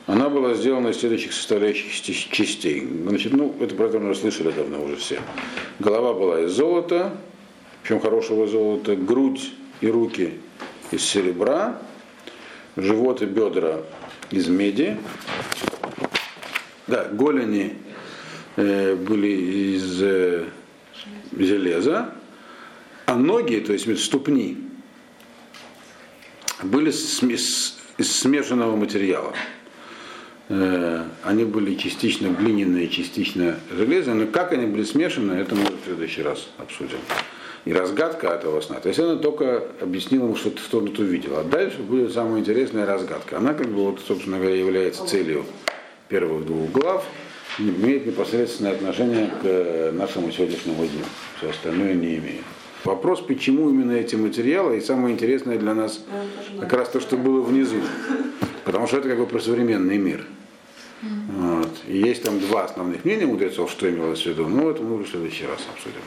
Она 0.07 0.29
была 0.29 0.55
сделана 0.55 0.89
из 0.89 0.99
следующих 1.01 1.33
составляющих 1.33 1.93
частей. 2.31 2.89
Значит, 3.03 3.33
ну, 3.33 3.55
это 3.61 3.75
про 3.75 3.87
это 3.87 3.99
мы 3.99 4.14
слышали 4.14 4.53
давно 4.53 4.85
уже 4.85 4.97
все. 4.97 5.21
Голова 5.81 6.14
была 6.14 6.43
из 6.43 6.53
золота, 6.53 7.17
причем 7.87 8.01
хорошего 8.01 8.49
золота, 8.49 8.97
грудь 8.97 9.53
и 9.80 9.87
руки 9.87 10.32
из 10.91 11.05
серебра, 11.05 11.80
живот 12.76 13.22
и 13.22 13.26
бедра 13.26 13.82
из 14.32 14.49
меди, 14.49 14.99
да, 16.89 17.05
голени 17.05 17.76
э, 18.57 18.97
были 18.97 19.76
из 19.76 20.03
э, 20.03 20.47
железа, 21.39 22.12
а 23.05 23.14
ноги, 23.14 23.61
то 23.61 23.72
есть 23.72 24.03
ступни, 24.03 24.59
были 26.64 26.91
из 26.91 28.18
смешанного 28.18 28.74
материала. 28.74 29.32
Э, 30.49 31.05
они 31.22 31.45
были 31.45 31.76
частично 31.76 32.30
глиняные, 32.30 32.89
частично 32.89 33.61
железные, 33.70 34.16
но 34.16 34.26
как 34.26 34.51
они 34.53 34.66
были 34.66 34.82
смешаны, 34.82 35.34
это 35.34 35.55
мы 35.55 35.66
в 35.66 35.84
следующий 35.84 36.22
раз 36.22 36.49
обсудим. 36.59 36.99
И 37.67 37.73
разгадка 37.73 38.29
этого 38.29 38.61
сна. 38.61 38.77
То 38.77 38.89
есть 38.89 39.01
она 39.01 39.17
только 39.17 39.64
объяснила 39.81 40.27
ему, 40.27 40.37
что, 40.37 40.57
что 40.57 40.79
он 40.79 40.87
тут 40.87 41.01
увидел. 41.01 41.37
А 41.37 41.43
дальше 41.43 41.79
будет 41.81 42.12
самая 42.12 42.41
интересная 42.41 42.87
разгадка. 42.87 43.39
Она, 43.39 43.55
как 43.55 43.67
бы, 43.67 43.91
вот, 43.91 44.01
собственно 44.07 44.39
говоря, 44.39 44.55
является 44.55 45.05
целью 45.05 45.45
первых 46.09 46.47
двух 46.47 46.71
глав, 46.71 47.05
имеет 47.59 48.07
непосредственное 48.07 48.71
отношение 48.71 49.31
к 49.43 49.91
нашему 49.93 50.31
сегодняшнему 50.31 50.87
дню. 50.87 51.05
Все 51.39 51.51
остальное 51.51 51.95
не 51.95 52.19
имеет. 52.19 52.45
Вопрос, 52.85 53.21
почему 53.21 53.69
именно 53.69 53.93
эти 53.93 54.14
материалы, 54.14 54.79
и 54.79 54.81
самое 54.81 55.12
интересное 55.12 55.59
для 55.59 55.75
нас 55.75 56.05
как 56.61 56.73
раз 56.73 56.89
то, 56.91 57.01
что 57.01 57.17
было 57.17 57.41
внизу. 57.41 57.79
Потому 58.64 58.87
что 58.87 58.99
это 58.99 59.09
как 59.09 59.19
бы 59.19 59.27
про 59.27 59.41
современный 59.41 59.99
мир. 59.99 60.25
Вот. 61.03 61.71
И 61.89 61.99
есть 61.99 62.23
там 62.23 62.39
два 62.39 62.64
основных 62.64 63.05
мнения 63.05 63.27
мудрецов, 63.27 63.71
что 63.73 63.91
имелось 63.91 64.23
в 64.23 64.27
виду, 64.27 64.47
но 64.47 64.71
это 64.71 64.83
мы 64.83 65.03
в 65.03 65.09
следующий 65.09 65.47
раз 65.47 65.67
обсудим. 65.75 66.01